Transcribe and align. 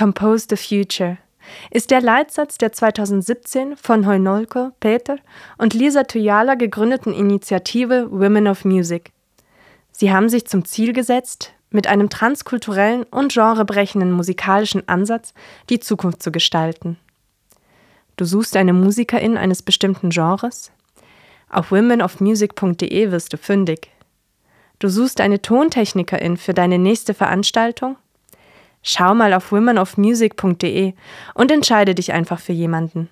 Compose 0.00 0.46
the 0.48 0.56
Future 0.56 1.18
ist 1.70 1.90
der 1.90 2.00
Leitsatz 2.00 2.56
der 2.56 2.72
2017 2.72 3.76
von 3.76 4.06
Heunolko, 4.06 4.70
Peter 4.80 5.18
und 5.58 5.74
Lisa 5.74 6.04
Tuyala 6.04 6.54
gegründeten 6.54 7.12
Initiative 7.12 8.10
Women 8.10 8.48
of 8.48 8.64
Music. 8.64 9.12
Sie 9.92 10.10
haben 10.10 10.30
sich 10.30 10.46
zum 10.46 10.64
Ziel 10.64 10.94
gesetzt, 10.94 11.52
mit 11.68 11.86
einem 11.86 12.08
transkulturellen 12.08 13.02
und 13.10 13.34
genrebrechenden 13.34 14.10
musikalischen 14.12 14.88
Ansatz 14.88 15.34
die 15.68 15.80
Zukunft 15.80 16.22
zu 16.22 16.32
gestalten. 16.32 16.96
Du 18.16 18.24
suchst 18.24 18.56
eine 18.56 18.72
Musikerin 18.72 19.36
eines 19.36 19.60
bestimmten 19.60 20.08
Genres? 20.08 20.72
Auf 21.50 21.72
womenofmusic.de 21.72 23.10
wirst 23.10 23.34
du 23.34 23.36
fündig. 23.36 23.90
Du 24.78 24.88
suchst 24.88 25.20
eine 25.20 25.42
Tontechnikerin 25.42 26.38
für 26.38 26.54
deine 26.54 26.78
nächste 26.78 27.12
Veranstaltung? 27.12 27.98
Schau 28.82 29.14
mal 29.14 29.34
auf 29.34 29.52
womenofmusic.de 29.52 30.94
und 31.34 31.50
entscheide 31.50 31.94
dich 31.94 32.12
einfach 32.12 32.40
für 32.40 32.52
jemanden. 32.52 33.08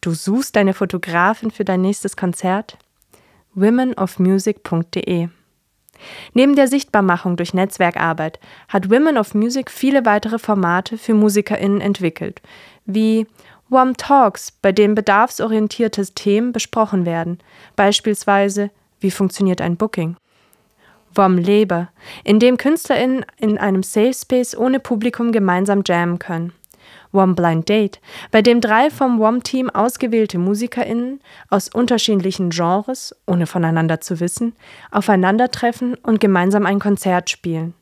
Du 0.00 0.12
suchst 0.12 0.56
eine 0.56 0.74
Fotografin 0.74 1.50
für 1.50 1.64
dein 1.64 1.82
nächstes 1.82 2.16
Konzert? 2.16 2.78
womenofmusic.de 3.54 5.28
Neben 6.32 6.56
der 6.56 6.68
Sichtbarmachung 6.68 7.36
durch 7.36 7.54
Netzwerkarbeit 7.54 8.40
hat 8.68 8.90
Women 8.90 9.18
of 9.18 9.34
Music 9.34 9.70
viele 9.70 10.04
weitere 10.04 10.38
Formate 10.38 10.98
für 10.98 11.14
MusikerInnen 11.14 11.80
entwickelt, 11.80 12.40
wie 12.86 13.26
WOM 13.68 13.96
Talks, 13.96 14.50
bei 14.50 14.72
denen 14.72 14.94
bedarfsorientierte 14.94 16.04
Themen 16.14 16.52
besprochen 16.52 17.06
werden, 17.06 17.38
beispielsweise 17.76 18.70
wie 19.00 19.10
funktioniert 19.10 19.60
ein 19.60 19.76
Booking. 19.76 20.16
WOM 21.14 21.38
Leber, 21.38 21.88
in 22.24 22.38
dem 22.38 22.56
KünstlerInnen 22.56 23.24
in 23.38 23.58
einem 23.58 23.82
Safe 23.82 24.14
Space 24.14 24.56
ohne 24.56 24.80
Publikum 24.80 25.32
gemeinsam 25.32 25.82
jammen 25.84 26.18
können. 26.18 26.52
WOM 27.12 27.34
Blind 27.34 27.68
Date, 27.68 28.00
bei 28.30 28.40
dem 28.40 28.60
drei 28.60 28.90
vom 28.90 29.18
WOM-Team 29.18 29.68
ausgewählte 29.68 30.38
MusikerInnen 30.38 31.20
aus 31.50 31.68
unterschiedlichen 31.68 32.50
Genres, 32.50 33.14
ohne 33.26 33.46
voneinander 33.46 34.00
zu 34.00 34.18
wissen, 34.20 34.54
aufeinandertreffen 34.90 35.94
und 35.96 36.20
gemeinsam 36.20 36.64
ein 36.64 36.78
Konzert 36.78 37.28
spielen. 37.28 37.74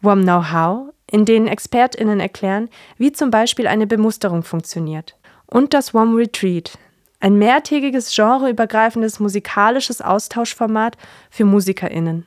WOM 0.00 0.22
Know-how, 0.22 0.92
in 1.10 1.24
denen 1.24 1.48
ExpertInnen 1.48 2.20
erklären, 2.20 2.68
wie 2.96 3.12
zum 3.12 3.30
Beispiel 3.30 3.66
eine 3.66 3.86
Bemusterung 3.86 4.42
funktioniert. 4.42 5.16
Und 5.46 5.74
das 5.74 5.92
WOM 5.92 6.16
Retreat, 6.16 6.78
ein 7.20 7.38
mehrtägiges 7.38 8.14
genreübergreifendes 8.14 9.20
musikalisches 9.20 10.00
Austauschformat 10.00 10.96
für 11.30 11.44
MusikerInnen. 11.44 12.24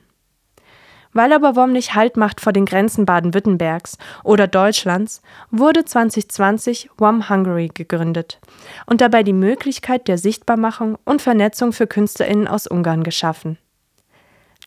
Weil 1.12 1.32
aber 1.32 1.56
WOM 1.56 1.72
nicht 1.72 1.94
Halt 1.94 2.16
macht 2.16 2.40
vor 2.40 2.52
den 2.52 2.66
Grenzen 2.66 3.04
Baden-Württembergs 3.04 3.98
oder 4.22 4.46
Deutschlands, 4.46 5.22
wurde 5.50 5.84
2020 5.84 6.90
WOM 6.98 7.28
Hungary 7.28 7.68
gegründet 7.72 8.38
und 8.86 9.00
dabei 9.00 9.22
die 9.22 9.32
Möglichkeit 9.32 10.06
der 10.06 10.18
Sichtbarmachung 10.18 10.98
und 11.04 11.20
Vernetzung 11.20 11.72
für 11.72 11.86
KünstlerInnen 11.86 12.46
aus 12.46 12.66
Ungarn 12.66 13.02
geschaffen. 13.02 13.58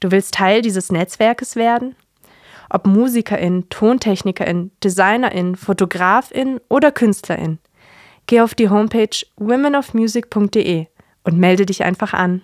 Du 0.02 0.12
willst 0.12 0.34
Teil 0.34 0.62
dieses 0.62 0.92
Netzwerkes 0.92 1.56
werden? 1.56 1.96
Ob 2.70 2.88
MusikerInnen, 2.88 3.70
TontechnikerInnen, 3.70 4.72
DesignerInnen, 4.84 5.56
FotografInnen 5.56 6.60
oder 6.68 6.92
KünstlerInnen. 6.92 7.60
Geh 8.26 8.42
auf 8.42 8.56
die 8.56 8.70
Homepage 8.70 9.16
womenofmusic.de 9.38 10.88
und 11.24 11.38
melde 11.38 11.66
dich 11.66 11.84
einfach 11.84 12.14
an. 12.14 12.42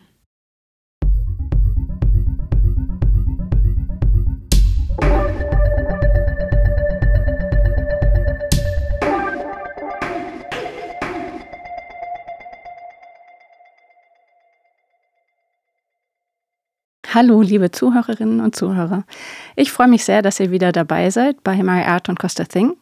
Hallo, 17.12 17.42
liebe 17.42 17.72
Zuhörerinnen 17.72 18.40
und 18.40 18.56
Zuhörer. 18.56 19.04
Ich 19.56 19.72
freue 19.72 19.88
mich 19.88 20.06
sehr, 20.06 20.22
dass 20.22 20.40
ihr 20.40 20.52
wieder 20.52 20.72
dabei 20.72 21.10
seid 21.10 21.44
bei 21.44 21.56
My 21.64 21.82
Art 21.82 22.08
und 22.08 22.20
Costa 22.20 22.44
Thing. 22.44 22.78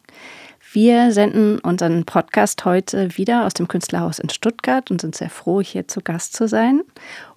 Wir 0.70 1.12
senden 1.12 1.58
unseren 1.60 2.04
Podcast 2.04 2.66
heute 2.66 3.16
wieder 3.16 3.46
aus 3.46 3.54
dem 3.54 3.68
Künstlerhaus 3.68 4.18
in 4.18 4.28
Stuttgart 4.28 4.90
und 4.90 5.00
sind 5.00 5.14
sehr 5.14 5.30
froh, 5.30 5.62
hier 5.62 5.88
zu 5.88 6.02
Gast 6.02 6.36
zu 6.36 6.46
sein. 6.46 6.82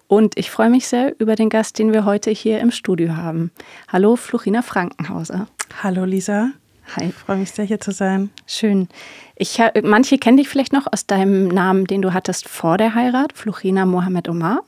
Und 0.07 0.38
ich 0.38 0.52
freue 0.52 0.69
mich 0.69 0.85
sehr 0.85 1.18
über 1.18 1.38
den 1.38 1.47
Gast, 1.47 1.79
den 1.79 1.94
wir 1.94 2.03
heute 2.03 2.29
hier 2.29 2.59
im 2.59 2.72
Studio 2.72 3.16
haben. 3.16 3.52
Hallo, 3.88 4.18
Fluchina 4.18 4.62
Frankenhauser. 4.62 5.47
Hallo, 5.81 6.03
Lisa. 6.03 6.50
Hi. 6.97 7.06
Ich 7.06 7.16
freue 7.16 7.38
mich 7.38 7.52
sehr, 7.52 7.63
hier 7.63 7.79
zu 7.79 7.91
sein. 7.91 8.31
Schön. 8.47 8.90
Ich, 9.38 9.62
manche 9.81 10.18
kennen 10.18 10.35
dich 10.35 10.50
vielleicht 10.50 10.73
noch 10.73 10.88
aus 10.91 11.08
deinem 11.08 11.47
Namen, 11.47 11.88
den 11.88 12.02
du 12.02 12.13
hattest 12.13 12.50
vor 12.50 12.78
der 12.78 12.96
Heirat, 12.96 13.31
Fluchina 13.31 13.85
Mohamed 13.85 14.28
Omar. 14.28 14.66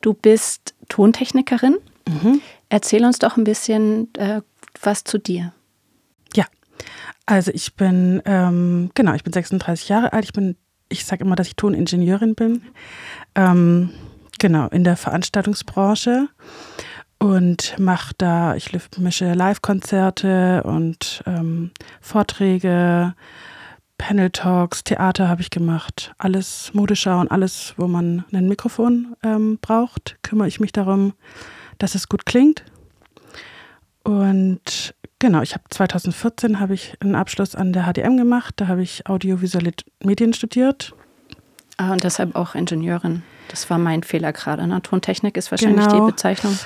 Du 0.00 0.14
bist 0.14 0.74
Tontechnikerin. 0.88 1.76
Mhm. 2.08 2.40
Erzähl 2.68 3.04
uns 3.04 3.18
doch 3.18 3.36
ein 3.36 3.44
bisschen 3.44 4.12
äh, 4.14 4.42
was 4.82 5.04
zu 5.04 5.18
dir. 5.18 5.52
Ja, 6.34 6.44
also 7.26 7.50
ich 7.54 7.74
bin, 7.74 8.22
ähm, 8.24 8.90
genau, 8.94 9.14
ich 9.14 9.24
bin 9.24 9.32
36 9.32 9.88
Jahre 9.88 10.12
alt. 10.12 10.24
Ich 10.24 10.32
bin, 10.32 10.56
ich 10.88 11.04
sage 11.04 11.24
immer, 11.24 11.36
dass 11.36 11.48
ich 11.48 11.56
Toningenieurin 11.56 12.34
bin. 12.34 12.62
Ähm, 13.34 13.90
genau, 14.38 14.68
in 14.68 14.84
der 14.84 14.96
Veranstaltungsbranche 14.96 16.28
und 17.18 17.78
mache 17.78 18.14
da, 18.18 18.54
ich 18.54 18.70
mische 18.98 19.32
Live-Konzerte 19.32 20.62
und 20.64 21.22
ähm, 21.26 21.70
Vorträge, 22.00 23.14
Panel 24.06 24.28
Talks, 24.28 24.84
Theater 24.84 25.30
habe 25.30 25.40
ich 25.40 25.48
gemacht. 25.48 26.12
Alles 26.18 26.74
Modeschau 26.74 27.20
und 27.20 27.30
alles, 27.30 27.72
wo 27.78 27.86
man 27.86 28.26
ein 28.34 28.48
Mikrofon 28.48 29.16
ähm, 29.22 29.56
braucht, 29.62 30.18
kümmere 30.22 30.46
ich 30.46 30.60
mich 30.60 30.72
darum, 30.72 31.14
dass 31.78 31.94
es 31.94 32.06
gut 32.10 32.26
klingt. 32.26 32.64
Und 34.02 34.94
genau, 35.20 35.40
ich 35.40 35.54
habe 35.54 35.64
2014 35.70 36.60
habe 36.60 36.74
ich 36.74 36.92
einen 37.00 37.14
Abschluss 37.14 37.54
an 37.54 37.72
der 37.72 37.90
HDM 37.90 38.18
gemacht. 38.18 38.52
Da 38.58 38.68
habe 38.68 38.82
ich 38.82 39.08
audiovisuelle 39.08 39.72
Medien 40.02 40.34
studiert. 40.34 40.94
Ah, 41.78 41.92
und 41.92 42.04
deshalb 42.04 42.36
auch 42.36 42.54
Ingenieurin. 42.54 43.22
Das 43.48 43.70
war 43.70 43.78
mein 43.78 44.02
Fehler 44.02 44.34
gerade. 44.34 44.66
Ne? 44.66 44.82
Tontechnik 44.82 45.38
ist 45.38 45.50
wahrscheinlich 45.50 45.86
genau. 45.86 46.04
die 46.04 46.12
Bezeichnung. 46.12 46.58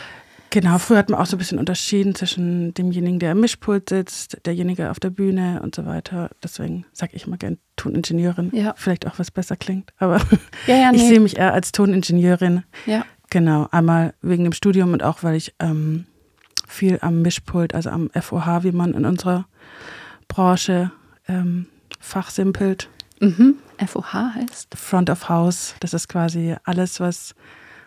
Genau, 0.50 0.78
früher 0.78 0.98
hat 0.98 1.10
man 1.10 1.20
auch 1.20 1.26
so 1.26 1.36
ein 1.36 1.38
bisschen 1.38 1.58
unterschieden 1.58 2.14
zwischen 2.14 2.72
demjenigen, 2.72 3.18
der 3.18 3.32
im 3.32 3.40
Mischpult 3.40 3.90
sitzt, 3.90 4.38
derjenige 4.46 4.90
auf 4.90 4.98
der 4.98 5.10
Bühne 5.10 5.60
und 5.62 5.74
so 5.74 5.84
weiter. 5.84 6.30
Deswegen 6.42 6.86
sage 6.92 7.12
ich 7.14 7.26
immer 7.26 7.36
gern 7.36 7.58
Toningenieurin. 7.76 8.50
Ja. 8.52 8.74
Vielleicht 8.76 9.06
auch 9.06 9.18
was 9.18 9.30
besser 9.30 9.56
klingt. 9.56 9.92
Aber 9.98 10.18
ja, 10.66 10.76
ja, 10.76 10.92
nee. 10.92 10.98
ich 10.98 11.02
sehe 11.04 11.20
mich 11.20 11.36
eher 11.36 11.52
als 11.52 11.72
Toningenieurin. 11.72 12.64
Ja. 12.86 13.04
Genau, 13.30 13.68
einmal 13.72 14.14
wegen 14.22 14.44
dem 14.44 14.54
Studium 14.54 14.94
und 14.94 15.02
auch, 15.02 15.22
weil 15.22 15.36
ich 15.36 15.54
ähm, 15.58 16.06
viel 16.66 16.98
am 17.02 17.20
Mischpult, 17.20 17.74
also 17.74 17.90
am 17.90 18.10
FOH, 18.18 18.62
wie 18.62 18.72
man 18.72 18.94
in 18.94 19.04
unserer 19.04 19.46
Branche 20.28 20.90
ähm, 21.28 21.66
fachsimpelt. 22.00 22.88
Mhm. 23.20 23.56
FOH 23.86 24.34
heißt? 24.34 24.76
Front 24.76 25.10
of 25.10 25.28
House. 25.28 25.74
Das 25.80 25.92
ist 25.92 26.08
quasi 26.08 26.56
alles, 26.64 27.00
was 27.00 27.34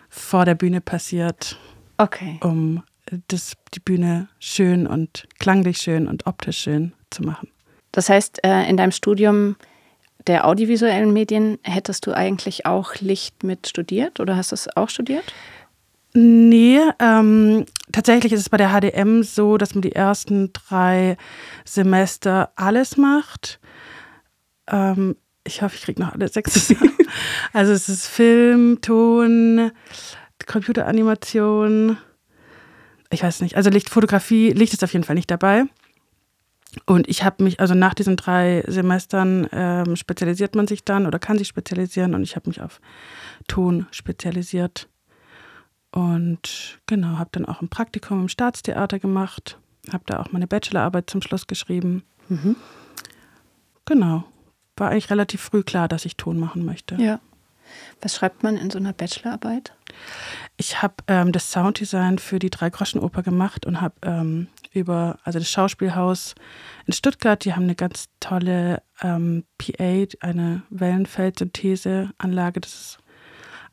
vor 0.08 0.44
der 0.44 0.54
Bühne 0.54 0.80
passiert 0.80 1.58
Okay. 2.02 2.40
Um 2.42 2.82
das, 3.28 3.52
die 3.74 3.80
Bühne 3.80 4.28
schön 4.40 4.86
und 4.86 5.28
klanglich 5.38 5.78
schön 5.78 6.08
und 6.08 6.26
optisch 6.26 6.58
schön 6.58 6.92
zu 7.10 7.22
machen. 7.22 7.48
Das 7.92 8.08
heißt, 8.08 8.44
äh, 8.44 8.68
in 8.68 8.76
deinem 8.76 8.90
Studium 8.90 9.56
der 10.26 10.46
audiovisuellen 10.46 11.12
Medien 11.12 11.58
hättest 11.62 12.06
du 12.06 12.12
eigentlich 12.12 12.66
auch 12.66 12.96
Licht 12.96 13.44
mit 13.44 13.68
studiert 13.68 14.18
oder 14.18 14.36
hast 14.36 14.50
du 14.50 14.54
es 14.54 14.76
auch 14.76 14.88
studiert? 14.88 15.24
Nee, 16.14 16.80
ähm, 16.98 17.66
tatsächlich 17.92 18.32
ist 18.32 18.40
es 18.40 18.50
bei 18.50 18.56
der 18.56 18.70
HDM 18.70 19.22
so, 19.22 19.56
dass 19.56 19.74
man 19.74 19.82
die 19.82 19.92
ersten 19.92 20.52
drei 20.52 21.16
Semester 21.64 22.52
alles 22.56 22.96
macht. 22.96 23.60
Ähm, 24.68 25.16
ich 25.44 25.62
hoffe, 25.62 25.76
ich 25.76 25.82
kriege 25.82 26.00
noch 26.00 26.12
alle 26.12 26.28
sechs. 26.28 26.74
also 27.52 27.72
es 27.72 27.88
ist 27.88 28.06
Film, 28.06 28.80
Ton, 28.80 29.72
Computeranimation. 30.46 31.96
Ich 33.10 33.22
weiß 33.22 33.40
nicht. 33.42 33.56
Also 33.56 33.70
Lichtfotografie, 33.70 34.50
Licht 34.50 34.72
ist 34.72 34.84
auf 34.84 34.92
jeden 34.92 35.04
Fall 35.04 35.16
nicht 35.16 35.30
dabei. 35.30 35.64
Und 36.86 37.08
ich 37.08 37.22
habe 37.22 37.44
mich, 37.44 37.60
also 37.60 37.74
nach 37.74 37.92
diesen 37.94 38.16
drei 38.16 38.64
Semestern 38.66 39.46
ähm, 39.52 39.96
spezialisiert 39.96 40.54
man 40.54 40.66
sich 40.66 40.84
dann 40.84 41.06
oder 41.06 41.18
kann 41.18 41.36
sich 41.36 41.48
spezialisieren 41.48 42.14
und 42.14 42.22
ich 42.22 42.34
habe 42.34 42.48
mich 42.48 42.62
auf 42.62 42.80
Ton 43.46 43.86
spezialisiert. 43.90 44.88
Und 45.90 46.80
genau, 46.86 47.18
habe 47.18 47.28
dann 47.32 47.44
auch 47.44 47.60
ein 47.60 47.68
Praktikum 47.68 48.22
im 48.22 48.28
Staatstheater 48.28 48.98
gemacht, 48.98 49.58
habe 49.92 50.04
da 50.06 50.20
auch 50.20 50.32
meine 50.32 50.46
Bachelorarbeit 50.46 51.10
zum 51.10 51.20
Schluss 51.20 51.46
geschrieben. 51.46 52.02
Mhm. 52.30 52.56
Genau, 53.84 54.24
war 54.76 54.90
eigentlich 54.90 55.10
relativ 55.10 55.42
früh 55.42 55.62
klar, 55.62 55.88
dass 55.88 56.06
ich 56.06 56.16
Ton 56.16 56.38
machen 56.38 56.64
möchte. 56.64 56.94
Ja. 56.94 57.20
Was 58.00 58.16
schreibt 58.16 58.42
man 58.42 58.56
in 58.56 58.70
so 58.70 58.78
einer 58.78 58.92
Bachelorarbeit? 58.92 59.72
Ich 60.56 60.82
habe 60.82 60.94
ähm, 61.06 61.32
das 61.32 61.50
Sounddesign 61.50 62.18
für 62.18 62.38
die 62.38 62.50
Drei-Groschen-Oper 62.50 63.22
gemacht 63.22 63.66
und 63.66 63.80
habe 63.80 63.94
ähm, 64.02 64.48
über, 64.72 65.18
also 65.24 65.38
das 65.38 65.50
Schauspielhaus 65.50 66.34
in 66.86 66.92
Stuttgart, 66.92 67.44
die 67.44 67.54
haben 67.54 67.64
eine 67.64 67.74
ganz 67.74 68.08
tolle 68.20 68.82
ähm, 69.02 69.44
PA, 69.58 70.06
eine 70.20 70.62
Wellenfeldsyntheseanlage. 70.70 72.60
Das 72.60 72.74
ist 72.74 72.98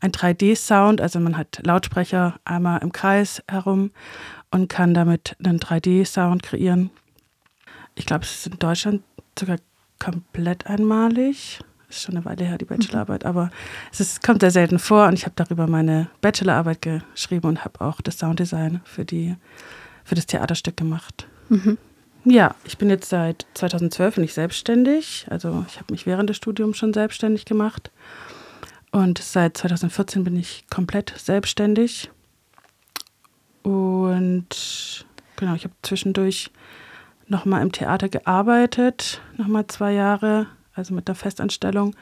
ein 0.02 0.12
3D-Sound, 0.12 1.02
also 1.02 1.20
man 1.20 1.38
hat 1.38 1.60
Lautsprecher 1.64 2.40
einmal 2.46 2.82
im 2.82 2.92
Kreis 2.92 3.44
herum 3.50 3.92
und 4.52 4.70
kann 4.70 4.94
damit 4.94 5.36
einen 5.44 5.60
3D-Sound 5.60 6.44
kreieren. 6.44 6.90
Ich 7.96 8.06
glaube, 8.06 8.24
es 8.24 8.32
ist 8.32 8.48
in 8.48 8.60
Deutschland 8.60 9.04
sogar 9.38 9.58
komplett 10.00 10.68
einmalig. 10.68 11.60
Ist 11.90 12.04
schon 12.04 12.16
eine 12.16 12.26
Weile 12.26 12.46
her, 12.46 12.58
die 12.58 12.66
mhm. 12.66 12.70
Bachelorarbeit, 12.70 13.26
aber 13.26 13.50
es 13.92 14.00
ist, 14.00 14.24
kommt 14.24 14.42
sehr 14.42 14.52
selten 14.52 14.80
vor 14.80 15.08
und 15.08 15.14
ich 15.14 15.26
habe 15.26 15.34
darüber 15.36 15.68
meine 15.68 16.08
Bachelorarbeit 16.22 16.82
geschrieben 16.82 17.48
und 17.48 17.66
habe 17.66 17.82
auch 17.82 18.00
das 18.02 18.20
Sounddesign 18.20 18.82
für, 18.84 19.06
die, 19.06 19.36
für 20.04 20.16
das 20.16 20.28
Theaterstück 20.28 20.78
gemacht. 20.78 21.28
Mhm. 21.50 21.78
Ja, 22.26 22.54
ich 22.66 22.78
bin 22.78 22.90
jetzt 22.90 23.10
seit 23.10 23.48
2012 23.56 24.18
nicht 24.18 24.34
selbstständig. 24.34 25.26
Also 25.30 25.66
ich 25.68 25.78
habe 25.78 25.92
mich 25.92 26.06
während 26.06 26.30
des 26.30 26.38
Studiums 26.38 26.78
schon 26.78 26.94
selbstständig 26.94 27.46
gemacht. 27.46 27.92
Und 28.92 29.20
seit 29.20 29.58
2014 29.58 30.24
bin 30.24 30.36
ich 30.36 30.66
komplett 30.70 31.14
selbstständig. 31.18 32.12
Und 33.64 35.06
genau, 35.36 35.56
ich 35.56 35.64
habe 35.64 35.74
zwischendurch 35.82 36.52
nochmal 37.28 37.62
im 37.62 37.72
Theater 37.72 38.10
gearbeitet, 38.10 39.22
nochmal 39.38 39.68
zwei 39.68 39.94
Jahre, 39.94 40.48
also 40.74 40.94
mit 40.94 41.08
der 41.08 41.16
Festanstellung. 41.16 41.96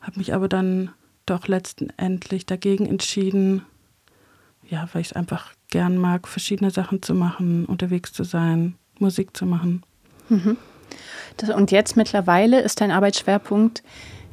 Habe 0.00 0.18
mich 0.18 0.34
aber 0.34 0.48
dann 0.48 0.90
doch 1.26 1.48
letztendlich 1.48 2.46
dagegen 2.46 2.86
entschieden, 2.86 3.62
ja, 4.68 4.88
weil 4.92 5.02
ich 5.02 5.08
es 5.08 5.12
einfach 5.14 5.52
gern 5.70 5.96
mag, 5.96 6.28
verschiedene 6.28 6.70
Sachen 6.70 7.02
zu 7.02 7.14
machen, 7.14 7.64
unterwegs 7.66 8.12
zu 8.12 8.24
sein, 8.24 8.76
Musik 8.98 9.36
zu 9.36 9.46
machen. 9.46 9.82
Mhm. 10.28 10.56
Das, 11.36 11.50
und 11.50 11.70
jetzt 11.70 11.96
mittlerweile 11.96 12.60
ist 12.60 12.80
dein 12.80 12.90
Arbeitsschwerpunkt 12.90 13.82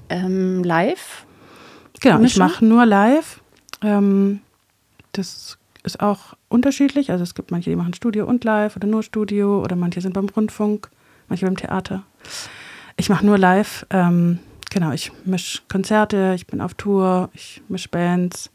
ähm, 0.10 0.64
live? 0.64 1.26
Genau, 2.02 2.22
ich 2.22 2.38
mache 2.38 2.66
nur 2.66 2.86
live. 2.86 3.42
Ähm, 3.82 4.42
das 5.14 5.58
ist 5.84 6.00
auch 6.00 6.36
unterschiedlich. 6.50 7.12
Also 7.12 7.24
es 7.24 7.34
gibt 7.34 7.52
manche, 7.52 7.70
die 7.70 7.76
machen 7.76 7.94
Studio 7.94 8.26
und 8.26 8.44
live 8.44 8.76
oder 8.76 8.88
nur 8.88 9.04
Studio 9.04 9.62
oder 9.62 9.76
manche 9.76 10.02
sind 10.02 10.14
beim 10.14 10.30
Rundfunk, 10.30 10.90
manche 11.28 11.46
beim 11.46 11.58
Theater. 11.58 12.04
Ich 13.02 13.10
mache 13.10 13.26
nur 13.26 13.40
live. 13.40 13.84
Ähm, 13.90 14.38
genau, 14.70 14.92
ich 14.92 15.12
mische 15.26 15.64
Konzerte, 15.68 16.34
ich 16.36 16.46
bin 16.46 16.62
auf 16.62 16.76
Tour, 16.76 17.32
ich 17.34 17.64
mische 17.68 17.90
Bands. 17.90 18.52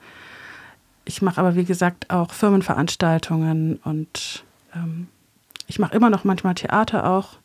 Ich 1.05 1.21
mache 1.21 1.41
aber, 1.41 1.57
wie 1.57 1.65
gesagt, 1.65 2.11
auch 2.11 2.33
Firmenveranstaltungen 2.33 3.81
und 3.83 4.45
ähm, 4.73 5.09
ich 5.67 5.81
mache 5.81 5.97
immer 5.97 6.11
noch 6.11 6.23
manchmal 6.23 6.55
Theater 6.55 7.11
auch. 7.11 7.39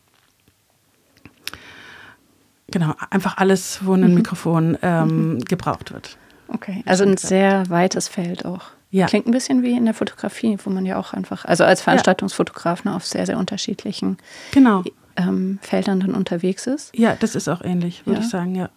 Genau, 2.68 2.94
einfach 3.10 3.38
alles, 3.38 3.80
wo 3.84 3.94
ein 3.96 4.08
mhm. 4.08 4.14
Mikrofon 4.14 4.78
ähm, 4.84 5.34
mhm. 5.34 5.40
gebraucht 5.40 5.92
wird. 5.92 6.20
Okay, 6.50 6.84
also 6.86 7.04
ein 7.04 7.18
sehr 7.18 7.68
weites 7.72 8.10
Feld 8.10 8.46
auch. 8.46 8.66
Ja. 8.92 9.08
Klingt 9.08 9.26
ein 9.26 9.32
bisschen 9.32 9.64
wie 9.64 9.76
in 9.76 9.86
der 9.86 9.96
Fotografie, 9.96 10.56
wo 10.64 10.70
man 10.70 10.86
ja 10.86 11.00
auch 11.00 11.14
einfach, 11.14 11.46
also 11.46 11.64
als 11.64 11.82
Veranstaltungsfotograf 11.82 12.84
ne, 12.84 12.94
auf 12.94 13.08
sehr, 13.08 13.26
sehr 13.26 13.40
unterschiedlichen 13.40 14.18
genau. 14.52 14.84
Ähm, 15.28 15.60
Feldern 15.62 16.00
dann 16.00 16.16
unterwegs 16.16 16.68
ist. 16.68 16.98
Ja, 16.98 17.16
das 17.16 17.36
ist 17.36 17.48
auch 17.48 17.62
ähnlich, 17.62 18.06
würde 18.06 18.20
ja. 18.20 18.26
ich 18.26 18.30
sagen, 18.30 18.56
ja. 18.56 18.70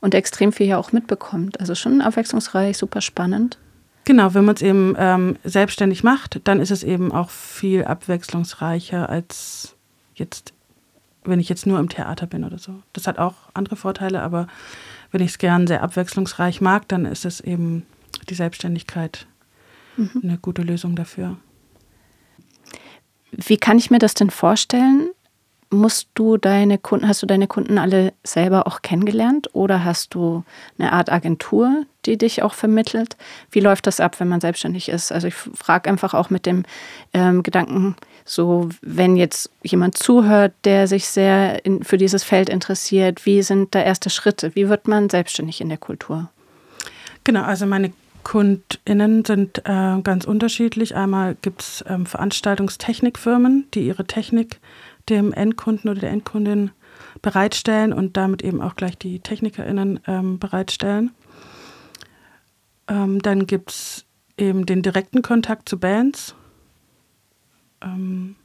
Und 0.00 0.14
extrem 0.14 0.52
viel 0.52 0.66
ja 0.66 0.78
auch 0.78 0.92
mitbekommt. 0.92 1.60
Also 1.60 1.74
schon 1.74 2.00
abwechslungsreich, 2.00 2.76
super 2.76 3.00
spannend. 3.00 3.58
Genau, 4.04 4.34
wenn 4.34 4.44
man 4.44 4.54
es 4.56 4.62
eben 4.62 4.94
ähm, 4.98 5.36
selbstständig 5.44 6.02
macht, 6.02 6.40
dann 6.44 6.60
ist 6.60 6.70
es 6.70 6.82
eben 6.82 7.12
auch 7.12 7.30
viel 7.30 7.84
abwechslungsreicher 7.84 9.08
als 9.08 9.76
jetzt, 10.14 10.52
wenn 11.24 11.40
ich 11.40 11.48
jetzt 11.48 11.66
nur 11.66 11.78
im 11.78 11.88
Theater 11.88 12.26
bin 12.26 12.44
oder 12.44 12.58
so. 12.58 12.82
Das 12.92 13.06
hat 13.06 13.18
auch 13.18 13.34
andere 13.54 13.76
Vorteile, 13.76 14.22
aber 14.22 14.48
wenn 15.12 15.20
ich 15.20 15.32
es 15.32 15.38
gern 15.38 15.66
sehr 15.66 15.82
abwechslungsreich 15.82 16.60
mag, 16.60 16.88
dann 16.88 17.04
ist 17.04 17.24
es 17.24 17.40
eben 17.40 17.86
die 18.28 18.34
Selbstständigkeit 18.34 19.26
mhm. 19.96 20.20
eine 20.22 20.38
gute 20.38 20.62
Lösung 20.62 20.96
dafür. 20.96 21.36
Wie 23.32 23.58
kann 23.58 23.78
ich 23.78 23.90
mir 23.90 23.98
das 23.98 24.14
denn 24.14 24.30
vorstellen? 24.30 25.10
Musst 25.72 26.08
du 26.14 26.36
deine 26.36 26.78
Kunden, 26.78 27.06
hast 27.06 27.22
du 27.22 27.26
deine 27.26 27.46
Kunden 27.46 27.78
alle 27.78 28.12
selber 28.24 28.66
auch 28.66 28.82
kennengelernt 28.82 29.50
oder 29.52 29.84
hast 29.84 30.14
du 30.14 30.42
eine 30.78 30.92
Art 30.92 31.12
Agentur, 31.12 31.84
die 32.06 32.18
dich 32.18 32.42
auch 32.42 32.54
vermittelt? 32.54 33.16
Wie 33.52 33.60
läuft 33.60 33.86
das 33.86 34.00
ab, 34.00 34.18
wenn 34.18 34.26
man 34.26 34.40
selbstständig 34.40 34.88
ist? 34.88 35.12
Also 35.12 35.28
ich 35.28 35.34
frage 35.34 35.88
einfach 35.88 36.12
auch 36.12 36.28
mit 36.28 36.44
dem 36.44 36.64
ähm, 37.14 37.44
Gedanken, 37.44 37.94
so 38.24 38.68
wenn 38.82 39.14
jetzt 39.14 39.50
jemand 39.62 39.96
zuhört, 39.96 40.54
der 40.64 40.88
sich 40.88 41.06
sehr 41.06 41.64
in, 41.64 41.84
für 41.84 41.98
dieses 41.98 42.24
Feld 42.24 42.48
interessiert, 42.48 43.24
wie 43.24 43.42
sind 43.42 43.72
da 43.72 43.80
erste 43.80 44.10
Schritte? 44.10 44.56
Wie 44.56 44.68
wird 44.68 44.88
man 44.88 45.08
selbstständig 45.08 45.60
in 45.60 45.68
der 45.68 45.78
Kultur? 45.78 46.30
Genau, 47.22 47.42
also 47.42 47.66
meine 47.66 47.92
KundInnen 48.24 49.24
sind 49.24 49.58
äh, 49.64 50.00
ganz 50.02 50.24
unterschiedlich. 50.24 50.94
Einmal 50.94 51.36
gibt 51.42 51.62
es 51.62 51.84
ähm, 51.88 52.06
Veranstaltungstechnikfirmen, 52.06 53.66
die 53.74 53.86
ihre 53.86 54.04
Technik 54.04 54.60
dem 55.10 55.32
Endkunden 55.32 55.90
oder 55.90 56.00
der 56.00 56.10
Endkundin 56.10 56.70
bereitstellen 57.22 57.92
und 57.92 58.16
damit 58.16 58.42
eben 58.42 58.62
auch 58.62 58.76
gleich 58.76 58.96
die 58.96 59.20
TechnikerInnen 59.20 60.00
ähm, 60.06 60.38
bereitstellen. 60.38 61.10
Ähm, 62.88 63.20
dann 63.20 63.46
gibt 63.46 63.70
es 63.70 64.06
eben 64.38 64.66
den 64.66 64.82
direkten 64.82 65.22
Kontakt 65.22 65.68
zu 65.68 65.78
Bands. 65.78 66.34
Ähm, 67.82 68.36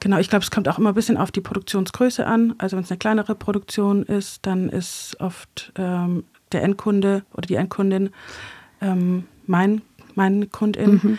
genau, 0.00 0.18
ich 0.18 0.28
glaube, 0.28 0.42
es 0.42 0.50
kommt 0.50 0.68
auch 0.68 0.78
immer 0.78 0.90
ein 0.90 0.94
bisschen 0.94 1.16
auf 1.16 1.30
die 1.30 1.40
Produktionsgröße 1.40 2.26
an. 2.26 2.54
Also 2.58 2.76
wenn 2.76 2.84
es 2.84 2.90
eine 2.90 2.98
kleinere 2.98 3.34
Produktion 3.34 4.02
ist, 4.02 4.46
dann 4.46 4.68
ist 4.68 5.16
oft 5.20 5.72
ähm, 5.76 6.24
der 6.52 6.62
Endkunde 6.62 7.24
oder 7.32 7.46
die 7.46 7.54
Endkundin 7.54 8.10
ähm, 8.80 9.24
mein, 9.46 9.82
mein 10.14 10.50
Kundin. 10.50 11.00
Mhm. 11.02 11.18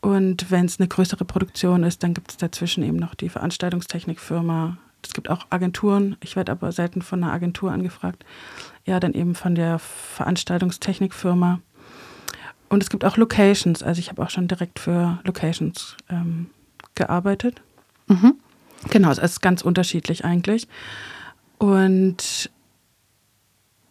Und 0.00 0.50
wenn 0.50 0.66
es 0.66 0.78
eine 0.78 0.88
größere 0.88 1.24
Produktion 1.24 1.82
ist, 1.82 2.02
dann 2.02 2.14
gibt 2.14 2.30
es 2.30 2.36
dazwischen 2.36 2.82
eben 2.84 2.96
noch 2.96 3.14
die 3.14 3.28
Veranstaltungstechnikfirma. 3.28 4.76
Es 5.02 5.12
gibt 5.12 5.28
auch 5.30 5.46
Agenturen. 5.50 6.16
Ich 6.20 6.36
werde 6.36 6.52
aber 6.52 6.72
selten 6.72 7.02
von 7.02 7.22
einer 7.22 7.32
Agentur 7.32 7.72
angefragt. 7.72 8.24
Ja, 8.84 9.00
dann 9.00 9.14
eben 9.14 9.34
von 9.34 9.54
der 9.54 9.78
Veranstaltungstechnikfirma. 9.78 11.60
Und 12.68 12.82
es 12.82 12.90
gibt 12.90 13.04
auch 13.04 13.16
Locations. 13.16 13.82
Also 13.82 13.98
ich 13.98 14.08
habe 14.10 14.22
auch 14.22 14.30
schon 14.30 14.48
direkt 14.48 14.78
für 14.78 15.18
Locations 15.24 15.96
ähm, 16.10 16.50
gearbeitet. 16.94 17.62
Mhm. 18.06 18.34
Genau, 18.90 19.10
es 19.10 19.18
ist 19.18 19.40
ganz 19.40 19.62
unterschiedlich 19.62 20.24
eigentlich. 20.24 20.68
Und 21.58 22.50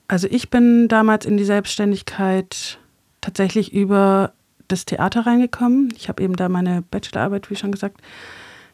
also 0.08 0.28
ich 0.30 0.50
bin 0.50 0.88
damals 0.88 1.26
in 1.26 1.38
die 1.38 1.44
Selbstständigkeit 1.44 2.80
tatsächlich 3.20 3.74
über 3.74 4.34
das 4.68 4.86
Theater 4.86 5.26
reingekommen. 5.26 5.94
Ich 5.96 6.10
habe 6.10 6.24
eben 6.24 6.36
da 6.36 6.50
meine 6.50 6.82
Bachelorarbeit, 6.82 7.50
wie 7.50 7.56
schon 7.56 7.72
gesagt, 7.72 8.02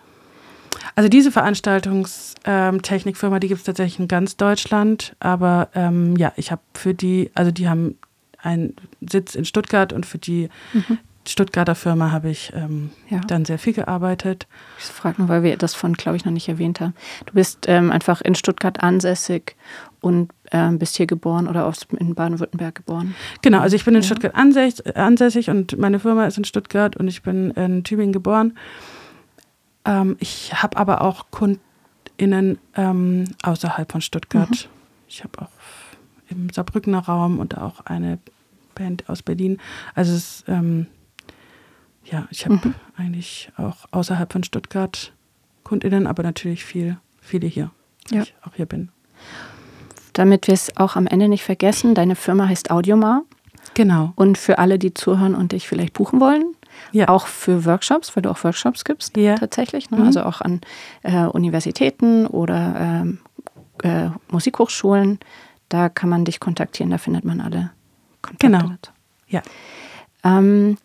Also 0.94 1.10
diese 1.10 1.30
Veranstaltungstechnikfirma, 1.30 3.36
ähm, 3.36 3.40
die 3.40 3.48
gibt 3.48 3.58
es 3.58 3.66
tatsächlich 3.66 3.98
in 3.98 4.08
ganz 4.08 4.36
Deutschland, 4.36 5.14
aber 5.20 5.68
ähm, 5.74 6.16
ja, 6.16 6.32
ich 6.36 6.50
habe 6.50 6.62
für 6.72 6.94
die, 6.94 7.30
also 7.34 7.50
die 7.50 7.68
haben 7.68 7.98
einen 8.40 8.74
Sitz 9.00 9.34
in 9.34 9.44
Stuttgart 9.44 9.92
und 9.92 10.06
für 10.06 10.18
die, 10.18 10.48
mhm. 10.72 10.98
Stuttgarter 11.28 11.74
Firma 11.74 12.10
habe 12.10 12.30
ich 12.30 12.52
ähm, 12.54 12.90
Ja. 13.08 13.20
dann 13.20 13.44
sehr 13.44 13.58
viel 13.58 13.74
gearbeitet. 13.74 14.46
Ich 14.78 14.86
frage 14.86 15.20
nur, 15.20 15.28
weil 15.28 15.42
wir 15.42 15.56
das 15.56 15.74
von, 15.74 15.94
glaube 15.94 16.16
ich, 16.16 16.24
noch 16.24 16.32
nicht 16.32 16.48
erwähnt 16.48 16.80
haben. 16.80 16.94
Du 17.26 17.34
bist 17.34 17.66
ähm, 17.68 17.92
einfach 17.92 18.20
in 18.20 18.34
Stuttgart 18.34 18.82
ansässig 18.82 19.56
und 20.00 20.30
ähm, 20.52 20.78
bist 20.78 20.96
hier 20.96 21.06
geboren 21.06 21.48
oder 21.48 21.66
aus, 21.66 21.86
in 21.98 22.14
Baden-Württemberg 22.14 22.74
geboren. 22.76 23.14
Genau, 23.42 23.60
also 23.60 23.76
ich 23.76 23.84
bin 23.84 23.94
in 23.94 24.02
Ja. 24.02 24.06
Stuttgart 24.06 24.34
ansässig, 24.34 24.96
ansässig 24.96 25.50
und 25.50 25.76
meine 25.78 25.98
Firma 25.98 26.26
ist 26.26 26.38
in 26.38 26.44
Stuttgart 26.44 26.96
und 26.96 27.08
ich 27.08 27.22
bin 27.22 27.50
in 27.52 27.84
Tübingen 27.84 28.12
geboren. 28.12 28.56
Ähm, 29.84 30.16
ich 30.20 30.52
habe 30.62 30.76
aber 30.76 31.00
auch 31.02 31.26
KundInnen 31.30 32.58
ähm, 32.76 33.24
außerhalb 33.42 33.90
von 33.90 34.00
Stuttgart. 34.00 34.50
Mhm. 34.50 34.70
Ich 35.08 35.24
habe 35.24 35.42
auch 35.42 35.48
im 36.30 36.50
Saarbrückener 36.50 37.00
Raum 37.00 37.38
und 37.38 37.56
auch 37.58 37.80
eine 37.86 38.18
Band 38.74 39.08
aus 39.08 39.22
Berlin. 39.22 39.58
Also 39.94 40.14
es 40.14 40.44
ähm, 40.46 40.86
ja, 42.04 42.26
ich 42.30 42.44
habe 42.46 42.54
Mhm. 42.56 42.74
eigentlich 42.96 43.50
auch 43.56 43.86
außerhalb 43.90 44.32
von 44.32 44.42
Stuttgart 44.44 45.12
KundInnen, 45.64 46.06
aber 46.06 46.22
natürlich 46.22 46.64
viel, 46.64 46.96
viele 47.20 47.46
hier, 47.46 47.70
Ja. 48.10 48.22
ich 48.22 48.34
auch 48.42 48.54
hier 48.54 48.64
bin. 48.66 48.90
Damit 50.18 50.48
wir 50.48 50.54
es 50.54 50.76
auch 50.76 50.96
am 50.96 51.06
Ende 51.06 51.28
nicht 51.28 51.44
vergessen, 51.44 51.94
deine 51.94 52.16
Firma 52.16 52.48
heißt 52.48 52.72
Audiomar. 52.72 53.22
Genau. 53.74 54.12
Und 54.16 54.36
für 54.36 54.58
alle, 54.58 54.76
die 54.76 54.92
zuhören 54.92 55.36
und 55.36 55.52
dich 55.52 55.68
vielleicht 55.68 55.92
buchen 55.92 56.18
wollen, 56.18 56.56
Ja. 56.90 57.08
auch 57.08 57.28
für 57.28 57.64
Workshops, 57.64 58.16
weil 58.16 58.22
du 58.24 58.30
auch 58.30 58.42
Workshops 58.42 58.84
gibst, 58.84 59.16
Ja. 59.16 59.36
tatsächlich. 59.36 59.92
Ne? 59.92 59.98
Mhm. 59.98 60.06
Also 60.06 60.24
auch 60.24 60.40
an 60.40 60.60
äh, 61.04 61.22
Universitäten 61.26 62.26
oder 62.26 62.74
ähm, 62.80 63.18
äh, 63.84 64.08
Musikhochschulen. 64.32 65.20
Da 65.68 65.88
kann 65.88 66.08
man 66.08 66.24
dich 66.24 66.40
kontaktieren, 66.40 66.90
da 66.90 66.98
findet 66.98 67.24
man 67.24 67.40
alle 67.40 67.70
Kontakte. 68.20 68.46
Genau. 68.46 68.58
dazu. 68.58 68.90
Ja. 69.28 69.42
Ähm, 70.24 70.78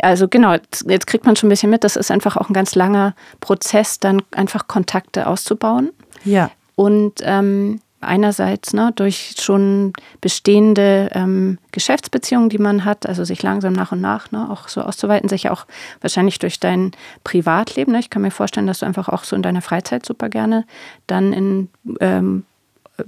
also 0.00 0.28
genau, 0.28 0.52
jetzt, 0.52 0.86
jetzt 0.88 1.06
kriegt 1.06 1.26
man 1.26 1.36
schon 1.36 1.48
ein 1.48 1.50
bisschen 1.50 1.68
mit, 1.68 1.84
das 1.84 1.96
ist 1.96 2.10
einfach 2.10 2.38
auch 2.38 2.48
ein 2.48 2.54
ganz 2.54 2.74
langer 2.74 3.14
Prozess, 3.40 4.00
dann 4.00 4.22
einfach 4.30 4.66
Kontakte 4.66 5.26
auszubauen. 5.26 5.90
Ja. 6.24 6.50
Und 6.74 7.14
ähm, 7.22 7.80
einerseits 8.00 8.72
ne, 8.72 8.92
durch 8.94 9.34
schon 9.40 9.92
bestehende 10.20 11.10
ähm, 11.14 11.58
Geschäftsbeziehungen, 11.72 12.48
die 12.48 12.58
man 12.58 12.84
hat, 12.84 13.06
also 13.06 13.24
sich 13.24 13.42
langsam 13.42 13.72
nach 13.72 13.92
und 13.92 14.00
nach 14.00 14.30
ne, 14.30 14.48
auch 14.50 14.68
so 14.68 14.82
auszuweiten, 14.82 15.28
sich 15.28 15.50
auch 15.50 15.66
wahrscheinlich 16.00 16.38
durch 16.38 16.60
dein 16.60 16.92
Privatleben. 17.24 17.92
Ne? 17.92 17.98
Ich 18.00 18.10
kann 18.10 18.22
mir 18.22 18.30
vorstellen, 18.30 18.66
dass 18.66 18.80
du 18.80 18.86
einfach 18.86 19.08
auch 19.08 19.24
so 19.24 19.34
in 19.34 19.42
deiner 19.42 19.62
Freizeit 19.62 20.06
super 20.06 20.28
gerne 20.28 20.64
dann 21.06 21.32
in, 21.32 21.68
ähm, 22.00 22.44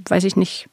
weiß 0.08 0.24
ich 0.24 0.36
nicht, 0.36 0.68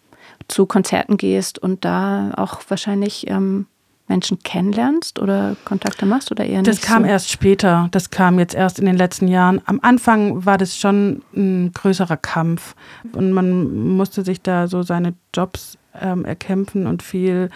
zu 0.47 0.65
Konzerten 0.65 1.17
gehst 1.17 1.59
und 1.59 1.85
da 1.85 2.31
auch 2.37 2.61
wahrscheinlich 2.69 3.29
ähm, 3.29 3.67
Menschen 4.07 4.39
kennenlernst 4.39 5.19
oder 5.19 5.55
Kontakte 5.65 6.05
machst 6.05 6.31
oder 6.31 6.45
eher 6.45 6.61
Das 6.63 6.77
nicht 6.77 6.85
kam 6.85 7.03
so? 7.03 7.09
erst 7.09 7.29
später. 7.29 7.89
Das 7.91 8.09
kam 8.09 8.39
jetzt 8.39 8.55
erst 8.55 8.79
in 8.79 8.85
den 8.85 8.95
letzten 8.97 9.27
Jahren. 9.27 9.61
Am 9.65 9.79
Anfang 9.81 10.45
war 10.45 10.57
das 10.57 10.77
schon 10.77 11.23
ein 11.35 11.71
größerer 11.73 12.17
Kampf. 12.17 12.75
Und 13.13 13.31
man 13.31 13.95
musste 13.95 14.23
sich 14.23 14.41
da 14.41 14.67
so 14.67 14.81
seine 14.81 15.13
Jobs 15.35 15.77
ähm, 15.99 16.23
erkämpfen 16.25 16.87
und 16.87 17.03
viel 17.03 17.49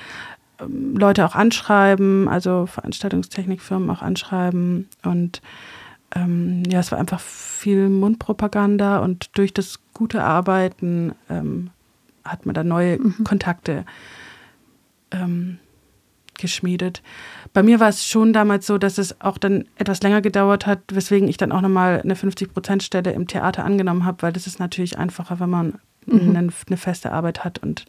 ähm, 0.59 0.95
Leute 0.97 1.25
auch 1.25 1.35
anschreiben, 1.35 2.27
also 2.27 2.65
Veranstaltungstechnikfirmen 2.65 3.89
auch 3.89 4.01
anschreiben. 4.01 4.89
Und 5.03 5.41
ähm, 6.15 6.63
ja, 6.69 6.79
es 6.79 6.91
war 6.91 6.99
einfach 6.99 7.21
viel 7.21 7.87
Mundpropaganda 7.87 8.99
und 8.99 9.29
durch 9.37 9.53
das 9.53 9.79
gute 9.93 10.23
Arbeiten 10.23 11.13
ähm, 11.29 11.69
hat 12.25 12.45
man 12.45 12.53
da 12.53 12.63
neue 12.63 12.99
Kontakte 13.23 13.85
ähm, 15.11 15.59
geschmiedet. 16.41 17.01
Bei 17.53 17.63
mir 17.63 17.79
war 17.79 17.89
es 17.89 18.05
schon 18.05 18.33
damals 18.33 18.67
so, 18.67 18.77
dass 18.77 18.97
es 18.97 19.21
auch 19.21 19.37
dann 19.37 19.65
etwas 19.77 20.01
länger 20.01 20.21
gedauert 20.21 20.65
hat, 20.65 20.79
weswegen 20.91 21.29
ich 21.29 21.37
dann 21.37 21.51
auch 21.51 21.61
nochmal 21.61 22.01
eine 22.01 22.15
50-Prozent-Stelle 22.15 23.11
im 23.11 23.27
Theater 23.27 23.63
angenommen 23.63 24.05
habe, 24.05 24.21
weil 24.23 24.33
das 24.33 24.47
ist 24.47 24.59
natürlich 24.59 24.97
einfacher, 24.97 25.39
wenn 25.39 25.49
man 25.49 25.79
Mhm. 26.05 26.35
eine, 26.35 26.49
eine 26.67 26.77
feste 26.77 27.11
Arbeit 27.11 27.43
hat 27.43 27.59
und 27.59 27.85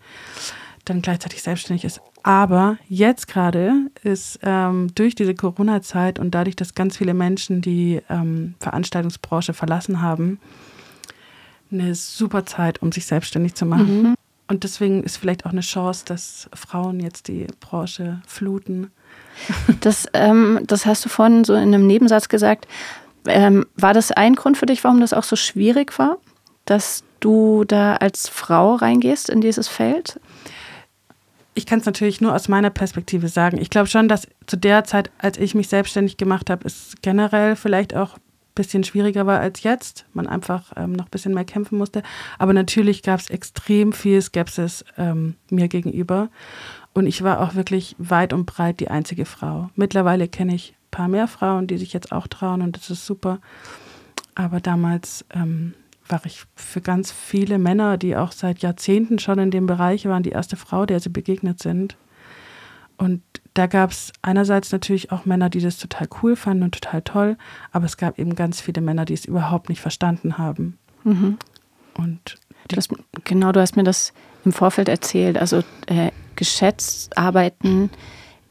dann 0.85 1.00
gleichzeitig 1.00 1.42
selbstständig 1.42 1.85
ist. 1.85 2.00
Aber 2.25 2.76
jetzt 2.88 3.28
gerade 3.28 3.73
ist 4.02 4.40
ähm, 4.42 4.88
durch 4.94 5.14
diese 5.14 5.35
Corona-Zeit 5.35 6.18
und 6.18 6.32
dadurch, 6.32 6.56
dass 6.56 6.75
ganz 6.75 6.97
viele 6.97 7.14
Menschen 7.14 7.62
die 7.62 8.00
ähm, 8.11 8.54
Veranstaltungsbranche 8.61 9.54
verlassen 9.54 10.02
haben, 10.02 10.40
eine 11.71 11.94
super 11.94 12.44
Zeit, 12.44 12.82
um 12.82 12.92
sich 12.92 13.06
selbstständig 13.06 13.54
zu 13.54 13.64
machen. 13.64 14.02
Mhm. 14.02 14.14
Und 14.52 14.64
deswegen 14.64 15.02
ist 15.02 15.16
vielleicht 15.16 15.47
auch 15.47 15.52
eine 15.52 15.62
Chance, 15.62 16.04
dass 16.04 16.50
Frauen 16.52 17.00
jetzt 17.00 17.28
die 17.28 17.47
Branche 17.61 18.21
fluten. 18.26 18.90
Das, 19.80 20.06
ähm, 20.12 20.61
das 20.66 20.85
hast 20.85 21.02
du 21.06 21.09
vorhin 21.09 21.42
so 21.44 21.54
in 21.54 21.75
einem 21.75 21.87
Nebensatz 21.87 22.28
gesagt. 22.28 22.68
Ähm, 23.26 23.64
war 23.76 23.94
das 23.94 24.12
ein 24.12 24.35
Grund 24.35 24.59
für 24.59 24.66
dich, 24.66 24.85
warum 24.85 25.00
das 25.00 25.14
auch 25.14 25.23
so 25.23 25.37
schwierig 25.37 25.99
war, 25.99 26.18
dass 26.66 27.02
du 27.21 27.64
da 27.64 27.97
als 27.97 28.28
Frau 28.28 28.75
reingehst 28.75 29.30
in 29.30 29.40
dieses 29.40 29.68
Feld? 29.68 30.21
Ich 31.54 31.64
kann 31.64 31.78
es 31.78 31.87
natürlich 31.87 32.21
nur 32.21 32.35
aus 32.35 32.49
meiner 32.49 32.68
Perspektive 32.68 33.28
sagen. 33.28 33.56
Ich 33.59 33.71
glaube 33.71 33.88
schon, 33.88 34.06
dass 34.06 34.28
zu 34.47 34.59
der 34.59 34.85
Zeit, 34.85 35.11
als 35.16 35.38
ich 35.38 35.54
mich 35.54 35.68
selbstständig 35.68 36.18
gemacht 36.18 36.50
habe, 36.50 36.66
es 36.66 36.92
generell 37.00 37.56
vielleicht 37.56 37.97
auch 37.97 38.18
bisschen 38.54 38.85
schwieriger 38.85 39.26
war 39.26 39.40
als 39.40 39.62
jetzt. 39.62 40.06
Man 40.12 40.26
einfach 40.26 40.73
ähm, 40.76 40.92
noch 40.92 41.06
ein 41.06 41.11
bisschen 41.11 41.35
mehr 41.35 41.44
kämpfen 41.44 41.78
musste. 41.78 42.02
Aber 42.38 42.52
natürlich 42.52 43.02
gab 43.02 43.21
es 43.21 43.30
extrem 43.30 43.92
viel 43.92 44.21
Skepsis 44.21 44.85
ähm, 44.97 45.37
mir 45.50 45.68
gegenüber. 45.68 46.28
Und 46.94 47.06
ich 47.06 47.23
war 47.23 47.40
auch 47.40 47.54
wirklich 47.54 47.97
weit 47.99 48.32
und 48.32 48.47
breit 48.47 48.80
die 48.80 48.88
einzige 48.88 49.25
Frau. 49.25 49.71
Mittlerweile 49.76 50.28
kenne 50.28 50.54
ich 50.54 50.73
ein 50.73 50.90
paar 50.90 51.09
mehr 51.09 51.28
Frauen, 51.28 51.66
die 51.66 51.78
sich 51.78 51.92
jetzt 51.92 52.12
auch 52.12 52.26
trauen 52.26 52.62
und 52.62 52.76
das 52.76 52.90
ist 52.90 53.06
super. 53.06 53.40
Aber 54.35 54.61
damals 54.61 55.25
ähm, 55.35 55.75
war 56.09 56.21
ich 56.25 56.44
für 56.54 56.80
ganz 56.80 57.11
viele 57.11 57.59
Männer, 57.59 57.97
die 57.97 58.16
auch 58.16 58.32
seit 58.32 58.61
Jahrzehnten 58.61 59.18
schon 59.18 59.38
in 59.38 59.50
dem 59.50 59.66
Bereich 59.66 60.06
waren, 60.06 60.23
die 60.23 60.30
erste 60.30 60.56
Frau, 60.56 60.85
der 60.85 61.00
sie 61.00 61.09
begegnet 61.09 61.61
sind. 61.61 61.97
Und 62.99 63.23
da 63.54 63.66
gab 63.66 63.90
es 63.90 64.12
einerseits 64.23 64.73
natürlich 64.73 65.12
auch 65.12 65.25
Männer, 65.26 65.50
die 65.50 65.61
das 65.61 65.78
total 65.78 66.09
cool 66.23 66.37
fanden 66.37 66.62
und 66.64 66.75
total 66.80 67.02
toll, 67.02 67.37
aber 67.71 67.85
es 67.87 67.97
gab 67.97 68.18
eben 68.18 68.35
ganz 68.35 68.61
viele 68.61 68.80
Männer, 68.80 69.04
die 69.04 69.14
es 69.14 69.25
überhaupt 69.25 69.68
nicht 69.68 69.80
verstanden 69.80 70.38
haben. 70.38 70.78
Mhm. 71.04 71.38
Und 71.94 72.37
Du 72.68 72.76
hast, 72.76 72.90
genau, 73.25 73.50
du 73.52 73.61
hast 73.61 73.76
mir 73.76 73.82
das 73.82 74.12
im 74.44 74.52
Vorfeld 74.52 74.88
erzählt. 74.88 75.37
Also 75.37 75.62
äh, 75.87 76.12
geschätzt 76.37 77.18
arbeiten 77.18 77.90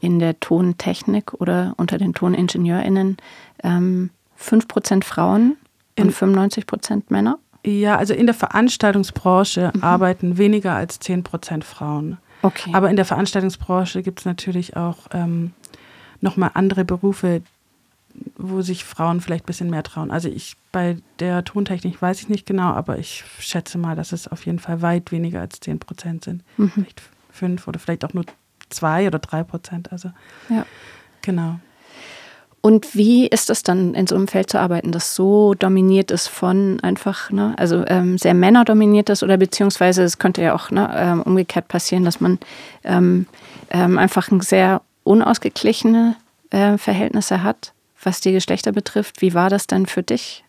in 0.00 0.18
der 0.18 0.38
Tontechnik 0.38 1.32
oder 1.34 1.72
unter 1.78 1.96
den 1.96 2.12
ToningenieurInnen 2.12 3.16
ähm, 3.64 4.10
5% 4.38 5.02
Frauen 5.02 5.56
und 5.98 6.08
In- 6.08 6.12
95% 6.12 7.04
Männer. 7.08 7.38
ja, 7.64 7.96
also 7.96 8.12
in 8.12 8.26
der 8.26 8.34
Veranstaltungsbranche 8.34 9.72
arbeiten 9.80 10.36
weniger 10.38 10.74
als 10.74 10.98
10 11.00 11.22
Prozent 11.22 11.64
Frauen. 11.64 12.18
Okay. 12.42 12.70
Aber 12.74 12.90
in 12.90 12.96
der 12.96 13.04
Veranstaltungsbranche 13.04 14.02
gibt 14.02 14.20
es 14.20 14.24
natürlich 14.24 14.76
auch 14.76 14.98
ähm, 15.12 15.52
nochmal 16.20 16.50
andere 16.54 16.84
Berufe, 16.84 17.42
wo 18.36 18.62
sich 18.62 18.84
Frauen 18.84 19.20
vielleicht 19.20 19.44
ein 19.44 19.46
bisschen 19.46 19.70
mehr 19.70 19.82
trauen. 19.82 20.10
Also 20.10 20.28
ich 20.28 20.56
bei 20.70 20.96
der 21.18 21.44
Tontechnik 21.44 22.00
weiß 22.00 22.20
ich 22.20 22.28
nicht 22.28 22.46
genau, 22.46 22.70
aber 22.70 22.98
ich 22.98 23.24
schätze 23.38 23.78
mal, 23.78 23.96
dass 23.96 24.12
es 24.12 24.28
auf 24.28 24.44
jeden 24.44 24.58
Fall 24.58 24.82
weit 24.82 25.12
weniger 25.12 25.40
als 25.40 25.60
10 25.60 25.78
Prozent 25.78 26.24
sind. 26.24 26.42
Mhm. 26.56 26.70
Vielleicht 26.70 27.02
fünf 27.30 27.68
oder 27.68 27.78
vielleicht 27.78 28.04
auch 28.04 28.12
nur 28.12 28.24
zwei 28.68 29.06
oder 29.06 29.18
drei 29.18 29.44
Prozent. 29.44 29.92
Also 29.92 30.10
ja. 30.48 30.66
genau. 31.22 31.58
Und 32.64 32.94
wie 32.94 33.26
ist 33.26 33.50
es 33.50 33.64
dann, 33.64 33.92
in 33.94 34.06
so 34.06 34.14
einem 34.14 34.28
Feld 34.28 34.48
zu 34.48 34.60
arbeiten, 34.60 34.92
das 34.92 35.16
so 35.16 35.52
dominiert 35.54 36.12
ist 36.12 36.28
von 36.28 36.78
einfach, 36.80 37.30
ne, 37.32 37.54
also 37.58 37.84
ähm, 37.88 38.18
sehr 38.18 38.34
männerdominiert 38.34 39.10
ist 39.10 39.24
oder 39.24 39.36
beziehungsweise 39.36 40.04
es 40.04 40.18
könnte 40.18 40.42
ja 40.42 40.54
auch 40.54 40.70
ne, 40.70 40.88
ähm, 40.94 41.22
umgekehrt 41.22 41.66
passieren, 41.66 42.04
dass 42.04 42.20
man 42.20 42.38
ähm, 42.84 43.26
ähm, 43.70 43.98
einfach 43.98 44.30
ein 44.30 44.40
sehr 44.40 44.80
unausgeglichene 45.02 46.14
äh, 46.50 46.78
Verhältnisse 46.78 47.42
hat, 47.42 47.72
was 48.00 48.20
die 48.20 48.30
Geschlechter 48.30 48.70
betrifft. 48.70 49.20
Wie 49.20 49.34
war 49.34 49.50
das 49.50 49.66
denn 49.66 49.86
für 49.86 50.04
dich? 50.04 50.44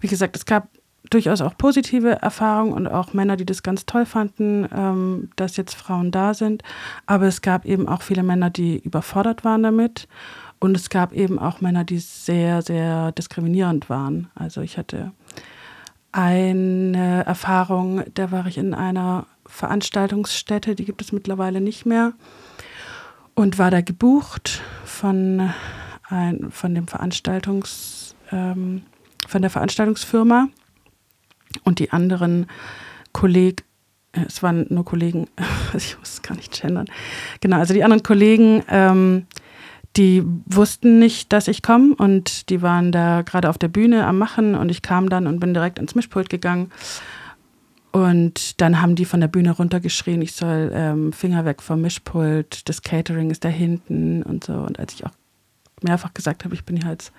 Wie 0.00 0.08
gesagt, 0.08 0.36
es 0.36 0.46
gab 0.46 0.68
durchaus 1.10 1.42
auch 1.42 1.56
positive 1.58 2.22
Erfahrungen 2.22 2.72
und 2.72 2.86
auch 2.86 3.12
Männer, 3.12 3.36
die 3.36 3.44
das 3.44 3.62
ganz 3.62 3.84
toll 3.84 4.06
fanden, 4.06 4.66
ähm, 4.74 5.30
dass 5.36 5.58
jetzt 5.58 5.74
Frauen 5.74 6.10
da 6.10 6.32
sind. 6.32 6.62
Aber 7.04 7.26
es 7.26 7.42
gab 7.42 7.66
eben 7.66 7.88
auch 7.88 8.00
viele 8.00 8.22
Männer, 8.22 8.48
die 8.48 8.78
überfordert 8.78 9.44
waren 9.44 9.62
damit. 9.62 10.08
Und 10.62 10.76
es 10.76 10.90
gab 10.90 11.12
eben 11.12 11.40
auch 11.40 11.60
Männer, 11.60 11.82
die 11.82 11.98
sehr, 11.98 12.62
sehr 12.62 13.10
diskriminierend 13.10 13.90
waren. 13.90 14.30
Also 14.36 14.60
ich 14.60 14.78
hatte 14.78 15.10
eine 16.12 17.24
Erfahrung, 17.26 18.04
da 18.14 18.30
war 18.30 18.46
ich 18.46 18.58
in 18.58 18.72
einer 18.72 19.26
Veranstaltungsstätte, 19.44 20.76
die 20.76 20.84
gibt 20.84 21.02
es 21.02 21.10
mittlerweile 21.10 21.60
nicht 21.60 21.84
mehr. 21.84 22.12
Und 23.34 23.58
war 23.58 23.72
da 23.72 23.80
gebucht 23.80 24.62
von, 24.84 25.50
ein, 26.08 26.52
von 26.52 26.76
dem 26.76 26.86
Veranstaltungs, 26.86 28.14
ähm, 28.30 28.82
von 29.26 29.42
der 29.42 29.50
Veranstaltungsfirma. 29.50 30.46
Und 31.64 31.80
die 31.80 31.90
anderen 31.90 32.46
Kollegen, 33.12 33.56
es 34.12 34.44
waren 34.44 34.66
nur 34.68 34.84
Kollegen, 34.84 35.26
ich 35.76 35.98
muss 35.98 36.10
es 36.10 36.22
gar 36.22 36.36
nicht 36.36 36.52
gendern. 36.52 36.86
Genau, 37.40 37.56
also 37.56 37.74
die 37.74 37.82
anderen 37.82 38.04
Kollegen, 38.04 38.62
ähm, 38.68 39.26
die 39.96 40.22
wussten 40.46 40.98
nicht, 40.98 41.32
dass 41.32 41.48
ich 41.48 41.62
komme 41.62 41.94
und 41.94 42.48
die 42.48 42.62
waren 42.62 42.92
da 42.92 43.22
gerade 43.22 43.48
auf 43.48 43.58
der 43.58 43.68
Bühne 43.68 44.06
am 44.06 44.18
Machen 44.18 44.54
und 44.54 44.70
ich 44.70 44.82
kam 44.82 45.08
dann 45.08 45.26
und 45.26 45.38
bin 45.38 45.54
direkt 45.54 45.78
ins 45.78 45.94
Mischpult 45.94 46.30
gegangen. 46.30 46.70
Und 47.90 48.60
dann 48.62 48.80
haben 48.80 48.94
die 48.94 49.04
von 49.04 49.20
der 49.20 49.28
Bühne 49.28 49.50
runtergeschrien, 49.50 50.22
ich 50.22 50.32
soll 50.32 50.72
ähm, 50.74 51.12
Finger 51.12 51.44
weg 51.44 51.60
vom 51.60 51.82
Mischpult, 51.82 52.66
das 52.70 52.80
Catering 52.80 53.30
ist 53.30 53.44
da 53.44 53.50
hinten 53.50 54.22
und 54.22 54.44
so. 54.44 54.54
Und 54.54 54.78
als 54.78 54.94
ich 54.94 55.04
auch 55.04 55.12
mehrfach 55.82 56.14
gesagt 56.14 56.44
habe, 56.44 56.54
ich 56.54 56.64
bin 56.64 56.76
hier 56.76 56.88
als 56.88 57.12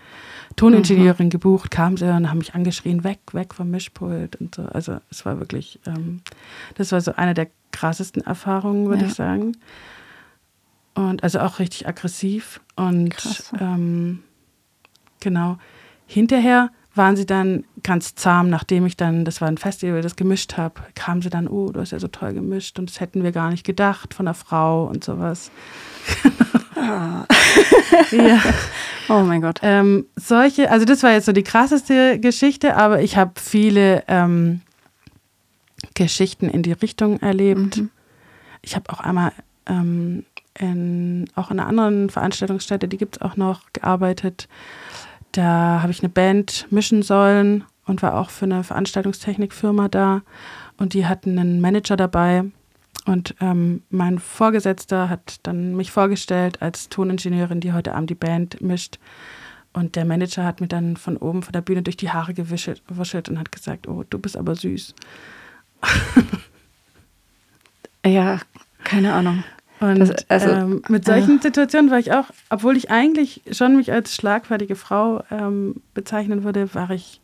Toningenieurin 0.56 1.28
mhm. 1.28 1.32
gebucht, 1.32 1.70
kam 1.70 1.96
sie 1.98 2.10
und 2.12 2.30
haben 2.30 2.40
mich 2.40 2.56
angeschrien, 2.56 3.04
weg, 3.04 3.20
weg 3.34 3.54
vom 3.54 3.70
Mischpult 3.70 4.36
und 4.38 4.56
so. 4.56 4.64
Also 4.64 4.98
es 5.12 5.26
war 5.26 5.40
wirklich, 5.40 5.80
ähm, 5.86 6.22
das 6.76 6.92
war 6.92 7.02
so 7.02 7.14
eine 7.14 7.36
der 7.36 7.50
krassesten 7.72 8.24
Erfahrungen, 8.24 8.88
würde 8.88 9.04
ja. 9.04 9.08
ich 9.10 9.14
sagen. 9.14 9.58
Und 10.96 11.24
also 11.24 11.40
auch 11.40 11.60
richtig 11.60 11.88
aggressiv. 11.88 12.62
Und 12.76 13.16
ähm, 13.60 14.24
genau. 15.20 15.58
Hinterher 16.06 16.70
waren 16.96 17.16
sie 17.16 17.26
dann 17.26 17.64
ganz 17.82 18.14
zahm, 18.16 18.50
nachdem 18.50 18.86
ich 18.86 18.96
dann, 18.96 19.26
das 19.26 19.42
war 19.42 19.48
ein 19.48 19.58
Festival, 19.58 20.02
das 20.02 20.16
gemischt 20.16 20.58
habe, 20.58 20.82
kamen 20.96 21.22
sie 21.22 21.30
dann, 21.30 21.48
oh, 21.48 21.72
du 21.72 21.80
hast 21.80 21.92
ja 21.92 22.00
so 22.00 22.08
toll 22.08 22.34
gemischt 22.34 22.78
und 22.78 22.90
das 22.90 23.00
hätten 23.00 23.24
wir 23.24 23.32
gar 23.32 23.50
nicht 23.50 23.66
gedacht 23.66 24.14
von 24.14 24.26
der 24.26 24.36
Frau 24.36 24.86
und 24.86 25.04
sowas. 25.04 25.50
ah. 26.76 27.26
ja. 28.12 28.40
Oh 29.10 29.22
mein 29.22 29.42
Gott. 29.42 29.60
Ähm, 29.64 30.06
solche, 30.16 30.70
also 30.70 30.86
das 30.86 31.02
war 31.02 31.12
jetzt 31.12 31.26
so 31.26 31.32
die 31.32 31.44
krasseste 31.44 32.20
Geschichte, 32.20 32.76
aber 32.78 33.02
ich 33.02 33.18
habe 33.18 33.34
viele 33.36 34.04
ähm, 34.08 34.62
Geschichten 35.96 36.48
in 36.48 36.62
die 36.62 36.74
Richtung 36.74 37.20
erlebt. 37.20 37.78
Mhm. 37.78 37.90
Ich 38.62 38.76
habe 38.76 38.92
auch 38.92 39.00
einmal 39.00 39.32
ähm, 39.66 40.26
in, 40.60 41.26
auch 41.36 41.52
in 41.52 41.60
einer 41.60 41.68
anderen 41.68 42.10
Veranstaltungsstätte, 42.10 42.88
die 42.88 42.98
gibt 42.98 43.18
es 43.18 43.22
auch 43.22 43.36
noch, 43.36 43.62
gearbeitet. 43.74 44.48
Da 45.32 45.82
habe 45.82 45.92
ich 45.92 46.02
eine 46.02 46.10
Band 46.10 46.68
mischen 46.70 47.02
sollen 47.02 47.64
und 47.86 48.02
war 48.02 48.16
auch 48.16 48.30
für 48.30 48.46
eine 48.46 48.64
Veranstaltungstechnikfirma 48.64 49.88
da. 49.88 50.22
Und 50.78 50.94
die 50.94 51.06
hatten 51.06 51.38
einen 51.38 51.62
Manager 51.62 51.98
dabei. 51.98 52.46
Und 53.06 53.36
ähm, 53.42 53.84
mein 53.90 54.20
Vorgesetzter 54.20 55.10
hat 55.10 55.40
dann 55.44 55.76
mich 55.76 55.92
vorgestellt 55.92 56.62
als 56.62 56.90
Toningenieurin, 56.90 57.60
die 57.60 57.74
heute 57.74 57.96
Abend 57.96 58.10
die 58.10 58.16
Band 58.16 58.62
mischt. 58.62 59.00
Und 59.74 59.96
der 59.96 60.06
Manager 60.06 60.46
hat 60.46 60.62
mir 60.62 60.68
dann 60.68 60.98
von 60.98 61.18
oben 61.18 61.42
von 61.42 61.52
der 61.52 61.62
Bühne 61.62 61.82
durch 61.82 61.98
die 61.98 62.12
Haare 62.12 62.34
gewischelt 62.34 63.30
und 63.30 63.40
hat 63.40 63.52
gesagt, 63.52 63.88
oh, 63.88 64.04
du 64.08 64.20
bist 64.20 64.38
aber 64.38 64.56
süß. 64.56 64.94
ja, 68.06 68.40
keine 68.84 69.14
Ahnung. 69.14 69.44
Und 69.84 70.00
das, 70.00 70.30
also, 70.30 70.50
ähm, 70.50 70.82
mit 70.88 71.06
solchen 71.06 71.40
äh. 71.40 71.42
Situationen 71.42 71.92
war 71.92 72.00
ich 72.00 72.14
auch, 72.14 72.26
obwohl 72.50 72.78
ich 72.78 72.90
eigentlich 72.90 73.42
schon 73.52 73.76
mich 73.76 73.92
als 73.92 74.16
schlagfertige 74.16 74.76
Frau 74.76 75.24
ähm, 75.30 75.82
bezeichnen 75.94 76.44
würde, 76.44 76.74
war 76.74 76.90
ich 76.92 77.22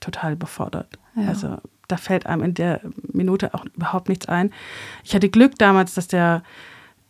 total 0.00 0.34
überfordert. 0.34 0.98
Ja. 1.16 1.28
Also 1.28 1.56
da 1.88 1.96
fällt 1.96 2.26
einem 2.26 2.42
in 2.42 2.54
der 2.54 2.80
Minute 3.12 3.54
auch 3.54 3.64
überhaupt 3.74 4.08
nichts 4.08 4.26
ein. 4.26 4.52
Ich 5.04 5.14
hatte 5.14 5.30
Glück 5.30 5.58
damals, 5.58 5.94
dass 5.94 6.06
der 6.06 6.42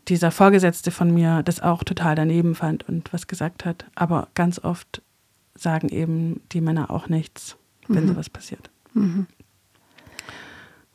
dieser 0.09 0.31
Vorgesetzte 0.31 0.91
von 0.91 1.13
mir 1.13 1.43
das 1.43 1.61
auch 1.61 1.85
total 1.85 2.15
daneben 2.15 2.55
fand 2.55 2.89
und 2.89 3.13
was 3.13 3.27
gesagt 3.27 3.65
hat. 3.65 3.85
Aber 3.95 4.29
ganz 4.35 4.59
oft 4.59 5.03
sagen 5.55 5.89
eben 5.89 6.41
die 6.53 6.61
Männer 6.61 6.91
auch 6.91 7.09
nichts, 7.09 7.57
wenn 7.89 8.05
mhm. 8.05 8.09
sowas 8.09 8.31
passiert. 8.31 8.71
Mhm. 8.95 9.27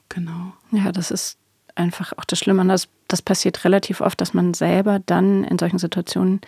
Genau. 0.09 0.53
Ja, 0.71 0.91
das 0.91 1.11
ist 1.11 1.37
einfach 1.77 2.13
auch 2.17 2.25
das 2.25 2.39
Schlimme. 2.39 2.65
Das, 2.65 2.87
das 3.07 3.21
passiert 3.21 3.63
relativ 3.63 4.01
oft, 4.01 4.19
dass 4.21 4.33
man 4.33 4.53
selber 4.53 4.99
dann 4.99 5.43
in 5.43 5.59
solchen 5.59 5.79
Situationen 5.79 6.41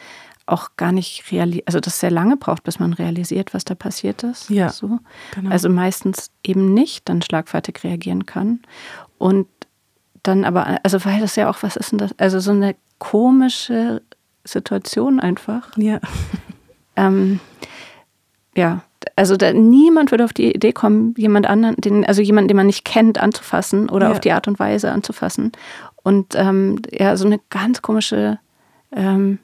auch 0.46 0.72
gar 0.78 0.92
nicht 0.92 1.32
realisiert, 1.32 1.68
also 1.68 1.80
das 1.80 2.00
sehr 2.00 2.12
lange 2.12 2.36
braucht, 2.36 2.64
bis 2.64 2.80
man 2.80 2.94
realisiert, 2.94 3.54
was 3.54 3.66
da 3.66 3.76
passiert 3.76 4.24
ist. 4.24 4.50
Ja. 4.50 4.70
So. 4.70 5.00
Genau. 5.36 5.52
Also 5.52 5.70
meistens 5.70 6.32
eben 6.44 6.74
nicht 6.74 7.08
dann 7.08 7.22
schlagfertig 7.22 7.84
reagieren 7.84 8.26
kann. 8.26 8.62
Und 9.18 9.48
dann 10.24 10.44
aber, 10.46 10.80
also 10.84 11.06
weil 11.06 11.20
das 11.22 11.36
ja 11.36 11.50
auch, 11.50 11.62
was 11.62 11.76
ist 11.76 11.92
denn 11.92 12.00
das? 12.00 12.18
Also 12.18 12.40
so 12.40 12.52
eine 12.52 12.76
komische 12.98 14.02
Situation 14.44 15.20
einfach. 15.20 15.70
Ja. 15.78 16.00
Ähm, 16.96 17.40
ja, 18.60 18.82
also 19.16 19.38
da, 19.38 19.54
niemand 19.54 20.12
würde 20.12 20.26
auf 20.26 20.34
die 20.34 20.54
Idee 20.54 20.74
kommen, 20.74 21.14
jemand 21.18 21.48
anderen, 21.48 21.78
den, 21.78 22.06
also 22.06 22.22
jemanden, 22.22 22.50
den 22.50 22.58
man 22.58 22.68
nicht 22.68 22.84
kennt, 22.84 23.18
anzufassen 23.18 23.90
oder 23.90 24.08
ja. 24.08 24.12
auf 24.12 24.20
die 24.20 24.34
Art 24.34 24.50
und 24.50 24.60
Weise 24.60 24.92
anzufassen. 24.92 25.54
Und 26.04 26.36
ähm, 26.36 26.82
ja, 26.92 27.16
so 27.16 27.26
eine 27.26 27.40
ganz 27.50 27.82
komische, 27.82 28.38
ähm, 28.92 29.40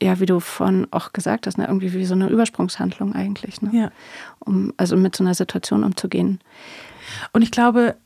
ja, 0.00 0.18
wie 0.18 0.24
du 0.24 0.40
vorhin 0.40 0.86
auch 0.92 1.12
gesagt 1.12 1.46
hast, 1.46 1.58
ne, 1.58 1.66
irgendwie 1.66 1.92
wie 1.92 2.06
so 2.06 2.14
eine 2.14 2.28
Übersprungshandlung 2.28 3.14
eigentlich, 3.14 3.60
ne? 3.60 3.70
Ja. 3.74 3.90
Um, 4.38 4.72
also 4.78 4.96
mit 4.96 5.14
so 5.14 5.22
einer 5.22 5.34
Situation 5.34 5.84
umzugehen. 5.84 6.40
Und 7.34 7.42
ich 7.42 7.50
glaube, 7.50 7.96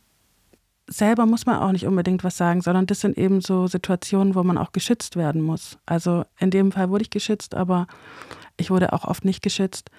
selber 0.89 1.27
muss 1.27 1.47
man 1.47 1.59
auch 1.59 1.71
nicht 1.71 1.87
unbedingt 1.87 2.25
was 2.25 2.37
sagen, 2.37 2.63
sondern 2.63 2.87
das 2.87 3.01
sind 3.01 3.17
eben 3.17 3.43
so 3.43 3.69
Situationen, 3.69 4.35
wo 4.35 4.43
man 4.43 4.59
auch 4.59 4.73
geschützt 4.73 5.15
werden 5.15 5.43
muss. 5.43 5.79
Also 5.87 6.25
in 6.41 6.51
dem 6.51 6.73
Fall 6.73 6.91
wurde 6.91 7.03
ich 7.03 7.11
geschützt, 7.11 7.55
aber 7.55 7.87
ich 8.59 8.71
wurde 8.71 8.93
auch 8.93 9.05
oft 9.05 9.25
nicht 9.25 9.43
geschützt. 9.43 9.91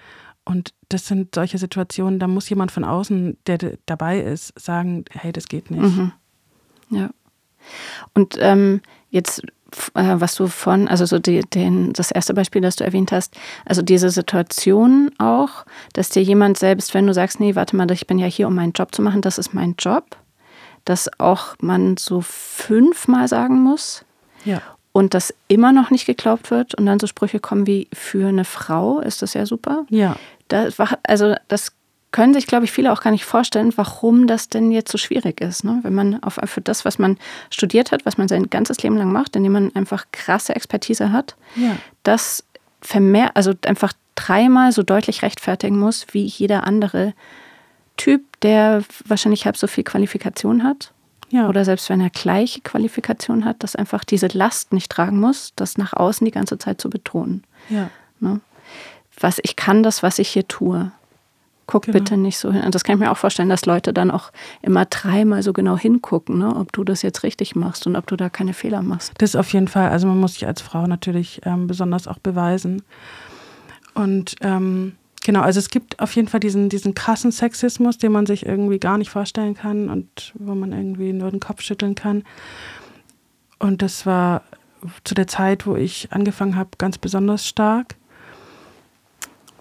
Und 0.44 0.74
das 0.88 1.06
sind 1.06 1.34
solche 1.34 1.58
Situationen, 1.58 2.18
da 2.18 2.26
muss 2.26 2.48
jemand 2.48 2.72
von 2.72 2.84
außen, 2.84 3.36
der 3.46 3.58
dabei 3.86 4.20
ist, 4.20 4.58
sagen, 4.58 5.04
hey, 5.10 5.32
das 5.32 5.48
geht 5.48 5.70
nicht. 5.70 5.82
Mhm. 5.82 6.12
Ja. 6.90 7.10
Und 8.14 8.36
ähm, 8.40 8.80
jetzt, 9.10 9.42
äh, 9.94 10.16
was 10.16 10.34
du 10.34 10.48
von, 10.48 10.88
also 10.88 11.04
so 11.06 11.18
die, 11.18 11.40
den, 11.40 11.92
das 11.92 12.10
erste 12.10 12.34
Beispiel, 12.34 12.62
das 12.62 12.76
du 12.76 12.84
erwähnt 12.84 13.12
hast, 13.12 13.36
also 13.64 13.82
diese 13.82 14.10
Situation 14.10 15.10
auch, 15.18 15.64
dass 15.92 16.08
dir 16.08 16.22
jemand 16.22 16.58
selbst, 16.58 16.94
wenn 16.94 17.06
du 17.06 17.14
sagst, 17.14 17.38
nee, 17.38 17.54
warte 17.54 17.76
mal, 17.76 17.90
ich 17.90 18.06
bin 18.06 18.18
ja 18.18 18.26
hier, 18.26 18.48
um 18.48 18.54
meinen 18.54 18.72
Job 18.72 18.94
zu 18.94 19.02
machen, 19.02 19.22
das 19.22 19.38
ist 19.38 19.54
mein 19.54 19.74
Job, 19.78 20.16
dass 20.84 21.08
auch 21.20 21.54
man 21.60 21.96
so 21.96 22.22
fünfmal 22.22 23.28
sagen 23.28 23.62
muss. 23.62 24.04
Ja 24.44 24.62
und 24.92 25.14
das 25.14 25.34
immer 25.48 25.72
noch 25.72 25.90
nicht 25.90 26.06
geglaubt 26.06 26.50
wird 26.50 26.74
und 26.74 26.86
dann 26.86 26.98
so 26.98 27.06
Sprüche 27.06 27.40
kommen 27.40 27.66
wie 27.66 27.88
für 27.92 28.28
eine 28.28 28.44
Frau 28.44 29.00
ist 29.00 29.22
das 29.22 29.34
ja 29.34 29.46
super. 29.46 29.86
Ja. 29.88 30.16
Das 30.48 30.78
war, 30.78 30.98
also 31.04 31.34
das 31.48 31.72
können 32.12 32.34
sich, 32.34 32.48
glaube 32.48 32.64
ich, 32.64 32.72
viele 32.72 32.92
auch 32.92 33.02
gar 33.02 33.12
nicht 33.12 33.24
vorstellen, 33.24 33.72
warum 33.76 34.26
das 34.26 34.48
denn 34.48 34.72
jetzt 34.72 34.90
so 34.90 34.98
schwierig 34.98 35.40
ist. 35.40 35.62
Ne? 35.62 35.78
Wenn 35.82 35.94
man 35.94 36.20
auf, 36.24 36.40
für 36.44 36.60
das, 36.60 36.84
was 36.84 36.98
man 36.98 37.18
studiert 37.50 37.92
hat, 37.92 38.04
was 38.04 38.18
man 38.18 38.26
sein 38.26 38.50
ganzes 38.50 38.82
Leben 38.82 38.96
lang 38.96 39.12
macht, 39.12 39.36
indem 39.36 39.52
man 39.52 39.76
einfach 39.76 40.06
krasse 40.10 40.56
Expertise 40.56 41.12
hat, 41.12 41.36
ja. 41.54 41.76
das 42.02 42.44
vermehrt, 42.82 43.30
also 43.34 43.52
einfach 43.64 43.92
dreimal 44.16 44.72
so 44.72 44.82
deutlich 44.82 45.22
rechtfertigen 45.22 45.78
muss, 45.78 46.06
wie 46.10 46.24
jeder 46.24 46.66
andere 46.66 47.14
Typ, 47.96 48.22
der 48.40 48.82
wahrscheinlich 49.04 49.44
halb 49.46 49.56
so 49.56 49.68
viel 49.68 49.84
Qualifikation 49.84 50.64
hat 50.64 50.92
ja. 51.30 51.48
Oder 51.48 51.64
selbst 51.64 51.88
wenn 51.88 52.00
er 52.00 52.10
gleiche 52.10 52.60
Qualifikation 52.60 53.44
hat, 53.44 53.62
dass 53.62 53.76
einfach 53.76 54.04
diese 54.04 54.26
Last 54.28 54.72
nicht 54.72 54.90
tragen 54.90 55.18
muss, 55.18 55.52
das 55.56 55.78
nach 55.78 55.92
außen 55.92 56.24
die 56.24 56.32
ganze 56.32 56.58
Zeit 56.58 56.80
zu 56.80 56.90
betonen. 56.90 57.44
Ja. 57.68 57.88
Ne? 58.18 58.40
Was 59.18 59.38
ich 59.42 59.56
kann, 59.56 59.82
das, 59.82 60.02
was 60.02 60.18
ich 60.18 60.28
hier 60.28 60.46
tue. 60.48 60.90
Guck 61.66 61.84
genau. 61.84 61.98
bitte 61.98 62.16
nicht 62.16 62.38
so 62.38 62.52
hin. 62.52 62.62
Und 62.62 62.74
das 62.74 62.82
kann 62.82 62.96
ich 62.96 63.00
mir 63.00 63.12
auch 63.12 63.16
vorstellen, 63.16 63.48
dass 63.48 63.64
Leute 63.64 63.92
dann 63.92 64.10
auch 64.10 64.32
immer 64.60 64.86
dreimal 64.86 65.44
so 65.44 65.52
genau 65.52 65.78
hingucken, 65.78 66.38
ne? 66.38 66.56
ob 66.56 66.72
du 66.72 66.82
das 66.82 67.02
jetzt 67.02 67.22
richtig 67.22 67.54
machst 67.54 67.86
und 67.86 67.94
ob 67.94 68.08
du 68.08 68.16
da 68.16 68.28
keine 68.28 68.54
Fehler 68.54 68.82
machst. 68.82 69.12
Das 69.18 69.36
auf 69.36 69.52
jeden 69.52 69.68
Fall. 69.68 69.90
Also 69.90 70.08
man 70.08 70.18
muss 70.18 70.34
sich 70.34 70.46
als 70.48 70.60
Frau 70.60 70.86
natürlich 70.86 71.42
ähm, 71.44 71.68
besonders 71.68 72.08
auch 72.08 72.18
beweisen. 72.18 72.82
Und 73.94 74.34
ähm, 74.40 74.96
Genau, 75.22 75.40
also 75.40 75.58
es 75.58 75.68
gibt 75.68 76.00
auf 76.00 76.16
jeden 76.16 76.28
Fall 76.28 76.40
diesen, 76.40 76.70
diesen 76.70 76.94
krassen 76.94 77.30
Sexismus, 77.30 77.98
den 77.98 78.12
man 78.12 78.24
sich 78.24 78.46
irgendwie 78.46 78.78
gar 78.78 78.96
nicht 78.96 79.10
vorstellen 79.10 79.54
kann 79.54 79.90
und 79.90 80.32
wo 80.38 80.54
man 80.54 80.72
irgendwie 80.72 81.12
nur 81.12 81.30
den 81.30 81.40
Kopf 81.40 81.60
schütteln 81.60 81.94
kann. 81.94 82.24
Und 83.58 83.82
das 83.82 84.06
war 84.06 84.42
zu 85.04 85.14
der 85.14 85.26
Zeit, 85.26 85.66
wo 85.66 85.76
ich 85.76 86.08
angefangen 86.10 86.56
habe, 86.56 86.70
ganz 86.78 86.96
besonders 86.96 87.46
stark. 87.46 87.96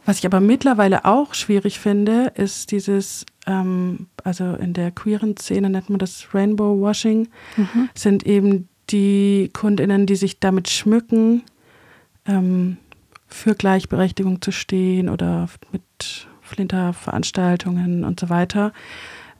Was 0.05 0.19
ich 0.19 0.25
aber 0.25 0.39
mittlerweile 0.39 1.05
auch 1.05 1.33
schwierig 1.33 1.79
finde, 1.79 2.31
ist 2.35 2.71
dieses, 2.71 3.25
ähm, 3.45 4.07
also 4.23 4.53
in 4.53 4.73
der 4.73 4.91
queeren 4.91 5.35
Szene 5.37 5.69
nennt 5.69 5.89
man 5.89 5.99
das 5.99 6.33
Rainbow 6.33 6.81
Washing, 6.81 7.27
mhm. 7.57 7.89
sind 7.93 8.25
eben 8.25 8.69
die 8.89 9.51
Kundinnen, 9.53 10.05
die 10.05 10.15
sich 10.15 10.39
damit 10.39 10.69
schmücken, 10.69 11.43
ähm, 12.25 12.77
für 13.29 13.55
Gleichberechtigung 13.55 14.41
zu 14.41 14.51
stehen 14.51 15.09
oder 15.09 15.47
mit 15.71 16.27
Flinterveranstaltungen 16.41 18.03
und 18.03 18.19
so 18.19 18.29
weiter, 18.29 18.73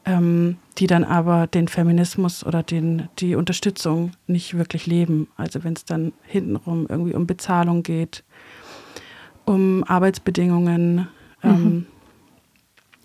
ähm, 0.06 0.58
die 0.78 0.88
dann 0.88 1.04
aber 1.04 1.47
den 1.47 1.67
Feminismus 1.67 2.45
oder 2.45 2.63
den, 2.63 3.10
die 3.19 3.36
Unterstützung 3.36 4.12
nicht 4.28 4.58
wirklich 4.58 4.86
leben. 4.86 5.28
Also 5.36 5.63
wenn 5.63 5.73
es 5.73 5.86
dann 5.86 6.13
hintenrum 6.23 6.86
irgendwie 6.88 7.15
um 7.15 7.28
Bezahlung 7.28 7.84
geht, 7.84 8.23
um 9.45 9.84
Arbeitsbedingungen, 9.84 11.08
ähm, 11.43 11.88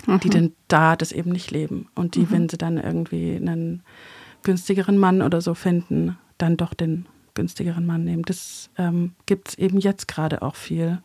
mhm. 0.07 0.21
die 0.21 0.31
denn 0.31 0.53
da 0.69 0.97
das 0.97 1.13
eben 1.13 1.31
nicht 1.31 1.51
leben. 1.51 1.89
Und 1.95 2.15
die, 2.15 2.21
mhm. 2.21 2.31
wenn 2.31 2.49
sie 2.49 2.59
dann 2.59 2.77
irgendwie 2.77 3.37
einen 3.37 3.83
günstigeren 4.43 4.99
Mann 4.99 5.23
oder 5.23 5.41
so 5.41 5.55
finden, 5.55 6.19
dann 6.39 6.57
doch 6.57 6.75
den 6.75 7.07
günstigeren 7.35 7.87
Mann 7.87 8.05
nehmen. 8.05 8.23
Das 8.23 8.71
ähm, 8.79 9.15
gibt 9.27 9.49
es 9.51 9.55
eben 9.59 9.79
jetzt 9.79 10.09
gerade 10.09 10.43
auch 10.43 10.57
viel. 10.57 10.99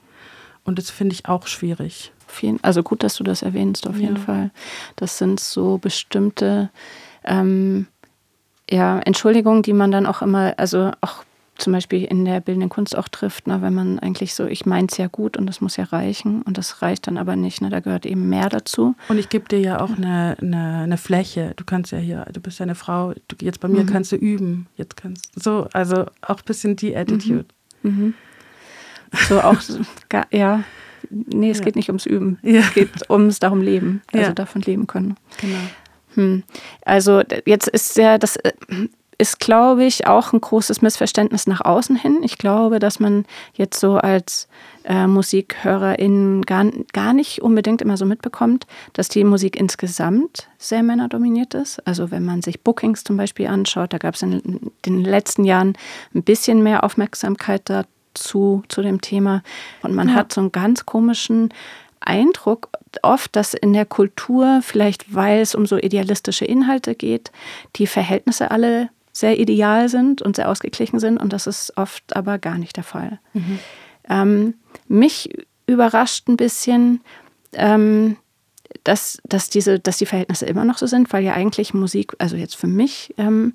Und 0.64 0.78
das 0.78 0.90
finde 0.90 1.14
ich 1.14 1.28
auch 1.28 1.48
schwierig. 1.48 2.12
Also 2.62 2.84
gut, 2.84 3.02
dass 3.02 3.16
du 3.16 3.24
das 3.24 3.42
erwähnst, 3.42 3.88
auf 3.88 3.98
jeden 3.98 4.18
ja. 4.18 4.22
Fall. 4.22 4.52
Das 4.96 5.18
sind 5.18 5.40
so 5.40 5.80
bestimmte 5.80 6.70
ähm, 7.24 7.88
ja, 8.70 9.00
Entschuldigungen, 9.00 9.64
die 9.64 9.74
man 9.74 9.92
dann 9.92 10.06
auch 10.06 10.22
immer, 10.22 10.54
also 10.58 10.92
auch 11.02 11.24
zum 11.60 11.74
Beispiel 11.74 12.04
in 12.06 12.26
der 12.26 12.40
bildenden 12.40 12.70
Kunst 12.70 12.98
auch 12.98 13.08
trifft, 13.08 13.48
ne, 13.48 13.62
wenn 13.62 13.74
man 13.74 14.00
eigentlich 14.00 14.34
so, 14.34 14.46
ich 14.46 14.66
meine 14.66 14.88
es 14.90 14.98
ja 14.98 15.08
gut 15.08 15.38
und 15.38 15.46
das 15.46 15.62
muss 15.62 15.78
ja 15.78 15.86
reichen 15.86 16.42
und 16.42 16.58
das 16.58 16.82
reicht 16.82 17.08
dann 17.08 17.18
aber 17.18 17.36
nicht, 17.36 17.62
ne, 17.62 17.70
da 17.70 17.80
gehört 17.80 18.06
eben 18.06 18.30
mehr 18.30 18.50
dazu. 18.50 18.96
Und 19.08 19.18
ich 19.18 19.30
gebe 19.30 19.48
dir 19.48 19.60
ja 19.60 19.82
auch 19.82 19.96
eine, 19.96 20.38
eine, 20.42 20.80
eine, 20.84 20.98
Fläche, 20.98 21.54
du 21.56 21.64
kannst 21.64 21.92
ja 21.92 21.98
hier, 21.98 22.26
du 22.32 22.40
bist 22.40 22.60
ja 22.60 22.64
eine 22.64 22.76
Frau, 22.76 23.14
du, 23.28 23.36
jetzt 23.42 23.60
bei 23.60 23.68
mir 23.68 23.84
mhm. 23.84 23.88
kannst 23.88 24.12
du 24.12 24.16
üben, 24.16 24.68
jetzt 24.76 24.98
kannst 24.98 25.36
du 25.36 25.40
so, 25.40 25.68
also 25.74 26.06
auch 26.22 26.40
ein 26.40 26.46
bisschen 26.46 26.76
die 26.76 26.96
Attitude. 26.96 27.46
Mhm. 27.84 27.92
Mhm. 27.92 28.14
So 29.28 29.42
auch, 29.42 29.58
ja, 30.32 30.64
nee, 31.10 31.50
es 31.50 31.60
ja. 31.60 31.66
geht 31.66 31.76
nicht 31.76 31.90
ums 31.90 32.06
Üben, 32.06 32.40
ja. 32.42 32.60
es 32.60 32.74
geht 32.74 33.10
ums 33.10 33.40
darum 33.40 33.62
Leben, 33.62 34.02
also 34.12 34.28
ja. 34.28 34.34
davon 34.34 34.62
leben 34.62 34.88
können. 34.88 35.16
Genau. 35.42 35.58
Hm. 36.16 36.44
Also 36.84 37.22
jetzt 37.46 37.68
ist 37.68 37.98
ja 37.98 38.18
das 38.18 38.36
äh, 38.38 38.52
ist, 39.20 39.42
glaube 39.42 39.84
ich, 39.84 40.08
auch 40.08 40.32
ein 40.32 40.40
großes 40.40 40.82
Missverständnis 40.82 41.46
nach 41.46 41.60
außen 41.60 41.98
hin. 41.98 42.22
Ich 42.24 42.38
glaube, 42.38 42.80
dass 42.80 43.02
man 43.02 43.26
jetzt 43.54 43.80
so 43.80 43.98
als 43.98 44.48
äh, 44.86 45.08
Musikhörerin 45.08 46.42
gar, 46.44 46.66
gar 46.94 47.14
nicht 47.14 47.42
unbedingt 47.42 47.82
immer 47.82 47.98
so 47.98 48.06
mitbekommt, 48.06 48.66
dass 48.94 49.10
die 49.10 49.26
Musik 49.26 49.58
insgesamt 49.58 50.48
sehr 50.58 50.84
männerdominiert 50.84 51.54
ist. 51.54 51.86
Also 51.86 52.12
wenn 52.12 52.24
man 52.24 52.42
sich 52.42 52.62
Bookings 52.62 53.04
zum 53.04 53.18
Beispiel 53.18 53.48
anschaut, 53.48 53.92
da 53.92 53.98
gab 53.98 54.16
es 54.16 54.22
in 54.22 54.72
den 54.86 55.04
letzten 55.04 55.44
Jahren 55.44 55.78
ein 56.16 56.24
bisschen 56.24 56.64
mehr 56.64 56.86
Aufmerksamkeit 56.86 57.70
dazu, 57.70 58.64
zu 58.70 58.82
dem 58.82 59.02
Thema. 59.02 59.44
Und 59.82 59.96
man 59.96 60.08
ja. 60.08 60.16
hat 60.16 60.32
so 60.32 60.40
einen 60.40 60.54
ganz 60.54 60.86
komischen 60.86 61.54
Eindruck 62.00 62.70
oft, 63.02 63.36
dass 63.36 63.54
in 63.54 63.74
der 63.74 63.86
Kultur, 63.86 64.62
vielleicht 64.64 65.14
weil 65.14 65.42
es 65.42 65.56
um 65.56 65.66
so 65.66 65.78
idealistische 65.78 66.46
Inhalte 66.46 66.96
geht, 66.96 67.32
die 67.76 67.86
Verhältnisse 67.86 68.52
alle 68.52 68.90
sehr 69.20 69.40
ideal 69.40 69.90
sind 69.90 70.22
und 70.22 70.36
sehr 70.36 70.50
ausgeglichen 70.50 71.00
sind 71.00 71.18
und 71.18 71.34
das 71.34 71.48
ist 71.48 71.78
oft 71.78 72.16
aber 72.16 72.38
gar 72.38 72.58
nicht 72.58 72.78
der 72.78 72.84
Fall. 72.84 73.20
Mhm. 73.34 73.60
Ähm, 74.10 74.54
mich 74.88 75.30
überrascht 75.68 76.28
ein 76.28 76.38
bisschen, 76.38 77.02
ähm, 77.54 78.18
dass, 78.84 79.20
dass, 79.26 79.50
diese, 79.50 79.80
dass 79.80 79.98
die 79.98 80.06
Verhältnisse 80.06 80.46
immer 80.46 80.66
noch 80.66 80.78
so 80.78 80.88
sind, 80.88 81.12
weil 81.12 81.24
ja 81.24 81.34
eigentlich 81.34 81.74
Musik, 81.74 82.14
also 82.18 82.36
jetzt 82.36 82.56
für 82.56 82.68
mich, 82.68 83.14
ähm, 83.18 83.54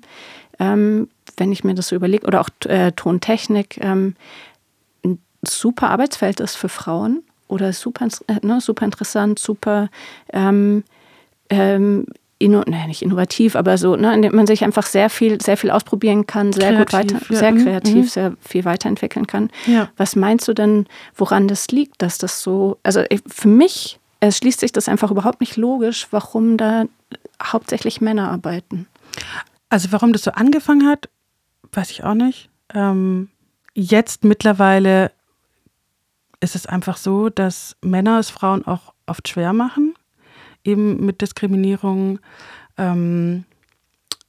ähm 0.59 1.09
wenn 1.37 1.51
ich 1.51 1.65
mir 1.65 1.73
das 1.73 1.89
so 1.89 1.95
überlege, 1.95 2.25
oder 2.27 2.39
auch 2.39 2.49
äh, 2.65 2.93
Tontechnik, 2.93 3.77
ähm, 3.81 4.15
ein 5.03 5.19
super 5.45 5.89
Arbeitsfeld 5.89 6.39
ist 6.39 6.55
für 6.55 6.69
Frauen 6.69 7.23
oder 7.47 7.73
super, 7.73 8.07
äh, 8.27 8.45
ne, 8.45 8.61
super 8.61 8.85
interessant, 8.85 9.39
super 9.39 9.89
ähm, 10.31 10.83
ähm, 11.49 12.05
inno, 12.45 12.63
naja, 12.65 12.87
nicht 12.87 13.01
innovativ, 13.01 13.55
aber 13.55 13.77
so, 13.77 13.95
ne, 13.95 14.13
indem 14.13 14.35
man 14.35 14.47
sich 14.47 14.63
einfach 14.63 14.85
sehr 14.85 15.09
viel, 15.09 15.41
sehr 15.41 15.57
viel 15.57 15.71
ausprobieren 15.71 16.27
kann, 16.27 16.53
sehr 16.53 16.73
kreativ, 16.73 16.85
gut 16.85 16.93
weiter, 16.93 17.33
ja. 17.33 17.39
sehr 17.39 17.51
mhm. 17.51 17.63
kreativ, 17.63 17.95
mhm. 17.95 18.07
sehr 18.07 18.33
viel 18.39 18.65
weiterentwickeln 18.65 19.27
kann. 19.27 19.49
Ja. 19.65 19.89
Was 19.97 20.15
meinst 20.15 20.47
du 20.47 20.53
denn, 20.53 20.85
woran 21.15 21.47
das 21.47 21.67
liegt, 21.69 22.01
dass 22.01 22.17
das 22.17 22.41
so, 22.41 22.77
also 22.83 23.03
für 23.27 23.47
mich 23.47 23.99
es 24.21 24.37
schließt 24.37 24.59
sich 24.59 24.71
das 24.71 24.89
einfach 24.89 25.11
überhaupt 25.11 25.41
nicht 25.41 25.57
logisch, 25.57 26.07
warum 26.11 26.57
da 26.57 26.85
hauptsächlich 27.41 28.01
Männer 28.01 28.31
arbeiten. 28.31 28.87
Also 29.69 29.91
warum 29.91 30.13
das 30.13 30.23
so 30.23 30.31
angefangen 30.31 30.87
hat, 30.87 31.09
weiß 31.71 31.91
ich 31.91 32.03
auch 32.03 32.13
nicht. 32.13 32.49
Ähm, 32.73 33.29
jetzt 33.73 34.23
mittlerweile 34.23 35.11
ist 36.39 36.55
es 36.55 36.65
einfach 36.65 36.97
so, 36.97 37.29
dass 37.29 37.75
Männer 37.81 38.19
es 38.19 38.29
Frauen 38.29 38.65
auch 38.65 38.93
oft 39.05 39.27
schwer 39.27 39.53
machen 39.53 39.95
eben 40.65 41.05
mit 41.05 41.21
Diskriminierung, 41.21 42.19
ähm, 42.77 43.45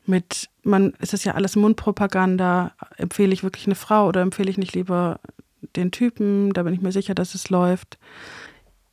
mit, 0.06 0.48
man, 0.62 0.92
ist 1.00 1.14
es 1.14 1.24
ja 1.24 1.34
alles 1.34 1.56
Mundpropaganda, 1.56 2.72
empfehle 2.96 3.32
ich 3.32 3.42
wirklich 3.42 3.66
eine 3.66 3.74
Frau 3.74 4.06
oder 4.06 4.22
empfehle 4.22 4.50
ich 4.50 4.58
nicht 4.58 4.74
lieber 4.74 5.20
den 5.74 5.90
Typen, 5.90 6.52
da 6.52 6.62
bin 6.62 6.74
ich 6.74 6.80
mir 6.80 6.92
sicher, 6.92 7.14
dass 7.14 7.34
es 7.34 7.50
läuft. 7.50 7.98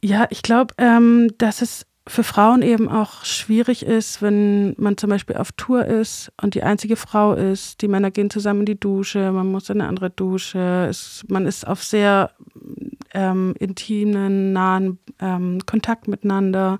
Ja, 0.01 0.27
ich 0.31 0.41
glaube, 0.41 0.73
ähm, 0.77 1.31
dass 1.37 1.61
es 1.61 1.85
für 2.05 2.23
Frauen 2.23 2.61
eben 2.61 2.89
auch 2.89 3.23
schwierig 3.23 3.85
ist, 3.85 4.21
wenn 4.21 4.75
man 4.77 4.97
zum 4.97 5.09
Beispiel 5.09 5.37
auf 5.37 5.53
Tour 5.53 5.85
ist 5.85 6.33
und 6.41 6.53
die 6.53 6.63
einzige 6.63 6.97
Frau 6.97 7.33
ist. 7.33 7.81
Die 7.81 7.87
Männer 7.87 8.11
gehen 8.11 8.29
zusammen 8.29 8.61
in 8.61 8.65
die 8.65 8.79
Dusche, 8.79 9.31
man 9.31 9.49
muss 9.49 9.69
in 9.69 9.79
eine 9.79 9.87
andere 9.87 10.09
Dusche. 10.09 10.87
Es, 10.89 11.23
man 11.29 11.45
ist 11.45 11.65
auf 11.65 11.81
sehr 11.81 12.31
ähm, 13.13 13.55
intimen, 13.57 14.51
nahen 14.51 14.99
ähm, 15.21 15.59
Kontakt 15.65 16.09
miteinander 16.09 16.79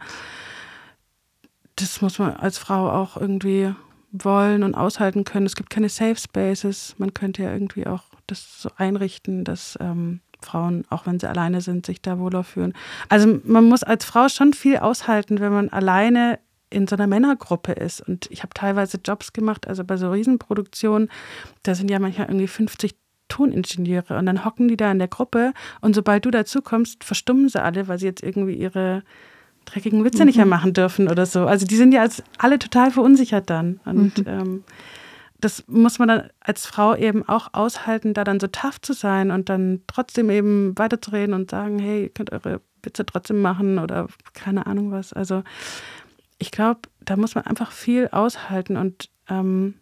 das 1.76 2.02
muss 2.02 2.20
man 2.20 2.36
als 2.36 2.58
Frau 2.58 2.90
auch 2.90 3.18
irgendwie 3.18 3.74
wollen 4.12 4.64
und 4.64 4.76
aushalten 4.76 5.24
können. 5.24 5.46
Es 5.46 5.56
gibt 5.56 5.70
keine 5.70 5.90
Safe 5.90 6.16
Spaces. 6.16 6.96
Man 6.98 7.14
könnte 7.14 7.44
ja 7.44 7.52
irgendwie 7.52 7.88
auch 7.88 8.04
das 8.28 8.62
so 8.62 8.70
einrichten, 8.78 9.44
dass 9.44 9.78
ähm, 9.82 10.22
Frauen, 10.42 10.86
auch 10.90 11.08
wenn 11.08 11.20
sie 11.20 11.30
alleine 11.30 11.62
sind, 11.62 11.86
sich 11.86 12.02
da 12.02 12.20
wohler 12.20 12.44
fühlen. 12.44 12.74
Also 13.10 13.40
man 13.44 13.66
muss 13.66 13.84
als 13.84 14.06
Frau 14.06 14.30
schon 14.30 14.54
viel 14.54 14.78
aushalten, 14.78 15.40
wenn 15.40 15.52
man 15.52 15.70
alleine 15.70 16.40
in 16.70 16.88
so 16.88 16.96
einer 16.96 17.08
Männergruppe 17.08 17.72
ist. 17.72 18.02
Und 18.02 18.30
ich 18.32 18.44
habe 18.44 18.54
teilweise 18.54 19.00
Jobs 19.04 19.34
gemacht, 19.34 19.68
also 19.68 19.84
bei 19.84 19.98
so 19.98 20.12
Riesenproduktionen, 20.12 21.10
da 21.64 21.76
sind 21.76 21.90
ja 21.90 22.00
manchmal 22.00 22.28
irgendwie 22.28 22.48
50 22.48 22.96
Toningenieure 23.30 24.18
und 24.18 24.26
dann 24.28 24.46
hocken 24.46 24.68
die 24.68 24.78
da 24.78 24.92
in 24.92 25.00
der 25.00 25.08
Gruppe 25.08 25.54
und 25.82 25.96
sobald 25.96 26.26
du 26.26 26.30
dazu 26.30 26.62
kommst, 26.62 27.04
verstummen 27.04 27.50
sie 27.50 27.62
alle, 27.62 27.88
weil 27.88 27.98
sie 27.98 28.06
jetzt 28.06 28.22
irgendwie 28.22 28.54
ihre 28.54 29.02
dreckigen 29.66 30.04
Witze 30.04 30.20
mhm. 30.24 30.28
nicht 30.28 30.38
mehr 30.38 30.46
machen 30.46 30.74
dürfen 30.74 31.08
oder 31.10 31.26
so. 31.26 31.46
Also 31.46 31.66
die 31.66 31.76
sind 31.76 31.94
ja 31.94 32.02
als 32.02 32.24
alle 32.38 32.60
total 32.60 32.92
verunsichert 32.92 33.50
dann. 33.50 33.80
Und 33.86 34.20
mhm. 34.20 34.26
ähm, 34.28 34.64
das 35.40 35.66
muss 35.68 36.00
man 36.00 36.08
dann 36.08 36.30
als 36.40 36.66
Frau 36.66 36.96
eben 36.96 37.28
auch 37.28 37.50
aushalten, 37.54 38.14
da 38.14 38.24
dann 38.24 38.40
so 38.40 38.48
tough 38.48 38.80
zu 38.82 38.94
sein 38.94 39.30
und 39.30 39.50
dann 39.50 39.82
trotzdem 39.88 40.30
eben 40.30 40.78
weiterzureden 40.78 41.34
und 41.36 41.52
sagen, 41.52 41.80
hey, 41.80 42.04
ihr 42.04 42.10
könnt 42.10 42.32
eure 42.32 42.62
Witze 42.82 43.06
trotzdem 43.06 43.42
machen 43.42 43.78
oder 43.80 44.08
keine 44.34 44.66
Ahnung 44.68 44.92
was. 44.92 45.12
Also 45.12 45.44
ich 46.38 46.52
glaube, 46.52 46.82
da 47.02 47.18
muss 47.18 47.36
man 47.36 47.46
einfach 47.46 47.72
viel 47.72 48.08
aushalten 48.10 48.78
und 48.78 49.10
ähm, 49.30 49.76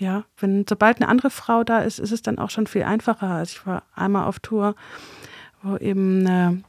ja, 0.00 0.24
wenn 0.38 0.64
sobald 0.68 0.98
eine 0.98 1.08
andere 1.08 1.30
Frau 1.30 1.64
da 1.64 1.80
ist, 1.80 1.98
ist 1.98 2.12
es 2.12 2.22
dann 2.22 2.38
auch 2.38 2.50
schon 2.50 2.68
viel 2.68 2.84
einfacher. 2.84 3.28
Also 3.28 3.56
ich 3.56 3.66
war 3.66 3.82
einmal 3.94 4.26
auf 4.26 4.38
Tour, 4.38 4.76
wo 5.62 5.76
eben 5.76 6.20
eine 6.26 6.62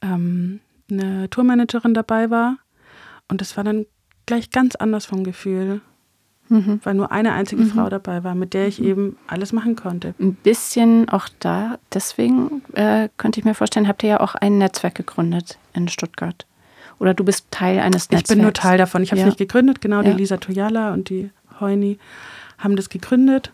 ähm, 0.00 0.60
eine 0.90 1.28
Tourmanagerin 1.30 1.94
dabei 1.94 2.30
war. 2.30 2.58
Und 3.28 3.40
das 3.40 3.56
war 3.56 3.64
dann 3.64 3.86
gleich 4.26 4.50
ganz 4.50 4.74
anders 4.76 5.06
vom 5.06 5.24
Gefühl. 5.24 5.80
Mhm. 6.48 6.80
Weil 6.84 6.94
nur 6.94 7.10
eine 7.10 7.32
einzige 7.32 7.62
mhm. 7.62 7.70
Frau 7.70 7.88
dabei 7.88 8.22
war, 8.22 8.34
mit 8.34 8.52
der 8.52 8.68
ich 8.68 8.78
mhm. 8.78 8.86
eben 8.86 9.16
alles 9.26 9.52
machen 9.52 9.76
konnte. 9.76 10.14
Ein 10.20 10.34
bisschen 10.34 11.08
auch 11.08 11.28
da, 11.38 11.78
deswegen 11.92 12.62
äh, 12.74 13.08
könnte 13.16 13.40
ich 13.40 13.46
mir 13.46 13.54
vorstellen, 13.54 13.88
habt 13.88 14.02
ihr 14.02 14.10
ja 14.10 14.20
auch 14.20 14.34
ein 14.34 14.58
Netzwerk 14.58 14.94
gegründet 14.94 15.58
in 15.72 15.88
Stuttgart. 15.88 16.46
Oder 16.98 17.14
du 17.14 17.24
bist 17.24 17.46
Teil 17.50 17.80
eines 17.80 18.10
Netzwerks. 18.10 18.30
Ich 18.30 18.36
bin 18.36 18.42
nur 18.42 18.52
Teil 18.52 18.76
davon. 18.76 19.02
Ich 19.02 19.10
habe 19.10 19.18
es 19.18 19.22
ja. 19.22 19.26
nicht 19.26 19.38
gegründet, 19.38 19.80
genau. 19.80 20.02
Ja. 20.02 20.10
Die 20.10 20.18
Lisa 20.18 20.36
Toyala 20.36 20.92
und 20.92 21.08
die 21.08 21.30
Heuni 21.60 21.98
haben 22.58 22.76
das 22.76 22.88
gegründet. 22.88 23.50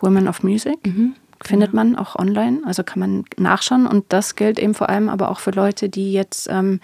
Women 0.00 0.28
of 0.28 0.42
Music. 0.42 0.84
Mhm 0.84 1.14
findet 1.42 1.72
man 1.72 1.96
auch 1.96 2.16
online, 2.16 2.60
also 2.64 2.82
kann 2.82 3.00
man 3.00 3.24
nachschauen. 3.36 3.86
Und 3.86 4.06
das 4.08 4.36
gilt 4.36 4.58
eben 4.58 4.74
vor 4.74 4.88
allem 4.88 5.08
aber 5.08 5.30
auch 5.30 5.40
für 5.40 5.50
Leute, 5.50 5.88
die 5.88 6.12
jetzt 6.12 6.48
ähm, 6.50 6.80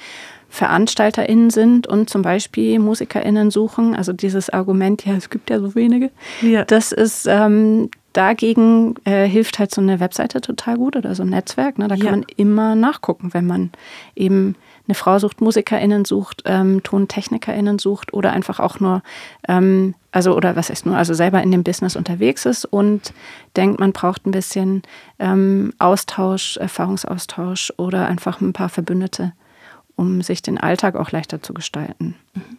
VeranstalterInnen 0.49 1.51
sind 1.51 1.87
und 1.87 2.09
zum 2.09 2.23
Beispiel 2.23 2.79
MusikerInnen 2.79 3.51
suchen. 3.51 3.95
Also 3.97 4.13
dieses 4.13 4.51
Argument, 4.51 5.05
ja, 5.05 5.15
es 5.15 5.31
gibt 5.31 5.51
ja 5.51 5.59
so 5.59 5.75
wenige. 5.75 6.11
Ja. 6.43 6.65
Das 6.65 6.93
ist 6.93 7.27
ähm, 7.29 7.91
dagegen 8.13 8.95
äh, 9.05 9.27
hilft 9.27 9.59
halt 9.59 9.75
so 9.75 9.81
eine 9.81 10.01
Webseite 10.01 10.41
total 10.41 10.77
gut 10.77 10.97
oder 10.97 11.15
so 11.15 11.25
ein 11.25 11.31
Netzwerk. 11.31 11.79
Ne? 11.79 11.89
Da 11.89 11.97
kann 11.97 12.05
ja. 12.05 12.11
man 12.13 12.27
immer 12.37 12.75
nachgucken, 12.75 13.35
wenn 13.35 13.47
man 13.47 13.71
eben 14.15 14.55
eine 14.87 14.95
Frau 14.95 15.19
sucht, 15.19 15.41
MusikerInnen 15.41 16.05
sucht, 16.05 16.43
ähm, 16.45 16.83
TontechnikerInnen 16.83 17.79
sucht 17.79 18.13
oder 18.13 18.33
einfach 18.33 18.61
auch 18.61 18.81
nur, 18.81 19.03
ähm, 19.49 19.95
also 20.13 20.37
oder 20.37 20.57
was 20.57 20.71
heißt 20.71 20.87
nur, 20.87 20.97
also 20.97 21.15
selber 21.15 21.43
in 21.43 21.51
dem 21.51 21.65
Business 21.65 21.97
unterwegs 21.97 22.45
ist 22.45 22.65
und 22.67 23.15
denkt, 23.57 23.81
man 23.81 23.93
braucht 23.93 24.27
ein 24.27 24.31
bisschen 24.31 24.83
ähm, 25.19 25.73
Austausch, 25.79 26.59
Erfahrungsaustausch 26.59 27.73
oder 27.79 28.07
einfach 28.07 28.41
ein 28.41 28.53
paar 28.53 28.69
Verbündete, 28.69 29.33
um 29.97 30.21
sich 30.23 30.43
den 30.43 30.59
Alltag 30.59 30.97
auch 30.97 31.11
leichter 31.11 31.43
zu 31.43 31.55
gestalten. 31.55 32.17
Mhm. 32.35 32.59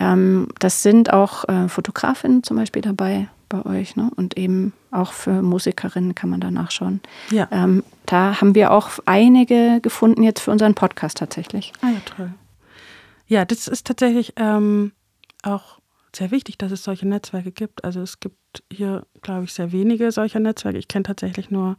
Ähm, 0.00 0.48
das 0.58 0.82
sind 0.82 1.12
auch 1.12 1.48
äh, 1.48 1.68
Fotografinnen 1.68 2.42
zum 2.42 2.56
Beispiel 2.56 2.82
dabei 2.82 3.28
bei 3.48 3.64
euch. 3.64 3.96
Ne? 3.96 4.10
Und 4.16 4.36
eben 4.36 4.72
auch 4.90 5.12
für 5.12 5.42
Musikerinnen 5.42 6.14
kann 6.14 6.30
man 6.30 6.40
da 6.40 6.50
nachschauen. 6.50 7.00
Ja. 7.30 7.48
Ähm, 7.50 7.84
da 8.06 8.40
haben 8.40 8.54
wir 8.54 8.72
auch 8.72 8.90
einige 9.06 9.80
gefunden 9.80 10.22
jetzt 10.22 10.40
für 10.40 10.50
unseren 10.50 10.74
Podcast 10.74 11.18
tatsächlich. 11.18 11.72
Ah 11.80 11.90
ja, 11.90 12.00
toll. 12.04 12.34
Ja, 13.26 13.44
das 13.44 13.68
ist 13.68 13.86
tatsächlich 13.86 14.32
ähm, 14.36 14.92
auch 15.42 15.78
sehr 16.14 16.30
wichtig, 16.30 16.58
dass 16.58 16.72
es 16.72 16.82
solche 16.82 17.06
Netzwerke 17.06 17.52
gibt. 17.52 17.84
Also 17.84 18.00
es 18.00 18.20
gibt 18.20 18.36
hier, 18.72 19.06
glaube 19.22 19.44
ich, 19.44 19.52
sehr 19.52 19.72
wenige 19.72 20.10
solcher 20.10 20.40
Netzwerke. 20.40 20.78
Ich 20.78 20.88
kenne 20.88 21.02
tatsächlich 21.04 21.50
nur 21.50 21.76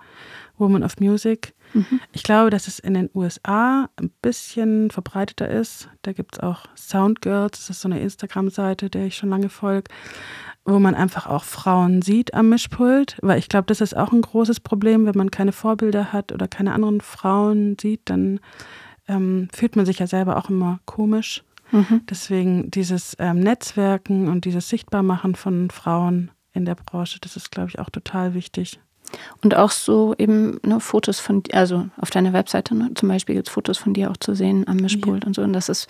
Women 0.58 0.84
of 0.84 1.00
Music. 1.00 1.54
Mhm. 1.74 2.00
Ich 2.12 2.24
glaube, 2.24 2.50
dass 2.50 2.68
es 2.68 2.80
in 2.80 2.94
den 2.94 3.10
USA 3.14 3.90
ein 3.96 4.12
bisschen 4.22 4.92
verbreiteter 4.92 5.50
ist. 5.50 5.90
Da 6.02 6.14
gibt 6.14 6.36
es 6.36 6.40
auch 6.40 6.66
Sound 6.76 7.22
Girls, 7.22 7.60
das 7.60 7.70
ist 7.70 7.82
so 7.82 7.90
eine 7.90 8.00
Instagram-Seite, 8.00 8.90
der 8.90 9.06
ich 9.06 9.16
schon 9.16 9.30
lange 9.30 9.50
folge, 9.50 9.92
wo 10.74 10.80
man 10.80 10.96
einfach 10.96 11.28
auch 11.28 11.44
Frauen 11.44 12.02
sieht 12.02 12.34
am 12.34 12.50
Mischpult. 12.50 13.18
Weil 13.22 13.40
ich 13.40 13.50
glaube, 13.50 13.66
das 13.68 13.82
ist 13.82 13.96
auch 13.96 14.12
ein 14.12 14.22
großes 14.22 14.60
Problem, 14.60 15.06
wenn 15.06 15.18
man 15.18 15.32
keine 15.32 15.52
Vorbilder 15.52 16.14
hat 16.14 16.32
oder 16.32 16.48
keine 16.48 16.74
anderen 16.74 17.02
Frauen 17.02 17.78
sieht, 17.80 18.02
dann 18.06 18.40
ähm, 19.08 19.48
fühlt 19.52 19.76
man 19.76 19.86
sich 19.86 20.00
ja 20.00 20.08
selber 20.08 20.38
auch 20.38 20.50
immer 20.50 20.80
komisch. 20.86 21.44
Mhm. 21.72 22.02
Deswegen 22.10 22.72
dieses 22.72 23.16
ähm, 23.20 23.40
Netzwerken 23.40 24.28
und 24.28 24.46
dieses 24.46 24.70
Sichtbarmachen 24.70 25.36
von 25.36 25.70
Frauen 25.70 26.32
in 26.54 26.66
der 26.66 26.76
Branche, 26.76 27.20
das 27.22 27.36
ist, 27.36 27.52
glaube 27.52 27.70
ich, 27.70 27.80
auch 27.80 27.90
total 27.90 28.34
wichtig. 28.34 28.80
Und 29.44 29.56
auch 29.56 29.72
so 29.72 30.16
eben 30.18 30.60
ne, 30.64 30.80
Fotos 30.80 31.20
von, 31.20 31.44
also 31.54 31.88
auf 31.98 32.10
deiner 32.10 32.34
Webseite 32.34 32.76
ne, 32.76 32.92
zum 32.96 33.10
Beispiel 33.10 33.36
gibt 33.36 33.48
es 33.48 33.54
Fotos 33.54 33.78
von 33.78 33.94
dir 33.94 34.12
auch 34.12 34.18
zu 34.18 34.36
sehen 34.36 34.68
am 34.68 34.78
Mischpult 34.78 35.24
ja. 35.24 35.28
und 35.28 35.36
so. 35.36 35.42
Und 35.42 35.54
das 35.54 35.70
ist 35.70 35.88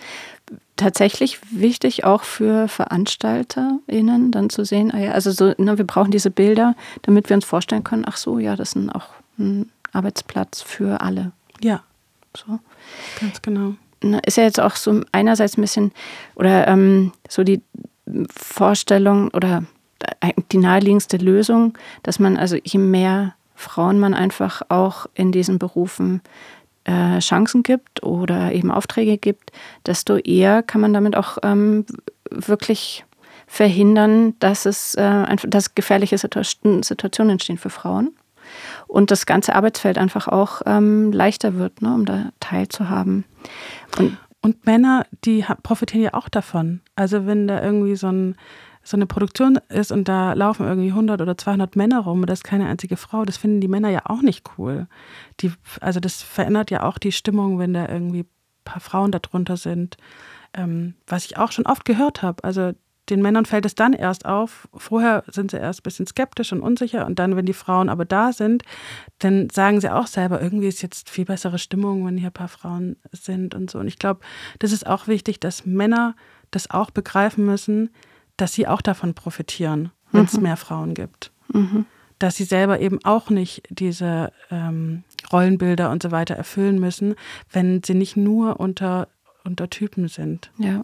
tatsächlich 0.75 1.39
wichtig 1.51 2.05
auch 2.05 2.23
für 2.23 2.67
VeranstalterInnen 2.67 4.31
dann 4.31 4.49
zu 4.49 4.63
sehen, 4.63 4.91
ah 4.93 5.11
also 5.11 5.31
so, 5.31 5.53
ne, 5.57 5.77
wir 5.77 5.85
brauchen 5.85 6.11
diese 6.11 6.31
Bilder, 6.31 6.75
damit 7.01 7.29
wir 7.29 7.35
uns 7.35 7.45
vorstellen 7.45 7.83
können, 7.83 8.05
ach 8.07 8.17
so, 8.17 8.39
ja, 8.39 8.55
das 8.55 8.73
ist 8.73 8.95
auch 8.95 9.07
ein 9.37 9.69
Arbeitsplatz 9.91 10.61
für 10.61 11.01
alle. 11.01 11.31
Ja. 11.61 11.83
So. 12.35 12.59
Ganz 13.19 13.41
genau. 13.41 13.73
Ne, 14.01 14.21
ist 14.25 14.37
ja 14.37 14.43
jetzt 14.43 14.59
auch 14.59 14.75
so 14.75 15.01
einerseits 15.11 15.57
ein 15.57 15.61
bisschen, 15.61 15.91
oder 16.35 16.67
ähm, 16.67 17.11
so 17.27 17.43
die 17.43 17.61
Vorstellung 18.31 19.29
oder 19.29 19.63
die 20.51 20.57
naheliegendste 20.57 21.17
Lösung, 21.17 21.77
dass 22.03 22.19
man 22.19 22.37
also 22.37 22.57
je 22.63 22.79
mehr 22.79 23.35
Frauen 23.55 23.99
man 23.99 24.13
einfach 24.13 24.61
auch 24.69 25.05
in 25.13 25.31
diesen 25.31 25.59
Berufen 25.59 26.21
äh, 26.85 27.19
Chancen 27.19 27.63
gibt 27.63 28.03
oder 28.03 28.51
eben 28.51 28.71
Aufträge 28.71 29.17
gibt, 29.17 29.51
desto 29.85 30.15
eher 30.15 30.63
kann 30.63 30.81
man 30.81 30.93
damit 30.93 31.15
auch 31.15 31.37
ähm, 31.43 31.85
wirklich 32.31 33.05
verhindern, 33.47 34.35
dass 34.39 34.65
es 34.65 34.95
äh, 34.95 35.35
dass 35.47 35.75
gefährliche 35.75 36.17
Situationen 36.17 37.31
entstehen 37.31 37.57
für 37.57 37.69
Frauen 37.69 38.11
und 38.87 39.11
das 39.11 39.25
ganze 39.25 39.55
Arbeitsfeld 39.55 39.97
einfach 39.97 40.27
auch 40.27 40.61
ähm, 40.65 41.11
leichter 41.11 41.55
wird, 41.55 41.81
ne, 41.81 41.93
um 41.93 42.05
da 42.05 42.31
teilzuhaben. 42.39 43.25
Und, 43.97 44.17
und 44.41 44.65
Männer, 44.65 45.05
die 45.25 45.45
profitieren 45.63 46.03
ja 46.03 46.13
auch 46.13 46.29
davon. 46.29 46.81
Also 46.95 47.25
wenn 47.25 47.47
da 47.47 47.61
irgendwie 47.61 47.95
so 47.95 48.07
ein 48.07 48.35
so 48.83 48.97
eine 48.97 49.05
Produktion 49.05 49.59
ist 49.69 49.91
und 49.91 50.07
da 50.07 50.33
laufen 50.33 50.65
irgendwie 50.65 50.89
100 50.89 51.21
oder 51.21 51.37
200 51.37 51.75
Männer 51.75 51.99
rum 51.99 52.21
und 52.21 52.27
da 52.27 52.33
ist 52.33 52.43
keine 52.43 52.67
einzige 52.67 52.97
Frau, 52.97 53.25
das 53.25 53.37
finden 53.37 53.61
die 53.61 53.67
Männer 53.67 53.89
ja 53.89 54.01
auch 54.05 54.21
nicht 54.21 54.49
cool. 54.57 54.87
Die, 55.41 55.51
also 55.81 55.99
das 55.99 56.21
verändert 56.21 56.71
ja 56.71 56.83
auch 56.83 56.97
die 56.97 57.11
Stimmung, 57.11 57.59
wenn 57.59 57.73
da 57.73 57.87
irgendwie 57.87 58.21
ein 58.21 58.29
paar 58.63 58.79
Frauen 58.79 59.11
darunter 59.11 59.57
sind. 59.57 59.97
Ähm, 60.53 60.95
was 61.05 61.25
ich 61.25 61.37
auch 61.37 61.51
schon 61.51 61.67
oft 61.67 61.85
gehört 61.85 62.23
habe. 62.23 62.43
Also 62.43 62.71
den 63.09 63.21
Männern 63.21 63.45
fällt 63.45 63.65
es 63.65 63.75
dann 63.75 63.93
erst 63.93 64.25
auf. 64.25 64.67
Vorher 64.75 65.23
sind 65.27 65.51
sie 65.51 65.57
erst 65.57 65.81
ein 65.81 65.83
bisschen 65.83 66.07
skeptisch 66.07 66.51
und 66.51 66.61
unsicher 66.61 67.05
und 67.05 67.19
dann, 67.19 67.35
wenn 67.35 67.45
die 67.45 67.53
Frauen 67.53 67.89
aber 67.89 68.05
da 68.05 68.33
sind, 68.33 68.63
dann 69.19 69.49
sagen 69.49 69.81
sie 69.81 69.93
auch 69.93 70.07
selber, 70.07 70.41
irgendwie 70.41 70.67
ist 70.67 70.81
jetzt 70.81 71.09
viel 71.09 71.25
bessere 71.25 71.59
Stimmung, 71.59 72.05
wenn 72.05 72.17
hier 72.17 72.29
ein 72.29 72.33
paar 72.33 72.47
Frauen 72.47 72.97
sind 73.11 73.55
und 73.55 73.69
so. 73.69 73.79
Und 73.79 73.87
ich 73.87 73.99
glaube, 73.99 74.21
das 74.59 74.71
ist 74.71 74.87
auch 74.87 75.07
wichtig, 75.07 75.39
dass 75.39 75.65
Männer 75.65 76.15
das 76.51 76.69
auch 76.71 76.91
begreifen 76.91 77.45
müssen, 77.45 77.89
dass 78.41 78.53
sie 78.53 78.67
auch 78.67 78.81
davon 78.81 79.13
profitieren, 79.13 79.91
wenn 80.11 80.25
es 80.25 80.37
mhm. 80.37 80.43
mehr 80.43 80.57
Frauen 80.57 80.93
gibt. 80.93 81.31
Mhm. 81.53 81.85
Dass 82.19 82.35
sie 82.35 82.43
selber 82.43 82.79
eben 82.79 82.99
auch 83.03 83.29
nicht 83.29 83.63
diese 83.69 84.31
ähm, 84.51 85.03
Rollenbilder 85.31 85.89
und 85.89 86.03
so 86.03 86.11
weiter 86.11 86.35
erfüllen 86.35 86.79
müssen, 86.79 87.15
wenn 87.51 87.81
sie 87.83 87.93
nicht 87.93 88.17
nur 88.17 88.59
unter, 88.59 89.07
unter 89.43 89.69
Typen 89.69 90.07
sind. 90.07 90.51
Ja. 90.57 90.83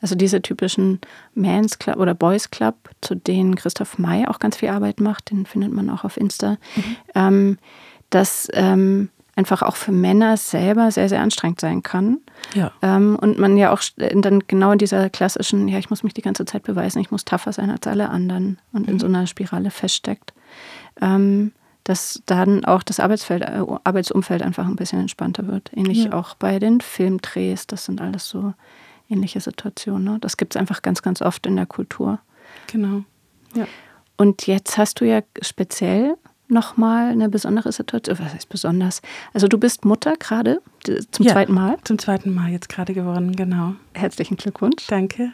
Also 0.00 0.14
diese 0.14 0.42
typischen 0.42 1.00
Mans 1.34 1.78
Club 1.78 1.96
oder 1.96 2.14
Boys 2.14 2.50
Club, 2.50 2.90
zu 3.00 3.14
denen 3.14 3.54
Christoph 3.54 3.98
May 3.98 4.26
auch 4.26 4.38
ganz 4.38 4.56
viel 4.56 4.68
Arbeit 4.68 5.00
macht, 5.00 5.30
den 5.30 5.46
findet 5.46 5.72
man 5.72 5.90
auch 5.90 6.04
auf 6.04 6.16
Insta. 6.16 6.58
Mhm. 6.76 6.96
Ähm, 7.14 7.58
das 8.10 8.48
ähm, 8.52 9.08
einfach 9.36 9.62
auch 9.62 9.76
für 9.76 9.92
Männer 9.92 10.36
selber 10.38 10.90
sehr, 10.90 11.08
sehr 11.08 11.20
anstrengend 11.20 11.60
sein 11.60 11.82
kann. 11.82 12.18
Ja. 12.54 12.72
Ähm, 12.82 13.16
und 13.20 13.38
man 13.38 13.56
ja 13.56 13.72
auch 13.72 13.82
dann 13.96 14.42
genau 14.48 14.72
in 14.72 14.78
dieser 14.78 15.10
klassischen, 15.10 15.68
ja, 15.68 15.78
ich 15.78 15.90
muss 15.90 16.02
mich 16.02 16.14
die 16.14 16.22
ganze 16.22 16.46
Zeit 16.46 16.62
beweisen, 16.62 17.00
ich 17.00 17.10
muss 17.10 17.24
tougher 17.24 17.52
sein 17.52 17.70
als 17.70 17.86
alle 17.86 18.08
anderen 18.08 18.58
und 18.72 18.86
mhm. 18.86 18.94
in 18.94 18.98
so 18.98 19.06
einer 19.06 19.26
Spirale 19.26 19.70
feststeckt. 19.70 20.32
Ähm, 21.00 21.52
dass 21.84 22.20
dann 22.26 22.64
auch 22.64 22.82
das 22.82 22.98
Arbeitsfeld, 22.98 23.42
äh, 23.42 23.62
Arbeitsumfeld 23.84 24.42
einfach 24.42 24.66
ein 24.66 24.74
bisschen 24.74 24.98
entspannter 24.98 25.46
wird. 25.46 25.70
Ähnlich 25.72 26.04
ja. 26.04 26.12
auch 26.14 26.34
bei 26.34 26.58
den 26.58 26.80
Filmdrehs, 26.80 27.68
das 27.68 27.84
sind 27.84 28.00
alles 28.00 28.28
so 28.28 28.54
ähnliche 29.08 29.40
Situationen. 29.40 30.02
Ne? 30.02 30.18
Das 30.20 30.36
gibt 30.36 30.56
es 30.56 30.60
einfach 30.60 30.82
ganz, 30.82 31.02
ganz 31.02 31.22
oft 31.22 31.46
in 31.46 31.54
der 31.54 31.66
Kultur. 31.66 32.18
Genau. 32.66 33.04
Ja. 33.54 33.68
Und 34.16 34.48
jetzt 34.48 34.78
hast 34.78 35.00
du 35.00 35.04
ja 35.04 35.20
speziell 35.42 36.16
nochmal 36.48 37.10
eine 37.10 37.28
besondere 37.28 37.72
Situation? 37.72 38.18
Was 38.18 38.34
heißt 38.34 38.48
besonders? 38.48 39.02
Also 39.32 39.48
du 39.48 39.58
bist 39.58 39.84
Mutter 39.84 40.14
gerade 40.18 40.60
zum 41.10 41.26
ja, 41.26 41.32
zweiten 41.32 41.52
Mal? 41.52 41.76
Zum 41.84 41.98
zweiten 41.98 42.34
Mal 42.34 42.50
jetzt 42.50 42.68
gerade 42.68 42.94
geworden, 42.94 43.34
genau. 43.34 43.74
Herzlichen 43.94 44.36
Glückwunsch. 44.36 44.86
Danke. 44.86 45.32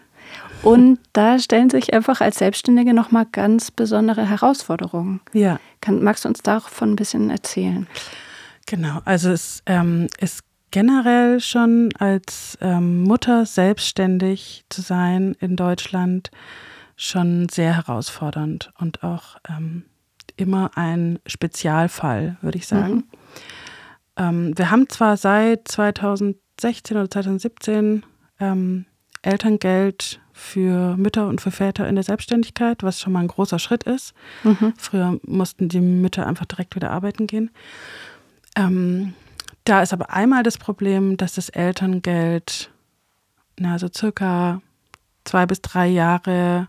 Und 0.62 1.00
da 1.12 1.38
stellen 1.38 1.70
sich 1.70 1.92
einfach 1.92 2.20
als 2.20 2.38
Selbstständige 2.38 2.94
nochmal 2.94 3.26
ganz 3.30 3.70
besondere 3.70 4.28
Herausforderungen. 4.28 5.20
Ja. 5.32 5.58
Kann, 5.80 6.02
magst 6.02 6.24
du 6.24 6.28
uns 6.28 6.42
davon 6.42 6.92
ein 6.92 6.96
bisschen 6.96 7.30
erzählen? 7.30 7.86
Genau, 8.66 9.00
also 9.04 9.30
es 9.30 9.62
ähm, 9.66 10.06
ist 10.20 10.44
generell 10.70 11.40
schon 11.40 11.90
als 11.98 12.56
ähm, 12.60 13.02
Mutter 13.02 13.44
selbstständig 13.44 14.64
zu 14.68 14.80
sein 14.80 15.36
in 15.40 15.56
Deutschland 15.56 16.30
schon 16.96 17.48
sehr 17.48 17.76
herausfordernd 17.76 18.72
und 18.78 19.02
auch 19.02 19.36
ähm, 19.48 19.84
immer 20.36 20.70
ein 20.76 21.18
Spezialfall, 21.26 22.36
würde 22.40 22.58
ich 22.58 22.66
sagen. 22.66 22.94
Mhm. 22.94 23.04
Ähm, 24.16 24.58
wir 24.58 24.70
haben 24.70 24.88
zwar 24.88 25.16
seit 25.16 25.68
2016 25.68 26.96
oder 26.96 27.10
2017 27.10 28.04
ähm, 28.40 28.86
Elterngeld 29.22 30.20
für 30.32 30.96
Mütter 30.96 31.28
und 31.28 31.40
für 31.40 31.50
Väter 31.50 31.88
in 31.88 31.94
der 31.94 32.04
Selbstständigkeit, 32.04 32.82
was 32.82 33.00
schon 33.00 33.12
mal 33.12 33.20
ein 33.20 33.28
großer 33.28 33.58
Schritt 33.58 33.84
ist. 33.84 34.14
Mhm. 34.44 34.74
Früher 34.76 35.18
mussten 35.22 35.68
die 35.68 35.80
Mütter 35.80 36.26
einfach 36.26 36.46
direkt 36.46 36.74
wieder 36.74 36.90
arbeiten 36.90 37.26
gehen. 37.26 37.50
Ähm, 38.56 39.14
da 39.64 39.82
ist 39.82 39.92
aber 39.92 40.10
einmal 40.10 40.42
das 40.42 40.58
Problem, 40.58 41.16
dass 41.16 41.34
das 41.34 41.48
Elterngeld 41.48 42.70
na, 43.58 43.78
so 43.78 43.88
circa 43.94 44.60
zwei 45.24 45.46
bis 45.46 45.60
drei 45.62 45.86
Jahre 45.86 46.68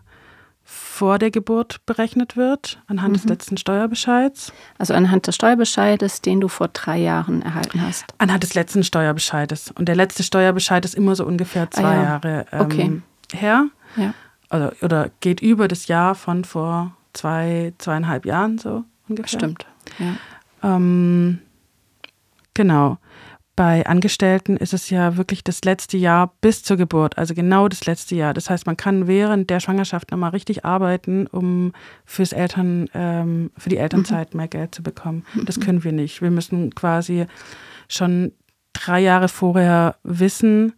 vor 0.64 1.18
der 1.18 1.30
Geburt 1.30 1.84
berechnet 1.86 2.36
wird, 2.36 2.82
anhand 2.86 3.10
mhm. 3.10 3.14
des 3.14 3.24
letzten 3.24 3.56
Steuerbescheids. 3.56 4.52
Also 4.78 4.94
anhand 4.94 5.26
des 5.26 5.34
Steuerbescheides, 5.34 6.22
den 6.22 6.40
du 6.40 6.48
vor 6.48 6.68
drei 6.68 6.98
Jahren 6.98 7.42
erhalten 7.42 7.82
hast. 7.82 8.06
Anhand 8.18 8.42
des 8.42 8.54
letzten 8.54 8.82
Steuerbescheides. 8.82 9.72
Und 9.72 9.88
der 9.88 9.96
letzte 9.96 10.22
Steuerbescheid 10.22 10.84
ist 10.84 10.94
immer 10.94 11.14
so 11.14 11.26
ungefähr 11.26 11.70
zwei 11.70 11.84
ah, 11.84 11.94
ja. 11.94 12.02
Jahre 12.02 12.46
ähm, 12.50 12.60
okay. 12.60 13.02
her. 13.32 13.66
Ja. 13.96 14.14
Also, 14.48 14.72
oder 14.82 15.10
geht 15.20 15.40
über 15.40 15.68
das 15.68 15.86
Jahr 15.86 16.14
von 16.14 16.44
vor 16.44 16.96
zwei, 17.12 17.74
zweieinhalb 17.78 18.24
Jahren 18.24 18.58
so 18.58 18.84
ungefähr. 19.08 19.38
Stimmt. 19.38 19.66
Ja. 19.98 20.76
Ähm, 20.76 21.40
genau 22.54 22.98
bei 23.56 23.86
Angestellten 23.86 24.56
ist 24.56 24.74
es 24.74 24.90
ja 24.90 25.16
wirklich 25.16 25.44
das 25.44 25.62
letzte 25.64 25.96
Jahr 25.96 26.32
bis 26.40 26.62
zur 26.62 26.76
Geburt, 26.76 27.18
also 27.18 27.34
genau 27.34 27.68
das 27.68 27.86
letzte 27.86 28.16
Jahr. 28.16 28.34
Das 28.34 28.50
heißt, 28.50 28.66
man 28.66 28.76
kann 28.76 29.06
während 29.06 29.48
der 29.48 29.60
Schwangerschaft 29.60 30.10
nochmal 30.10 30.30
richtig 30.30 30.64
arbeiten, 30.64 31.26
um 31.28 31.72
fürs 32.04 32.32
Eltern, 32.32 32.88
ähm, 32.94 33.50
für 33.56 33.68
die 33.68 33.76
Elternzeit 33.76 34.34
mhm. 34.34 34.38
mehr 34.38 34.48
Geld 34.48 34.74
zu 34.74 34.82
bekommen. 34.82 35.24
Das 35.44 35.60
können 35.60 35.84
wir 35.84 35.92
nicht. 35.92 36.20
Wir 36.20 36.30
müssen 36.30 36.74
quasi 36.74 37.26
schon 37.88 38.32
drei 38.72 39.00
Jahre 39.00 39.28
vorher 39.28 39.96
wissen, 40.02 40.72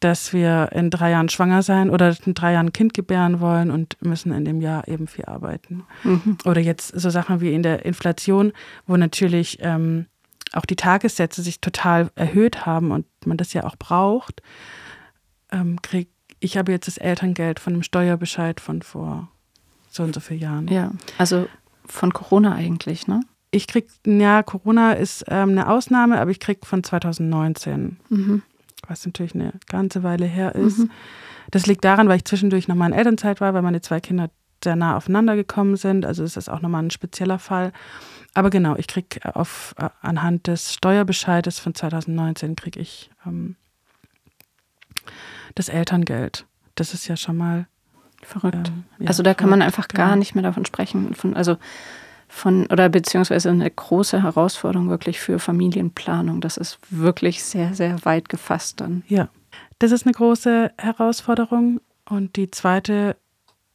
dass 0.00 0.34
wir 0.34 0.68
in 0.72 0.90
drei 0.90 1.12
Jahren 1.12 1.30
schwanger 1.30 1.62
sein 1.62 1.88
oder 1.88 2.14
in 2.26 2.34
drei 2.34 2.52
Jahren 2.52 2.66
ein 2.66 2.72
Kind 2.74 2.92
gebären 2.92 3.40
wollen 3.40 3.70
und 3.70 3.96
müssen 4.02 4.32
in 4.32 4.44
dem 4.44 4.60
Jahr 4.60 4.86
eben 4.88 5.06
viel 5.06 5.24
arbeiten. 5.24 5.84
Mhm. 6.02 6.36
Oder 6.44 6.60
jetzt 6.60 6.88
so 6.88 7.08
Sachen 7.08 7.40
wie 7.40 7.54
in 7.54 7.62
der 7.62 7.86
Inflation, 7.86 8.52
wo 8.86 8.98
natürlich 8.98 9.58
ähm, 9.62 10.04
auch 10.56 10.66
die 10.66 10.76
Tagessätze 10.76 11.42
sich 11.42 11.60
total 11.60 12.10
erhöht 12.14 12.66
haben 12.66 12.90
und 12.90 13.06
man 13.24 13.36
das 13.36 13.52
ja 13.52 13.64
auch 13.64 13.76
braucht, 13.76 14.42
ähm, 15.50 15.80
krieg 15.82 16.08
ich 16.40 16.58
habe 16.58 16.72
jetzt 16.72 16.86
das 16.86 16.98
Elterngeld 16.98 17.58
von 17.58 17.72
einem 17.72 17.82
Steuerbescheid 17.82 18.60
von 18.60 18.82
vor 18.82 19.28
so 19.90 20.02
und 20.02 20.14
so 20.14 20.20
vielen 20.20 20.40
Jahren. 20.40 20.68
Ja, 20.68 20.92
also 21.16 21.48
von 21.86 22.12
Corona 22.12 22.54
eigentlich, 22.54 23.06
ne? 23.06 23.20
Ich 23.50 23.66
krieg, 23.66 23.88
ja, 24.04 24.42
Corona 24.42 24.92
ist 24.92 25.24
ähm, 25.28 25.50
eine 25.50 25.68
Ausnahme, 25.68 26.20
aber 26.20 26.30
ich 26.30 26.40
krieg 26.40 26.66
von 26.66 26.82
2019. 26.82 27.98
Mhm. 28.08 28.42
was 28.88 29.06
natürlich 29.06 29.34
eine 29.34 29.52
ganze 29.66 30.02
Weile 30.02 30.26
her 30.26 30.54
ist. 30.54 30.78
Mhm. 30.80 30.90
Das 31.50 31.66
liegt 31.66 31.84
daran, 31.84 32.08
weil 32.08 32.16
ich 32.16 32.24
zwischendurch 32.24 32.68
nochmal 32.68 32.90
in 32.90 32.98
Elternzeit 32.98 33.40
war, 33.40 33.54
weil 33.54 33.62
meine 33.62 33.80
zwei 33.80 34.00
Kinder 34.00 34.28
sehr 34.64 34.76
nah 34.76 34.96
aufeinander 34.96 35.36
gekommen 35.36 35.76
sind. 35.76 36.04
Also 36.04 36.24
ist 36.24 36.36
das 36.36 36.48
auch 36.48 36.60
nochmal 36.60 36.82
ein 36.82 36.90
spezieller 36.90 37.38
Fall. 37.38 37.72
Aber 38.34 38.50
genau, 38.50 38.74
ich 38.76 38.88
kriege 38.88 39.34
auf 39.36 39.74
äh, 39.78 39.88
anhand 40.02 40.48
des 40.48 40.74
Steuerbescheides 40.74 41.60
von 41.60 41.74
2019 41.74 42.56
kriege 42.56 42.80
ich 42.80 43.10
ähm, 43.24 43.54
das 45.54 45.68
Elterngeld. 45.68 46.46
Das 46.74 46.92
ist 46.92 47.06
ja 47.06 47.16
schon 47.16 47.36
mal 47.36 47.66
verrückt. 48.22 48.72
Äh, 48.98 49.04
ja, 49.04 49.08
also 49.08 49.22
da 49.22 49.34
kann 49.34 49.50
man 49.50 49.62
einfach 49.62 49.86
genau. 49.86 50.04
gar 50.04 50.16
nicht 50.16 50.34
mehr 50.34 50.42
davon 50.42 50.64
sprechen. 50.64 51.14
Von, 51.14 51.36
also 51.36 51.56
von, 52.26 52.66
oder 52.66 52.88
beziehungsweise 52.88 53.50
eine 53.50 53.70
große 53.70 54.22
Herausforderung 54.22 54.90
wirklich 54.90 55.20
für 55.20 55.38
Familienplanung. 55.38 56.40
Das 56.40 56.56
ist 56.56 56.78
wirklich 56.90 57.44
sehr, 57.44 57.74
sehr 57.74 58.04
weit 58.04 58.28
gefasst 58.28 58.80
dann. 58.80 59.04
Ja, 59.06 59.28
das 59.78 59.92
ist 59.92 60.06
eine 60.06 60.14
große 60.14 60.72
Herausforderung. 60.76 61.80
Und 62.06 62.36
die 62.36 62.50
zweite 62.50 63.16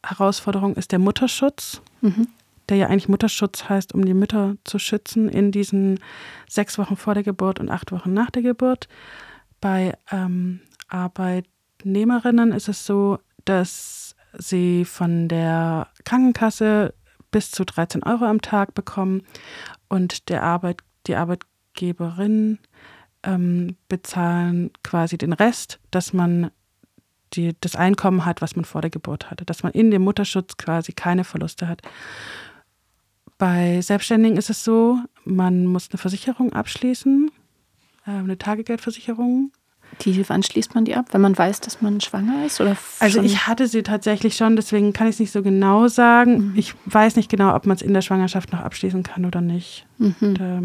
Herausforderung 0.04 0.76
ist 0.76 0.92
der 0.92 1.00
Mutterschutz, 1.00 1.82
mhm. 2.02 2.28
der 2.70 2.78
ja 2.78 2.88
eigentlich 2.88 3.10
Mutterschutz 3.10 3.68
heißt, 3.70 3.94
um 3.94 4.06
die 4.06 4.14
Mütter 4.14 4.56
zu 4.64 4.80
schützen 4.80 5.30
in 5.30 5.52
diesen 5.52 6.00
sechs 6.48 6.78
Wochen 6.78 6.98
vor 6.98 7.14
der 7.14 7.24
Geburt 7.24 7.60
und 7.60 7.70
acht 7.70 7.92
Wochen 7.92 8.14
nach 8.14 8.30
der 8.30 8.42
Geburt. 8.42 8.88
Bei 9.62 9.98
ähm, 10.12 10.62
Arbeitnehmerinnen 10.88 12.52
ist 12.52 12.70
es 12.70 12.86
so, 12.86 13.20
dass 13.46 14.16
sie 14.38 14.86
von 14.86 15.28
der 15.28 15.88
Krankenkasse 16.06 16.94
bis 17.32 17.52
zu 17.52 17.66
13 17.66 18.04
Euro 18.04 18.26
am 18.26 18.42
Tag 18.42 18.74
bekommen 18.74 19.24
und 19.88 20.30
der 20.30 20.44
Arbeit, 20.44 20.80
die 21.08 21.16
Arbeitgeberin 21.16 22.60
ähm, 23.24 23.76
bezahlen 23.88 24.72
quasi 24.84 25.18
den 25.18 25.34
Rest, 25.34 25.80
dass 25.92 26.14
man 26.14 26.52
die, 27.34 27.56
das 27.62 27.76
Einkommen 27.76 28.26
hat, 28.26 28.42
was 28.42 28.56
man 28.56 28.66
vor 28.66 28.82
der 28.82 28.90
Geburt 28.90 29.30
hatte, 29.30 29.46
dass 29.46 29.64
man 29.64 29.72
in 29.74 29.92
dem 29.92 30.04
Mutterschutz 30.04 30.58
quasi 30.58 30.94
keine 30.94 31.24
Verluste 31.24 31.68
hat. 31.68 31.82
Bei 33.38 33.82
Selbstständigen 33.82 34.38
ist 34.38 34.50
es 34.50 34.64
so, 34.64 35.00
man 35.24 35.66
muss 35.66 35.90
eine 35.92 35.98
Versicherung 35.98 36.54
abschließen, 36.54 37.32
äh, 38.06 38.12
eine 38.12 38.38
Tagegeldversicherung 38.38 39.52
die, 40.02 40.28
wann 40.30 40.44
schließt 40.44 40.76
man 40.76 40.86
die 40.86 40.96
ab? 40.96 41.08
Wenn 41.12 41.22
man 41.22 41.38
weiß, 41.38 41.62
dass 41.62 41.82
man 41.82 42.00
schwanger 42.00 42.46
ist? 42.46 42.62
Oder 42.62 42.78
also 43.00 43.22
ich 43.22 43.48
hatte 43.48 43.68
sie 43.68 43.84
tatsächlich 43.84 44.36
schon, 44.36 44.56
deswegen 44.56 44.94
kann 44.94 45.08
ich 45.08 45.16
es 45.16 45.20
nicht 45.20 45.32
so 45.32 45.42
genau 45.42 45.88
sagen. 45.88 46.52
Mhm. 46.52 46.54
Ich 46.56 46.74
weiß 46.86 47.16
nicht 47.16 47.30
genau, 47.30 47.56
ob 47.56 47.66
man 47.66 47.76
es 47.76 47.82
in 47.82 47.94
der 47.94 48.02
Schwangerschaft 48.02 48.52
noch 48.52 48.60
abschließen 48.60 49.04
kann 49.04 49.26
oder 49.26 49.42
nicht. 49.42 49.86
Mhm. 49.98 50.36
Da 50.36 50.62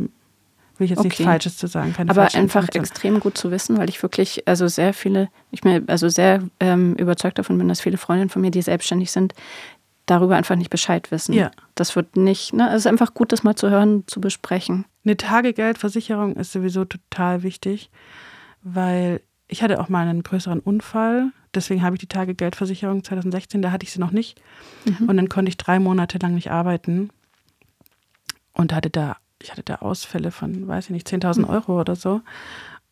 will 0.79 0.87
ich 0.87 0.91
jetzt 0.91 0.99
okay. 0.99 1.09
nichts 1.09 1.25
Falsches 1.25 1.57
zu 1.57 1.67
sagen. 1.67 1.95
Aber 2.09 2.35
einfach 2.35 2.69
extrem 2.75 3.21
gut 3.21 3.39
zu 3.39 3.51
wissen, 3.51 3.79
weil 3.79 3.89
ich 3.89 4.03
wirklich, 4.03 4.47
also 4.49 4.67
sehr 4.69 4.93
viele, 4.93 5.29
ich 5.51 5.61
bin 5.61 5.89
also 5.89 6.09
sehr 6.09 6.43
ähm, 6.61 6.95
überzeugt 6.95 7.39
davon 7.39 7.59
bin, 7.59 7.69
dass 7.69 7.81
viele 7.81 7.97
Freundinnen 7.97 8.31
von 8.31 8.43
mir, 8.43 8.51
die 8.51 8.63
selbstständig 8.63 9.11
sind, 9.11 9.35
darüber 10.07 10.37
einfach 10.37 10.57
nicht 10.57 10.71
Bescheid 10.71 11.11
wissen. 11.11 11.33
Ja. 11.33 11.51
Das 11.75 11.97
wird 11.97 12.17
nicht, 12.17 12.53
ne, 12.53 12.69
es 12.71 12.81
ist 12.81 12.87
einfach 12.87 13.15
gut, 13.15 13.33
das 13.33 13.43
mal 13.43 13.55
zu 13.55 13.71
hören, 13.71 14.05
zu 14.07 14.21
besprechen. 14.21 14.85
Eine 15.05 15.17
Tagegeldversicherung 15.17 16.37
ist 16.37 16.53
sowieso 16.53 16.85
total 16.85 17.43
wichtig 17.43 17.91
weil 18.65 19.21
ich 19.47 19.63
hatte 19.63 19.79
auch 19.79 19.89
mal 19.89 20.09
einen 20.09 20.25
größeren 20.25 20.59
Unfall. 20.59 21.31
Deswegen 21.55 21.83
habe 21.83 21.95
ich 21.95 22.01
die 22.01 22.09
Tagegeldversicherung 22.09 23.05
2016, 23.05 23.63
da 23.63 23.71
hatte 23.71 23.85
ich 23.85 23.93
sie 23.93 24.01
noch 24.01 24.11
nicht. 24.11 24.41
Mhm. 24.87 25.09
Und 25.09 25.17
dann 25.17 25.29
konnte 25.29 25.51
ich 25.51 25.57
drei 25.57 25.79
Monate 25.79 26.19
lang 26.19 26.35
nicht 26.35 26.51
arbeiten 26.51 27.11
und 28.55 28.73
hatte 28.73 28.91
da, 28.91 29.17
ich 29.45 29.53
hatte 29.53 29.63
da 29.63 29.77
Ausfälle 29.77 30.31
von, 30.31 30.67
weiß 30.67 30.87
ich 30.87 30.91
nicht, 30.91 31.07
10.000 31.07 31.41
mhm. 31.41 31.45
Euro 31.45 31.81
oder 31.81 31.97
so. 31.97 32.23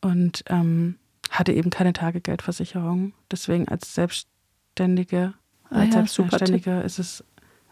Und 0.03 0.45
ähm, 0.49 0.97
hatte 1.31 1.53
eben 1.53 1.71
keine 1.71 1.95
Tagegeldversicherung. 1.95 3.15
Deswegen 3.31 3.69
als 3.69 3.95
Selbstständige, 3.95 5.33
ah, 5.71 5.81
als 5.81 5.95
ja, 5.95 6.07
Selbstständige 6.07 6.81
ist 6.81 6.99
es 6.99 7.25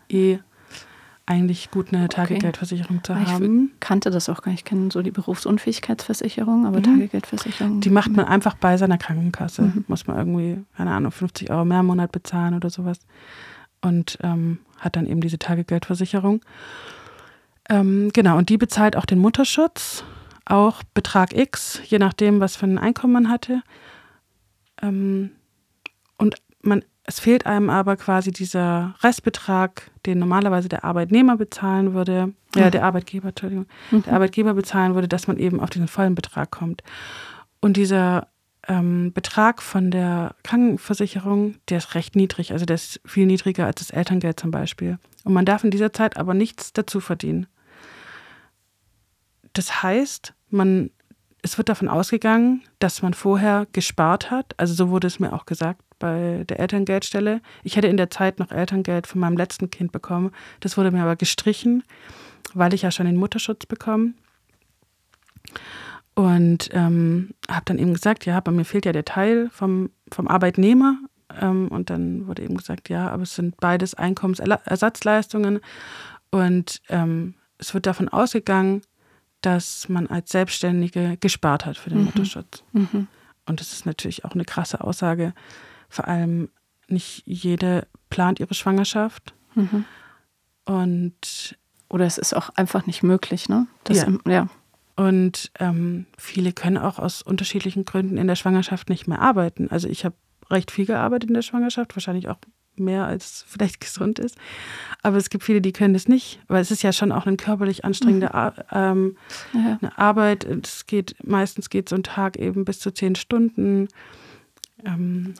eh 0.08 0.38
eigentlich 1.26 1.70
gut, 1.70 1.92
eine 1.92 2.08
Tagegeldversicherung 2.08 3.04
zu 3.04 3.14
haben. 3.14 3.72
Ich 3.74 3.80
kannte 3.80 4.10
das 4.10 4.28
auch 4.28 4.42
gar 4.42 4.50
nicht. 4.50 4.62
Ich 4.62 4.64
kenne 4.64 4.90
so 4.90 5.02
die 5.02 5.10
Berufsunfähigkeitsversicherung, 5.12 6.66
aber 6.66 6.78
mhm. 6.78 6.84
Tagegeldversicherung. 6.84 7.80
Die 7.80 7.90
macht 7.90 8.10
man 8.10 8.24
einfach 8.24 8.54
bei 8.54 8.76
seiner 8.78 8.98
Krankenkasse. 8.98 9.62
Mhm. 9.62 9.84
Muss 9.86 10.06
man 10.06 10.16
irgendwie, 10.16 10.64
keine 10.76 10.92
Ahnung, 10.92 11.12
50 11.12 11.50
Euro 11.50 11.64
mehr 11.64 11.80
im 11.80 11.86
Monat 11.86 12.10
bezahlen 12.12 12.54
oder 12.54 12.70
sowas. 12.70 12.98
Und 13.82 14.18
ähm, 14.22 14.58
hat 14.78 14.96
dann 14.96 15.06
eben 15.06 15.20
diese 15.20 15.38
Tagegeldversicherung. 15.38 16.40
Ähm, 17.70 18.10
genau, 18.12 18.36
und 18.36 18.48
die 18.50 18.58
bezahlt 18.58 18.96
auch 18.96 19.06
den 19.06 19.18
Mutterschutz, 19.18 20.04
auch 20.44 20.82
Betrag 20.92 21.32
X, 21.32 21.80
je 21.86 21.98
nachdem, 21.98 22.40
was 22.40 22.56
für 22.56 22.66
ein 22.66 22.78
Einkommen 22.78 23.12
man 23.12 23.28
hatte. 23.30 23.62
Ähm, 24.82 25.30
und 26.18 26.36
man 26.62 26.82
es 27.10 27.18
fehlt 27.18 27.44
einem 27.44 27.70
aber 27.70 27.96
quasi 27.96 28.30
dieser 28.30 28.94
Restbetrag, 29.02 29.90
den 30.06 30.20
normalerweise 30.20 30.68
der 30.68 30.84
Arbeitnehmer 30.84 31.36
bezahlen 31.36 31.92
würde, 31.92 32.34
ja, 32.54 32.66
mhm. 32.66 32.70
der 32.70 32.84
Arbeitgeber, 32.84 33.30
Entschuldigung, 33.30 33.66
mhm. 33.90 34.04
der 34.04 34.12
Arbeitgeber 34.12 34.54
bezahlen 34.54 34.94
würde, 34.94 35.08
dass 35.08 35.26
man 35.26 35.36
eben 35.36 35.58
auf 35.58 35.70
diesen 35.70 35.88
vollen 35.88 36.14
Betrag 36.14 36.52
kommt. 36.52 36.84
Und 37.60 37.76
dieser 37.76 38.28
ähm, 38.68 39.12
Betrag 39.12 39.60
von 39.60 39.90
der 39.90 40.36
Krankenversicherung, 40.44 41.56
der 41.68 41.78
ist 41.78 41.96
recht 41.96 42.14
niedrig, 42.14 42.52
also 42.52 42.64
der 42.64 42.76
ist 42.76 43.00
viel 43.04 43.26
niedriger 43.26 43.66
als 43.66 43.80
das 43.80 43.90
Elterngeld 43.90 44.38
zum 44.38 44.52
Beispiel. 44.52 44.98
Und 45.24 45.32
man 45.32 45.44
darf 45.44 45.64
in 45.64 45.72
dieser 45.72 45.92
Zeit 45.92 46.16
aber 46.16 46.34
nichts 46.34 46.72
dazu 46.72 47.00
verdienen. 47.00 47.48
Das 49.52 49.82
heißt, 49.82 50.34
man, 50.48 50.90
es 51.42 51.58
wird 51.58 51.68
davon 51.68 51.88
ausgegangen, 51.88 52.62
dass 52.78 53.02
man 53.02 53.14
vorher 53.14 53.66
gespart 53.72 54.30
hat, 54.30 54.54
also 54.56 54.74
so 54.74 54.90
wurde 54.90 55.06
es 55.06 55.20
mir 55.20 55.32
auch 55.32 55.46
gesagt, 55.46 55.82
bei 56.00 56.44
der 56.48 56.58
Elterngeldstelle. 56.58 57.40
Ich 57.62 57.76
hätte 57.76 57.86
in 57.86 57.96
der 57.96 58.10
Zeit 58.10 58.40
noch 58.40 58.50
Elterngeld 58.50 59.06
von 59.06 59.20
meinem 59.20 59.36
letzten 59.36 59.70
Kind 59.70 59.92
bekommen. 59.92 60.32
Das 60.58 60.76
wurde 60.76 60.90
mir 60.90 61.02
aber 61.02 61.14
gestrichen, 61.14 61.84
weil 62.54 62.74
ich 62.74 62.82
ja 62.82 62.90
schon 62.90 63.06
den 63.06 63.16
Mutterschutz 63.16 63.66
bekomme. 63.66 64.14
Und 66.14 66.70
ähm, 66.72 67.30
habe 67.48 67.66
dann 67.66 67.78
eben 67.78 67.94
gesagt, 67.94 68.26
ja, 68.26 68.40
bei 68.40 68.50
mir 68.50 68.64
fehlt 68.64 68.86
ja 68.86 68.92
der 68.92 69.04
Teil 69.04 69.48
vom, 69.52 69.90
vom 70.10 70.26
Arbeitnehmer. 70.26 70.98
Ähm, 71.40 71.68
und 71.68 71.90
dann 71.90 72.26
wurde 72.26 72.42
eben 72.42 72.56
gesagt, 72.56 72.88
ja, 72.88 73.08
aber 73.08 73.22
es 73.22 73.36
sind 73.36 73.56
beides 73.58 73.94
Einkommensersatzleistungen. 73.94 75.60
Und 76.30 76.82
ähm, 76.88 77.34
es 77.58 77.74
wird 77.74 77.86
davon 77.86 78.08
ausgegangen, 78.08 78.82
dass 79.40 79.88
man 79.88 80.06
als 80.08 80.30
Selbstständige 80.30 81.16
gespart 81.18 81.66
hat 81.66 81.76
für 81.76 81.90
den 81.90 82.00
mhm. 82.00 82.04
Mutterschutz. 82.06 82.62
Mhm. 82.72 83.08
Und 83.46 83.60
das 83.60 83.72
ist 83.72 83.86
natürlich 83.86 84.24
auch 84.24 84.32
eine 84.32 84.44
krasse 84.44 84.82
Aussage, 84.82 85.32
vor 85.88 86.06
allem 86.06 86.50
nicht 86.88 87.22
jede 87.26 87.86
plant 88.10 88.40
ihre 88.40 88.54
Schwangerschaft. 88.54 89.34
Mhm. 89.54 89.84
Und 90.64 91.58
oder 91.88 92.06
es 92.06 92.18
ist 92.18 92.34
auch 92.34 92.50
einfach 92.50 92.86
nicht 92.86 93.02
möglich, 93.02 93.48
ne? 93.48 93.66
Das 93.84 93.98
ja. 93.98 94.08
Ja. 94.28 94.48
Und 94.96 95.50
ähm, 95.58 96.06
viele 96.18 96.52
können 96.52 96.78
auch 96.78 96.98
aus 96.98 97.22
unterschiedlichen 97.22 97.84
Gründen 97.84 98.18
in 98.18 98.28
der 98.28 98.36
Schwangerschaft 98.36 98.88
nicht 98.88 99.08
mehr 99.08 99.20
arbeiten. 99.20 99.70
Also 99.70 99.88
ich 99.88 100.04
habe 100.04 100.14
recht 100.50 100.70
viel 100.70 100.86
gearbeitet 100.86 101.30
in 101.30 101.34
der 101.34 101.42
Schwangerschaft, 101.42 101.96
wahrscheinlich 101.96 102.28
auch 102.28 102.36
mehr 102.80 103.06
als 103.06 103.44
vielleicht 103.46 103.80
gesund 103.80 104.18
ist. 104.18 104.36
Aber 105.02 105.16
es 105.16 105.30
gibt 105.30 105.44
viele, 105.44 105.60
die 105.60 105.72
können 105.72 105.94
das 105.94 106.08
nicht, 106.08 106.40
weil 106.48 106.60
es 106.60 106.70
ist 106.70 106.82
ja 106.82 106.92
schon 106.92 107.12
auch 107.12 107.26
eine 107.26 107.36
körperlich 107.36 107.84
anstrengende 107.84 108.28
mhm. 108.28 108.34
Ar 108.34 108.54
ähm, 108.72 109.16
ja. 109.52 109.78
eine 109.80 109.98
Arbeit. 109.98 110.44
Es 110.44 110.86
geht 110.86 111.14
meistens 111.22 111.70
geht 111.70 111.88
so 111.88 111.96
ein 111.96 112.02
Tag 112.02 112.36
eben 112.36 112.64
bis 112.64 112.80
zu 112.80 112.90
zehn 112.90 113.14
Stunden. 113.14 113.88
Ähm, 114.84 115.34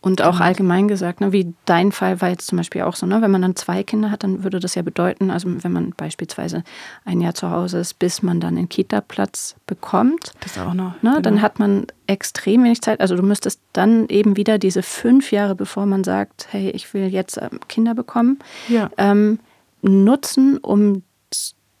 und 0.00 0.22
auch 0.22 0.40
allgemein 0.40 0.88
gesagt, 0.88 1.20
ne, 1.20 1.32
wie 1.32 1.54
dein 1.64 1.92
Fall 1.92 2.20
war 2.20 2.28
jetzt 2.28 2.46
zum 2.46 2.58
Beispiel 2.58 2.82
auch 2.82 2.96
so, 2.96 3.06
ne, 3.06 3.22
wenn 3.22 3.30
man 3.30 3.42
dann 3.42 3.56
zwei 3.56 3.82
Kinder 3.82 4.10
hat, 4.10 4.22
dann 4.22 4.44
würde 4.44 4.60
das 4.60 4.74
ja 4.74 4.82
bedeuten, 4.82 5.30
also 5.30 5.48
wenn 5.62 5.72
man 5.72 5.90
beispielsweise 5.90 6.62
ein 7.04 7.20
Jahr 7.20 7.34
zu 7.34 7.50
Hause 7.50 7.78
ist, 7.78 7.98
bis 7.98 8.22
man 8.22 8.40
dann 8.40 8.56
einen 8.56 8.68
Kita-Platz 8.68 9.56
bekommt, 9.66 10.32
das 10.40 10.58
auch 10.58 10.74
noch, 10.74 11.02
ne, 11.02 11.10
genau. 11.10 11.20
dann 11.20 11.42
hat 11.42 11.58
man 11.58 11.86
extrem 12.06 12.64
wenig 12.64 12.82
Zeit. 12.82 13.00
Also 13.00 13.16
du 13.16 13.22
müsstest 13.22 13.60
dann 13.72 14.08
eben 14.08 14.36
wieder 14.36 14.58
diese 14.58 14.82
fünf 14.82 15.32
Jahre, 15.32 15.54
bevor 15.54 15.86
man 15.86 16.04
sagt, 16.04 16.48
hey, 16.50 16.70
ich 16.70 16.92
will 16.94 17.08
jetzt 17.08 17.38
ähm, 17.38 17.60
Kinder 17.68 17.94
bekommen, 17.94 18.38
ja. 18.68 18.90
ähm, 18.96 19.38
nutzen, 19.82 20.58
um 20.58 21.02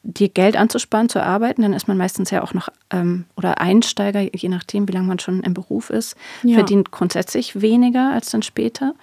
dir 0.06 0.28
Geld 0.28 0.56
anzusparen, 0.56 1.08
zu 1.08 1.22
arbeiten, 1.22 1.62
dann 1.62 1.72
ist 1.72 1.88
man 1.88 1.96
meistens 1.96 2.30
ja 2.30 2.42
auch 2.42 2.54
noch, 2.54 2.68
ähm, 2.90 3.24
oder 3.36 3.60
Einsteiger, 3.60 4.20
je 4.20 4.48
nachdem, 4.48 4.88
wie 4.88 4.92
lange 4.92 5.08
man 5.08 5.18
schon 5.18 5.42
im 5.42 5.52
Beruf 5.52 5.90
ist, 5.90 6.16
ja. 6.42 6.54
verdient 6.54 6.92
grundsätzlich 6.92 7.60
weniger 7.60 8.12
als 8.12 8.30
dann 8.30 8.42
später. 8.42 8.94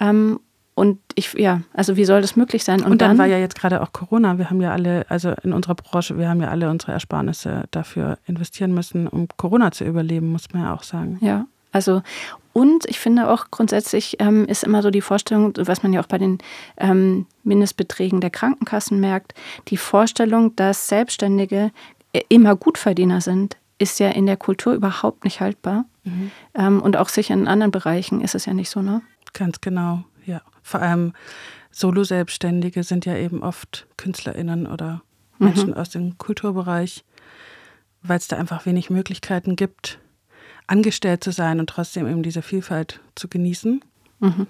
Ähm, 0.00 0.38
und 0.74 0.98
ich, 1.16 1.34
ja, 1.34 1.60
also 1.74 1.96
wie 1.96 2.04
soll 2.06 2.22
das 2.22 2.34
möglich 2.34 2.64
sein? 2.64 2.80
Und, 2.80 2.92
und 2.92 3.02
dann, 3.02 3.10
dann, 3.10 3.18
war 3.18 3.26
ja 3.26 3.38
jetzt 3.38 3.58
gerade 3.58 3.82
auch 3.82 3.92
Corona. 3.92 4.38
Wir 4.38 4.48
haben 4.48 4.62
ja 4.62 4.72
alle, 4.72 5.04
also 5.10 5.34
in 5.42 5.52
unserer 5.52 5.74
Branche, 5.74 6.16
wir 6.16 6.28
haben 6.28 6.40
ja 6.40 6.48
alle 6.48 6.70
unsere 6.70 6.92
Ersparnisse 6.92 7.64
dafür 7.70 8.18
investieren 8.24 8.72
müssen, 8.72 9.06
um 9.06 9.28
Corona 9.36 9.70
zu 9.72 9.84
überleben, 9.84 10.32
muss 10.32 10.50
man 10.52 10.62
ja 10.62 10.74
auch 10.74 10.82
sagen. 10.82 11.18
Ja, 11.20 11.46
also 11.72 12.02
und 12.52 12.84
ich 12.84 13.00
finde 13.00 13.30
auch 13.30 13.46
grundsätzlich 13.50 14.16
ähm, 14.20 14.44
ist 14.44 14.62
immer 14.62 14.82
so 14.82 14.90
die 14.90 15.00
Vorstellung, 15.00 15.54
was 15.56 15.82
man 15.82 15.92
ja 15.92 16.00
auch 16.00 16.06
bei 16.06 16.18
den 16.18 16.38
ähm, 16.76 17.26
Mindestbeträgen 17.44 18.20
der 18.20 18.30
Krankenkassen 18.30 19.00
merkt, 19.00 19.34
die 19.68 19.78
Vorstellung, 19.78 20.54
dass 20.56 20.86
Selbstständige 20.88 21.72
äh, 22.12 22.20
immer 22.28 22.54
Gutverdiener 22.54 23.20
sind, 23.22 23.56
ist 23.78 23.98
ja 24.00 24.10
in 24.10 24.26
der 24.26 24.36
Kultur 24.36 24.74
überhaupt 24.74 25.24
nicht 25.24 25.40
haltbar. 25.40 25.86
Mhm. 26.04 26.30
Ähm, 26.54 26.82
und 26.82 26.96
auch 26.96 27.08
sicher 27.08 27.34
in 27.34 27.48
anderen 27.48 27.72
Bereichen 27.72 28.20
ist 28.20 28.34
es 28.34 28.44
ja 28.44 28.52
nicht 28.52 28.68
so, 28.68 28.82
ne? 28.82 29.00
Ganz 29.32 29.60
genau, 29.62 30.04
ja. 30.26 30.42
Vor 30.62 30.80
allem 30.80 31.14
Solo-Selbstständige 31.70 32.82
sind 32.82 33.06
ja 33.06 33.16
eben 33.16 33.42
oft 33.42 33.86
KünstlerInnen 33.96 34.66
oder 34.66 35.02
Menschen 35.38 35.70
mhm. 35.70 35.76
aus 35.76 35.88
dem 35.88 36.18
Kulturbereich, 36.18 37.04
weil 38.02 38.18
es 38.18 38.28
da 38.28 38.36
einfach 38.36 38.66
wenig 38.66 38.90
Möglichkeiten 38.90 39.56
gibt, 39.56 39.98
angestellt 40.72 41.22
zu 41.22 41.30
sein 41.30 41.60
und 41.60 41.68
trotzdem 41.68 42.08
eben 42.08 42.22
diese 42.22 42.42
Vielfalt 42.42 43.00
zu 43.14 43.28
genießen. 43.28 43.84
Mhm. 44.20 44.46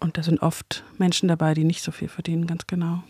Und 0.00 0.18
da 0.18 0.22
sind 0.22 0.42
oft 0.42 0.82
Menschen 0.98 1.28
dabei, 1.28 1.54
die 1.54 1.64
nicht 1.64 1.82
so 1.82 1.92
viel 1.92 2.08
verdienen, 2.08 2.46
ganz 2.46 2.66
genau. 2.66 3.02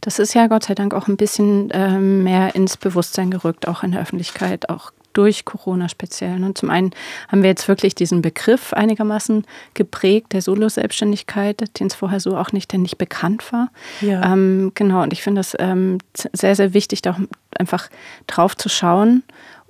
Das 0.00 0.18
ist 0.18 0.34
ja 0.34 0.46
Gott 0.46 0.64
sei 0.64 0.74
Dank 0.74 0.94
auch 0.94 1.06
ein 1.06 1.16
bisschen 1.16 1.70
äh, 1.70 1.98
mehr 1.98 2.54
ins 2.54 2.76
Bewusstsein 2.76 3.30
gerückt, 3.30 3.68
auch 3.68 3.82
in 3.82 3.92
der 3.92 4.00
Öffentlichkeit, 4.00 4.68
auch 4.70 4.92
durch 5.12 5.44
Corona 5.44 5.88
speziell. 5.88 6.42
Und 6.44 6.56
zum 6.56 6.70
einen 6.70 6.92
haben 7.28 7.42
wir 7.42 7.50
jetzt 7.50 7.66
wirklich 7.66 7.94
diesen 7.94 8.22
Begriff 8.22 8.72
einigermaßen 8.72 9.44
geprägt, 9.74 10.32
der 10.32 10.42
Solo-Selbstständigkeit, 10.42 11.78
den 11.80 11.88
es 11.88 11.94
vorher 11.94 12.20
so 12.20 12.36
auch 12.36 12.52
nicht, 12.52 12.72
der 12.72 12.78
nicht 12.78 12.98
bekannt 12.98 13.52
war. 13.52 13.70
Ja. 14.00 14.32
Ähm, 14.32 14.72
genau, 14.74 15.02
und 15.02 15.12
ich 15.12 15.22
finde 15.22 15.40
das 15.40 15.56
ähm, 15.58 15.98
sehr, 16.14 16.54
sehr 16.54 16.72
wichtig, 16.72 17.02
da 17.02 17.12
auch 17.12 17.20
einfach 17.58 17.88
drauf 18.26 18.56
zu 18.56 18.68
schauen. 18.68 19.24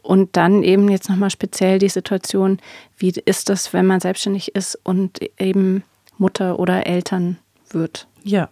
Und 0.09 0.39
dann 0.39 0.63
eben 0.63 0.89
jetzt 0.89 1.11
nochmal 1.11 1.29
speziell 1.29 1.79
die 1.79 1.91
Situation, 1.91 2.61
wie 2.97 3.13
ist 3.27 3.51
das, 3.51 3.75
wenn 3.75 3.85
man 3.85 4.01
selbstständig 4.01 4.55
ist 4.55 4.81
und 4.83 5.21
eben 5.39 5.83
Mutter 6.17 6.59
oder 6.59 6.87
Eltern 6.87 7.37
wird? 7.69 8.09
Ja 8.25 8.49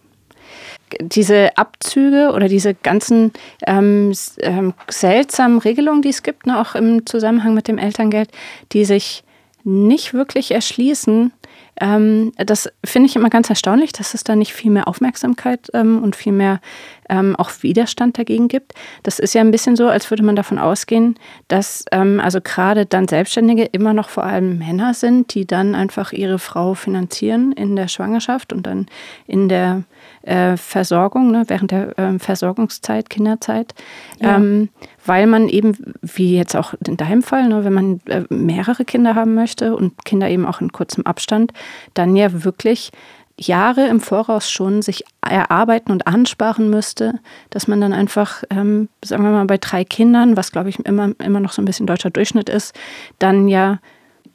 diese 1.01 1.57
Abzüge 1.57 2.31
oder 2.33 2.47
diese 2.47 2.73
ganzen 2.73 3.33
ähm, 3.65 4.13
ähm, 4.39 4.73
seltsamen 4.89 5.59
Regelungen, 5.59 6.01
die 6.01 6.09
es 6.09 6.23
gibt, 6.23 6.45
ne, 6.45 6.61
auch 6.61 6.75
im 6.75 7.05
Zusammenhang 7.05 7.53
mit 7.53 7.67
dem 7.67 7.77
Elterngeld, 7.77 8.29
die 8.71 8.85
sich 8.85 9.25
nicht 9.65 10.13
wirklich 10.13 10.51
erschließen, 10.51 11.33
ähm, 11.79 12.31
das 12.37 12.69
finde 12.83 13.07
ich 13.07 13.15
immer 13.15 13.29
ganz 13.29 13.49
erstaunlich, 13.49 13.91
dass 13.91 14.13
es 14.13 14.23
da 14.23 14.35
nicht 14.35 14.53
viel 14.53 14.71
mehr 14.71 14.87
Aufmerksamkeit 14.87 15.69
ähm, 15.73 16.01
und 16.01 16.15
viel 16.15 16.33
mehr 16.33 16.59
ähm, 17.09 17.35
auch 17.35 17.51
Widerstand 17.61 18.17
dagegen 18.17 18.47
gibt. 18.47 18.73
Das 19.03 19.19
ist 19.19 19.33
ja 19.33 19.41
ein 19.41 19.51
bisschen 19.51 19.75
so, 19.75 19.87
als 19.87 20.09
würde 20.09 20.23
man 20.23 20.35
davon 20.35 20.59
ausgehen, 20.59 21.15
dass 21.47 21.85
ähm, 21.91 22.19
also 22.19 22.39
gerade 22.41 22.85
dann 22.85 23.07
Selbstständige 23.07 23.63
immer 23.63 23.93
noch 23.93 24.09
vor 24.09 24.23
allem 24.23 24.57
Männer 24.57 24.93
sind, 24.93 25.33
die 25.33 25.45
dann 25.45 25.75
einfach 25.75 26.11
ihre 26.11 26.39
Frau 26.39 26.73
finanzieren 26.73 27.51
in 27.51 27.75
der 27.75 27.87
Schwangerschaft 27.87 28.53
und 28.53 28.65
dann 28.65 28.87
in 29.27 29.47
der 29.47 29.83
äh, 30.23 30.57
Versorgung, 30.57 31.31
ne, 31.31 31.43
während 31.47 31.71
der 31.71 31.97
äh, 31.97 32.19
Versorgungszeit, 32.19 33.09
Kinderzeit. 33.09 33.73
Ja. 34.19 34.37
Weil 35.07 35.25
man 35.25 35.49
eben, 35.49 35.95
wie 36.01 36.35
jetzt 36.35 36.55
auch 36.55 36.73
in 36.85 36.97
deinem 36.97 37.23
Fall, 37.23 37.47
ne, 37.47 37.63
wenn 37.63 37.73
man 37.73 38.01
äh, 38.05 38.23
mehrere 38.29 38.85
Kinder 38.85 39.15
haben 39.15 39.33
möchte 39.33 39.75
und 39.75 40.05
Kinder 40.05 40.29
eben 40.29 40.45
auch 40.45 40.61
in 40.61 40.71
kurzem 40.71 41.05
Abstand, 41.05 41.53
dann 41.93 42.15
ja 42.15 42.43
wirklich 42.43 42.91
Jahre 43.39 43.87
im 43.87 44.01
Voraus 44.01 44.49
schon 44.49 44.81
sich 44.81 45.03
erarbeiten 45.21 45.91
und 45.91 46.07
ansparen 46.07 46.69
müsste, 46.69 47.19
dass 47.51 47.67
man 47.67 47.79
dann 47.79 47.93
einfach, 47.93 48.43
ähm, 48.49 48.89
sagen 49.03 49.23
wir 49.23 49.31
mal, 49.31 49.45
bei 49.45 49.57
drei 49.57 49.83
Kindern, 49.83 50.35
was 50.35 50.51
glaube 50.51 50.69
ich 50.69 50.79
immer, 50.79 51.11
immer 51.23 51.39
noch 51.39 51.51
so 51.51 51.61
ein 51.61 51.65
bisschen 51.65 51.85
deutscher 51.85 52.09
Durchschnitt 52.09 52.49
ist, 52.49 52.75
dann 53.19 53.47
ja 53.47 53.79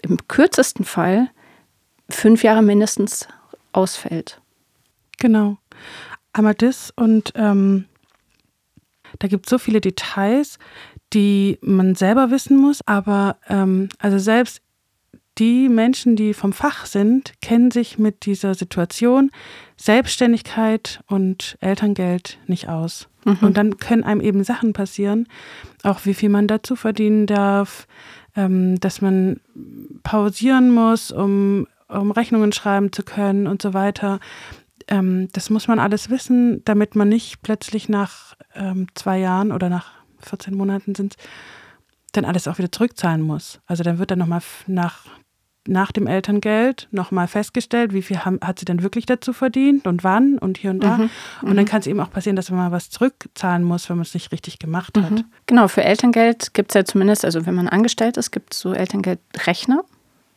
im 0.03 0.19
kürzesten 0.29 0.85
Fall 0.85 1.29
fünf 2.09 2.45
Jahre 2.45 2.63
mindestens 2.63 3.27
ausfällt. 3.73 4.41
Genau. 5.19 5.57
Einmal 6.33 6.55
das 6.55 6.93
und 6.97 7.33
ähm, 7.35 7.87
da 9.23 9.29
gibt 9.29 9.47
es 9.47 9.51
so 9.51 9.59
viele 9.59 9.81
Details, 9.81 10.59
die 11.13 11.57
man 11.63 11.95
selber 11.95 12.33
wissen 12.33 12.57
muss, 12.57 12.81
aber 12.87 13.37
ähm, 13.49 13.89
also 13.99 14.19
selbst 14.19 14.61
die 15.39 15.69
Menschen, 15.69 16.17
die 16.17 16.35
vom 16.35 16.53
Fach 16.53 16.87
sind, 16.87 17.33
kennen 17.41 17.71
sich 17.71 18.01
mit 18.01 18.27
dieser 18.27 18.55
Situation 18.55 19.31
Selbstständigkeit 19.77 21.05
und 21.07 21.57
Elterngeld 21.61 22.39
nicht 22.49 22.69
aus. 22.69 23.09
Mhm. 23.25 23.39
Und 23.41 23.57
dann 23.57 23.77
können 23.77 24.03
einem 24.03 24.21
eben 24.21 24.43
Sachen 24.43 24.73
passieren, 24.73 25.29
auch 25.85 26.01
wie 26.05 26.15
viel 26.15 26.29
man 26.29 26.49
dazu 26.49 26.75
verdienen 26.75 27.27
darf, 27.27 27.87
ähm, 28.35 28.81
dass 28.81 29.01
man 29.01 29.41
pausieren 30.03 30.73
muss, 30.73 31.13
um, 31.13 31.69
um 31.87 32.11
Rechnungen 32.11 32.51
schreiben 32.51 32.93
zu 32.93 33.05
können 33.05 33.47
und 33.47 33.63
so 33.63 33.73
weiter. 33.73 34.19
Ähm, 34.93 35.29
das 35.33 35.49
muss 35.49 35.69
man 35.69 35.79
alles 35.79 36.11
wissen, 36.11 36.63
damit 36.65 36.95
man 36.95 37.09
nicht 37.09 37.41
plötzlich 37.43 37.89
nach 37.89 38.37
ähm, 38.55 38.87
zwei 38.95 39.19
Jahren 39.19 39.51
oder 39.51 39.71
nach 39.71 39.93
14 40.21 40.55
Monaten 40.55 40.95
sind 40.95 41.17
dann 42.13 42.27
alles 42.27 42.47
auch 42.47 42.59
wieder 42.59 42.71
zurückzahlen 42.71 43.23
muss. 43.23 43.61
Also 43.67 43.83
dann 43.83 43.99
wird 43.99 44.11
dann 44.11 44.19
nochmal 44.19 44.43
nach 44.67 45.07
nach 45.69 45.93
dem 45.93 46.09
Elterngeld 46.09 46.89
nochmal 46.91 47.29
festgestellt, 47.29 47.93
wie 47.93 48.03
viel 48.03 48.25
haben, 48.25 48.41
hat 48.43 48.59
sie 48.59 48.65
denn 48.65 48.83
wirklich 48.83 49.07
dazu 49.07 49.33
verdient 49.33 49.87
und 49.87 50.03
wann 50.03 50.39
und 50.39 50.59
hier 50.59 50.73
und 50.73 50.83
da. 50.83 50.97
Mhm. 50.97 51.11
Und 51.43 51.57
dann 51.57 51.65
mhm. 51.65 51.69
kann 51.69 51.81
es 51.81 51.87
eben 51.87 52.01
auch 52.01 52.11
passieren, 52.11 52.35
dass 52.35 52.51
man 52.51 52.59
mal 52.59 52.73
was 52.73 52.91
zurückzahlen 52.91 53.63
muss, 53.63 53.89
wenn 53.89 53.97
man 53.97 54.03
es 54.03 54.13
nicht 54.13 54.33
richtig 54.33 54.59
gemacht 54.59 54.99
hat. 54.99 55.11
Mhm. 55.11 55.25
Genau, 55.47 55.69
für 55.69 55.85
Elterngeld 55.85 56.53
gibt 56.53 56.73
es 56.73 56.75
ja 56.75 56.85
zumindest, 56.85 57.25
also 57.25 57.47
wenn 57.47 57.55
man 57.55 57.69
angestellt 57.69 58.17
ist, 58.17 58.33
gibt 58.33 58.55
es 58.55 58.59
so 58.59 58.73
Elterngeldrechner 58.73 59.85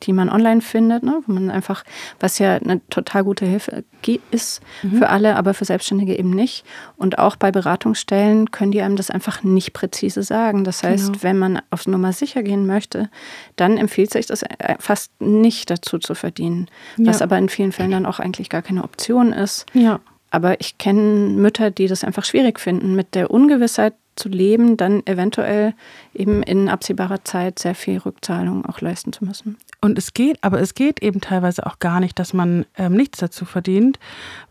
die 0.05 0.13
man 0.13 0.29
online 0.29 0.61
findet, 0.61 1.03
ne? 1.03 1.21
wo 1.25 1.33
man 1.33 1.49
einfach, 1.49 1.83
was 2.19 2.39
ja 2.39 2.55
eine 2.55 2.81
total 2.89 3.23
gute 3.23 3.45
Hilfe 3.45 3.83
ist 4.31 4.61
mhm. 4.83 4.97
für 4.97 5.09
alle, 5.09 5.35
aber 5.35 5.53
für 5.53 5.65
Selbstständige 5.65 6.17
eben 6.17 6.29
nicht. 6.29 6.63
Und 6.95 7.17
auch 7.17 7.35
bei 7.35 7.51
Beratungsstellen 7.51 8.51
können 8.51 8.71
die 8.71 8.81
einem 8.81 8.95
das 8.95 9.09
einfach 9.09 9.43
nicht 9.43 9.73
präzise 9.73 10.23
sagen. 10.23 10.63
Das 10.63 10.83
heißt, 10.83 11.07
genau. 11.07 11.23
wenn 11.23 11.37
man 11.37 11.61
auf 11.71 11.87
Nummer 11.87 12.13
sicher 12.13 12.43
gehen 12.43 12.67
möchte, 12.67 13.09
dann 13.55 13.77
empfiehlt 13.77 14.11
sich 14.11 14.27
das 14.27 14.43
äh, 14.43 14.75
fast 14.79 15.11
nicht 15.19 15.69
dazu 15.69 15.97
zu 15.97 16.15
verdienen. 16.15 16.67
Ja. 16.97 17.07
Was 17.07 17.21
aber 17.21 17.37
in 17.37 17.49
vielen 17.49 17.71
Fällen 17.71 17.91
dann 17.91 18.05
auch 18.05 18.19
eigentlich 18.19 18.49
gar 18.49 18.61
keine 18.61 18.83
Option 18.83 19.33
ist. 19.33 19.65
Ja. 19.73 19.99
Aber 20.31 20.59
ich 20.59 20.77
kenne 20.77 21.29
Mütter, 21.29 21.71
die 21.71 21.87
das 21.87 22.03
einfach 22.03 22.25
schwierig 22.25 22.59
finden, 22.59 22.95
mit 22.95 23.15
der 23.15 23.31
Ungewissheit 23.31 23.93
zu 24.15 24.29
leben, 24.29 24.77
dann 24.77 25.05
eventuell 25.05 25.73
eben 26.13 26.41
in 26.43 26.69
absehbarer 26.69 27.23
Zeit 27.23 27.59
sehr 27.59 27.75
viel 27.75 27.97
Rückzahlung 27.97 28.65
auch 28.65 28.81
leisten 28.81 29.11
zu 29.13 29.25
müssen. 29.25 29.57
Und 29.81 29.97
es 29.97 30.13
geht, 30.13 30.43
aber 30.43 30.59
es 30.59 30.73
geht 30.73 31.01
eben 31.01 31.21
teilweise 31.21 31.65
auch 31.65 31.79
gar 31.79 31.99
nicht, 31.99 32.17
dass 32.19 32.33
man 32.33 32.65
ähm, 32.77 32.93
nichts 32.93 33.19
dazu 33.19 33.45
verdient, 33.45 33.99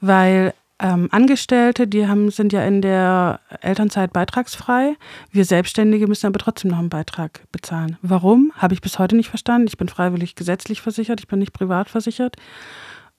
weil 0.01 0.55
ähm, 0.81 1.09
Angestellte, 1.13 1.87
die 1.87 2.09
haben, 2.09 2.31
sind 2.31 2.53
ja 2.53 2.65
in 2.65 2.83
der 2.83 3.41
Elternzeit 3.61 4.13
beitragsfrei. 4.13 4.97
Wir 5.31 5.45
Selbstständige 5.45 6.09
müssen 6.09 6.27
aber 6.27 6.39
trotzdem 6.39 6.73
noch 6.73 6.79
einen 6.79 6.91
Beitrag 6.91 7.43
bezahlen. 7.53 7.97
Warum? 8.03 8.53
Habe 8.57 8.75
ich 8.75 8.81
bis 8.81 8.99
heute 8.99 9.15
nicht 9.15 9.29
verstanden. 9.29 9.69
Ich 9.69 9.79
bin 9.79 9.89
freiwillig 9.89 10.35
gesetzlich 10.35 10.83
versichert, 10.83 11.21
ich 11.21 11.29
bin 11.29 11.39
nicht 11.39 11.53
privat 11.53 11.89
versichert. 11.89 12.37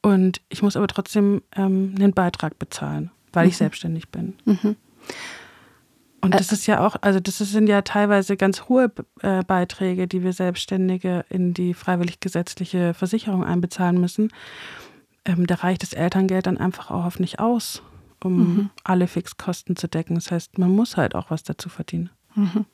Und 0.01 0.41
ich 0.49 0.62
muss 0.62 0.76
aber 0.76 0.88
trotzdem 0.88 1.41
ähm, 1.56 1.95
einen 1.97 2.14
Beitrag 2.14 2.60
bezahlen, 2.60 3.10
weil 3.34 3.45
mhm. 3.45 3.49
ich 3.49 3.58
selbstständig 3.58 4.10
bin. 4.10 4.36
Mhm. 4.45 4.76
Und 6.26 6.34
das 6.34 6.51
ist 6.51 6.67
ja 6.67 6.86
auch, 6.86 6.95
also 7.01 7.19
das 7.19 7.38
sind 7.38 7.67
ja 7.67 7.82
teilweise 7.82 8.38
ganz 8.38 8.63
hohe 8.63 8.91
äh, 9.21 9.43
Beiträge, 9.43 10.07
die 10.07 10.23
wir 10.23 10.34
Selbstständige 10.34 11.26
in 11.30 11.53
die 11.53 11.73
freiwillig 11.73 12.19
gesetzliche 12.19 12.93
Versicherung 12.93 13.43
einbezahlen 13.43 13.99
müssen. 13.99 14.32
Ähm, 15.26 15.47
da 15.47 15.55
reicht 15.55 15.84
das 15.84 15.93
Elterngeld 15.93 16.47
dann 16.47 16.57
einfach 16.57 16.91
auch 16.91 17.05
oft 17.05 17.19
nicht 17.19 17.39
aus, 17.39 17.82
um 18.23 18.38
mhm. 18.38 18.69
alle 18.84 19.07
Fixkosten 19.07 19.76
zu 19.76 19.88
decken. 19.88 20.15
Das 20.15 20.32
heißt, 20.32 20.57
man 20.57 20.71
muss 20.71 20.97
halt 20.97 21.15
auch 21.15 21.32
was 21.32 21.43
dazu 21.43 21.69
verdienen. 21.69 22.09
Mhm. 22.36 22.65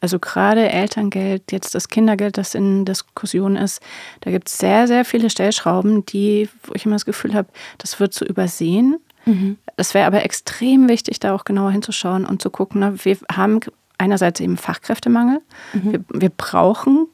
Also 0.00 0.18
gerade 0.18 0.68
Elterngeld, 0.68 1.52
jetzt 1.52 1.74
das 1.74 1.88
Kindergeld, 1.88 2.36
das 2.38 2.54
in 2.54 2.84
Diskussion 2.84 3.56
ist, 3.56 3.80
da 4.20 4.30
gibt 4.30 4.48
es 4.48 4.58
sehr, 4.58 4.86
sehr 4.86 5.04
viele 5.04 5.30
Stellschrauben, 5.30 6.04
die, 6.06 6.48
wo 6.64 6.74
ich 6.74 6.84
immer 6.84 6.96
das 6.96 7.04
Gefühl 7.04 7.34
habe, 7.34 7.48
das 7.78 8.00
wird 8.00 8.12
so 8.12 8.24
übersehen. 8.24 8.98
Mhm. 9.26 9.58
Es 9.76 9.94
wäre 9.94 10.06
aber 10.06 10.24
extrem 10.24 10.88
wichtig, 10.88 11.20
da 11.20 11.34
auch 11.34 11.44
genauer 11.44 11.70
hinzuschauen 11.70 12.24
und 12.24 12.42
zu 12.42 12.50
gucken, 12.50 12.80
ne, 12.80 12.94
wir 13.04 13.16
haben 13.32 13.60
einerseits 13.98 14.40
eben 14.40 14.56
Fachkräftemangel. 14.56 15.40
Mhm. 15.72 15.92
Wir, 15.92 16.04
wir, 16.08 16.28
brauchen 16.30 17.06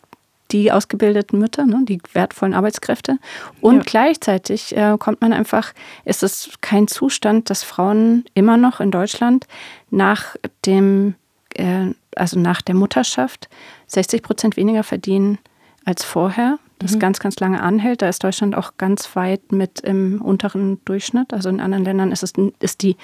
die 0.50 0.72
ausgebildeten 0.72 1.38
Mütter, 1.38 1.66
ne, 1.66 1.84
die 1.84 2.00
wertvollen 2.12 2.54
Arbeitskräfte. 2.54 3.18
Und 3.60 3.76
ja. 3.76 3.82
gleichzeitig 3.86 4.76
äh, 4.76 4.96
kommt 4.98 5.20
man 5.20 5.32
einfach, 5.32 5.72
ist 6.04 6.22
es 6.22 6.50
kein 6.60 6.88
Zustand, 6.88 7.50
dass 7.50 7.62
Frauen 7.62 8.24
immer 8.34 8.56
noch 8.56 8.80
in 8.80 8.90
Deutschland 8.90 9.46
nach 9.90 10.36
dem, 10.66 11.14
äh, 11.54 11.88
also 12.16 12.38
nach 12.38 12.62
der 12.62 12.74
Mutterschaft 12.74 13.48
60 13.86 14.22
Prozent 14.22 14.56
weniger 14.56 14.82
verdienen 14.82 15.38
als 15.84 16.04
vorher 16.04 16.58
das 16.80 16.94
mhm. 16.94 16.98
ganz, 16.98 17.20
ganz 17.20 17.38
lange 17.38 17.62
anhält. 17.62 18.02
Da 18.02 18.08
ist 18.08 18.24
Deutschland 18.24 18.56
auch 18.56 18.72
ganz 18.76 19.14
weit 19.14 19.52
mit 19.52 19.80
im 19.80 20.20
unteren 20.20 20.82
Durchschnitt. 20.84 21.32
Also 21.32 21.48
in 21.48 21.60
anderen 21.60 21.84
Ländern 21.84 22.10
ist, 22.10 22.22
es, 22.22 22.32
ist, 22.58 22.82
die, 22.82 22.96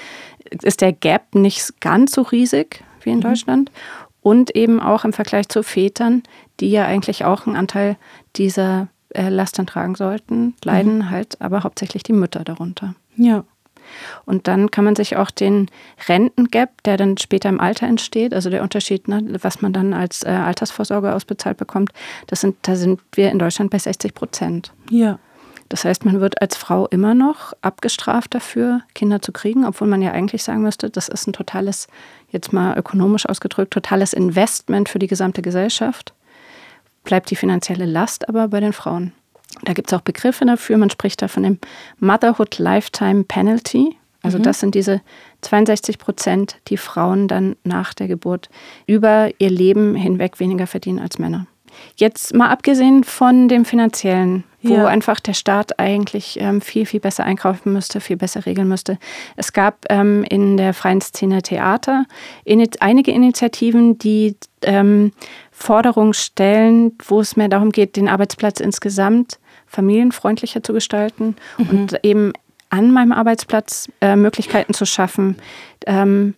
ist 0.63 0.81
der 0.81 0.93
Gap 0.93 1.35
nicht 1.35 1.81
ganz 1.81 2.13
so 2.13 2.23
riesig 2.23 2.83
wie 3.03 3.11
in 3.11 3.19
mhm. 3.19 3.23
Deutschland. 3.23 3.71
Und 4.21 4.57
eben 4.57 4.81
auch 4.81 5.05
im 5.05 5.13
Vergleich 5.13 5.49
zu 5.49 5.63
Vätern, 5.63 6.25
die 6.59 6.71
ja 6.71 6.85
eigentlich 6.85 7.25
auch 7.25 7.47
einen 7.47 7.55
Anteil 7.55 7.97
dieser 8.35 8.89
äh, 9.11 9.29
Last 9.29 9.61
tragen 9.67 9.95
sollten, 9.95 10.55
leiden 10.65 10.99
mhm. 10.99 11.11
halt 11.11 11.41
aber 11.41 11.63
hauptsächlich 11.63 12.03
die 12.03 12.13
Mütter 12.13 12.43
darunter. 12.43 12.95
Ja. 13.17 13.45
Und 14.25 14.49
dann 14.49 14.71
kann 14.71 14.85
man 14.85 14.97
sich 14.97 15.17
auch 15.17 15.31
den 15.31 15.69
Rentengap, 16.09 16.83
der 16.85 16.97
dann 16.97 17.19
später 17.19 17.49
im 17.49 17.61
Alter 17.61 17.87
entsteht, 17.87 18.35
also 18.35 18.51
der 18.51 18.63
Unterschied, 18.63 19.09
ne, 19.09 19.23
was 19.43 19.63
man 19.63 19.73
dann 19.73 19.93
als 19.93 20.23
äh, 20.23 20.29
Altersvorsorge 20.29 21.15
ausbezahlt 21.15 21.57
bekommt, 21.57 21.93
das 22.27 22.41
sind, 22.41 22.57
da 22.63 22.77
sind 22.77 23.01
wir 23.13 23.31
in 23.31 23.39
Deutschland 23.39 23.71
bei 23.71 23.79
60 23.79 24.15
Prozent. 24.15 24.73
Ja. 24.91 25.19
Das 25.69 25.85
heißt, 25.85 26.05
man 26.05 26.21
wird 26.21 26.41
als 26.41 26.57
Frau 26.57 26.87
immer 26.87 27.15
noch 27.15 27.53
abgestraft 27.61 28.35
dafür, 28.35 28.83
Kinder 28.95 29.21
zu 29.21 29.33
kriegen, 29.33 29.65
obwohl 29.65 29.89
man 29.89 30.01
ja 30.01 30.13
eigentlich 30.13 30.43
sagen 30.45 30.63
müsste, 30.63 30.91
das 30.91 31.09
ist 31.09 31.27
ein 31.27 31.33
totales, 31.33 31.89
jetzt 32.31 32.53
mal 32.53 32.79
ökonomisch 32.79 33.27
ausgedrückt, 33.29 33.73
totales 33.73 34.13
Investment 34.13 34.89
für 34.89 35.01
die 35.01 35.09
gesamte 35.09 35.43
Gesellschaft. 35.43 36.15
Bleibt 37.03 37.31
die 37.31 37.37
finanzielle 37.37 37.87
Last 37.87 38.29
aber 38.29 38.49
bei 38.49 38.61
den 38.61 38.73
Frauen. 38.73 39.13
Da 39.63 39.73
gibt 39.73 39.91
es 39.91 39.95
auch 39.95 40.03
Begriffe 40.03 40.45
dafür. 40.45 40.77
Man 40.77 40.91
spricht 40.91 41.23
da 41.23 41.29
von 41.29 41.43
dem 41.43 41.59
Motherhood 41.99 42.59
Lifetime 42.59 43.25
Penalty. 43.25 43.97
Also 44.23 44.39
mhm. 44.39 44.43
das 44.43 44.61
sind 44.61 44.75
diese 44.75 45.01
62 45.43 45.99
Prozent, 45.99 46.57
die 46.69 46.77
Frauen 46.77 47.29
dann 47.29 47.57
nach 47.65 47.95
der 47.95 48.09
Geburt 48.09 48.49
über 48.87 49.31
ihr 49.39 49.51
Leben 49.51 49.95
hinweg 49.95 50.41
weniger 50.41 50.67
verdienen 50.67 50.99
als 50.99 51.19
Männer. 51.19 51.47
Jetzt 51.97 52.35
mal 52.35 52.49
abgesehen 52.49 53.05
von 53.05 53.49
dem 53.49 53.65
finanziellen, 53.65 54.45
wo 54.63 54.75
ja. 54.75 54.87
einfach 54.87 55.21
der 55.21 55.35
Staat 55.35 55.79
eigentlich 55.79 56.39
ähm, 56.41 56.61
viel, 56.61 56.87
viel 56.87 57.01
besser 57.01 57.25
einkaufen 57.25 57.73
müsste, 57.73 58.01
viel 58.01 58.17
besser 58.17 58.47
regeln 58.47 58.69
müsste. 58.69 58.99
Es 59.37 59.53
gab 59.53 59.87
ähm, 59.91 60.25
in 60.25 60.57
der 60.57 60.75
freien 60.75 61.01
Szene 61.01 61.43
Theater 61.43 62.05
in, 62.45 62.67
einige 62.81 63.13
Initiativen, 63.13 63.99
die 63.99 64.37
ähm, 64.63 65.13
Forderungen 65.59 66.13
stellen, 66.13 66.93
wo 67.07 67.19
es 67.19 67.35
mehr 67.35 67.49
darum 67.49 67.71
geht, 67.71 67.97
den 67.97 68.09
Arbeitsplatz 68.09 68.61
insgesamt 68.61 69.39
familienfreundlicher 69.67 70.63
zu 70.63 70.75
gestalten 70.75 71.35
mhm. 71.57 71.71
und 71.71 72.05
eben 72.05 72.33
an 72.69 72.93
meinem 72.93 73.13
Arbeitsplatz 73.13 73.91
äh, 74.03 74.17
Möglichkeiten 74.17 74.75
zu 74.75 74.85
schaffen, 74.85 75.37
ähm, 75.87 76.35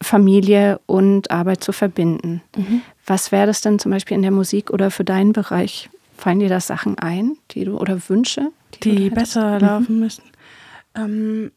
Familie 0.00 0.80
und 0.86 1.30
Arbeit 1.30 1.62
zu 1.62 1.72
verbinden. 1.72 2.40
Mhm. 2.56 2.80
Was 3.06 3.30
wäre 3.30 3.46
das 3.46 3.60
denn 3.60 3.78
zum 3.78 3.92
Beispiel 3.92 4.16
in 4.16 4.22
der 4.22 4.30
Musik 4.30 4.70
oder 4.70 4.90
für 4.90 5.04
deinen 5.04 5.34
Bereich? 5.34 5.90
Fallen 6.16 6.40
dir 6.40 6.48
da 6.48 6.58
Sachen 6.58 6.98
ein, 6.98 7.36
die 7.50 7.66
du 7.66 7.76
oder 7.76 8.00
Wünsche, 8.08 8.52
die, 8.82 8.96
die 8.96 9.10
besser 9.10 9.56
mhm. 9.56 9.66
laufen 9.66 10.00
müssen? 10.00 10.24
Ähm, 10.96 11.52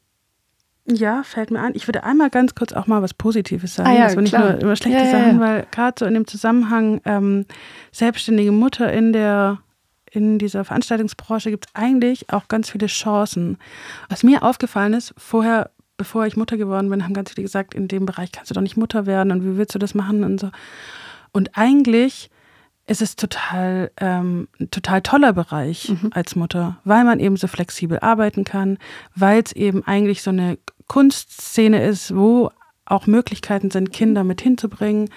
ja, 0.88 1.24
fällt 1.24 1.52
mir 1.52 1.62
ein. 1.62 1.74
Ich 1.76 1.88
würde 1.88 2.04
einmal 2.04 2.30
ganz 2.30 2.54
kurz 2.54 2.72
auch 2.72 2.86
mal 2.86 3.02
was 3.02 3.14
Positives 3.14 3.76
sagen. 3.76 3.90
Ah, 3.90 3.94
ja, 3.94 4.04
das 4.06 4.16
war 4.16 4.22
nicht 4.22 4.38
nur 4.38 4.60
immer 4.60 4.76
schlechte 4.76 5.04
ja, 5.04 5.12
Sachen, 5.12 5.36
ja, 5.36 5.40
weil 5.40 5.68
gerade 5.72 5.96
so 5.98 6.06
in 6.06 6.14
dem 6.14 6.28
Zusammenhang 6.28 7.02
ähm, 7.06 7.46
selbstständige 7.92 8.52
Mutter 8.52 8.92
in 8.92 9.12
der 9.12 9.60
in 10.12 10.40
dieser 10.40 10.64
Veranstaltungsbranche 10.64 11.50
gibt 11.50 11.68
es 11.68 11.76
eigentlich 11.76 12.32
auch 12.32 12.48
ganz 12.48 12.70
viele 12.70 12.88
Chancen. 12.88 13.58
Was 14.08 14.24
mir 14.24 14.44
aufgefallen 14.44 14.94
ist, 14.94 15.14
vorher 15.18 15.72
bevor 15.98 16.26
ich 16.26 16.38
Mutter 16.38 16.58
geworden 16.58 16.90
bin, 16.90 17.04
haben 17.04 17.14
ganz 17.14 17.32
viele 17.32 17.44
gesagt, 17.44 17.74
in 17.74 17.88
dem 17.88 18.06
Bereich 18.06 18.32
kannst 18.32 18.50
du 18.50 18.54
doch 18.54 18.62
nicht 18.62 18.78
Mutter 18.78 19.06
werden 19.06 19.32
und 19.32 19.44
wie 19.44 19.58
willst 19.58 19.76
du 19.76 19.80
das 19.80 19.94
machen 19.94 20.24
und 20.24 20.40
so. 20.40 20.52
Und 21.32 21.52
eigentlich 21.58 22.30
ist 22.88 23.02
es 23.02 23.16
total, 23.16 23.92
ähm, 23.98 24.48
ein 24.60 24.70
total 24.70 25.02
toller 25.02 25.34
Bereich 25.34 25.90
mhm. 25.90 26.12
als 26.14 26.36
Mutter, 26.36 26.78
weil 26.84 27.04
man 27.04 27.20
eben 27.20 27.36
so 27.36 27.48
flexibel 27.48 28.00
arbeiten 28.00 28.44
kann, 28.44 28.78
weil 29.16 29.42
es 29.44 29.52
eben 29.54 29.84
eigentlich 29.86 30.22
so 30.22 30.30
eine 30.30 30.58
Kunstszene 30.88 31.84
ist, 31.84 32.16
wo 32.16 32.50
auch 32.86 33.08
Möglichkeiten 33.08 33.72
sind, 33.72 33.92
Kinder 33.92 34.24
mit 34.24 34.42
hinzubringen 34.42 35.10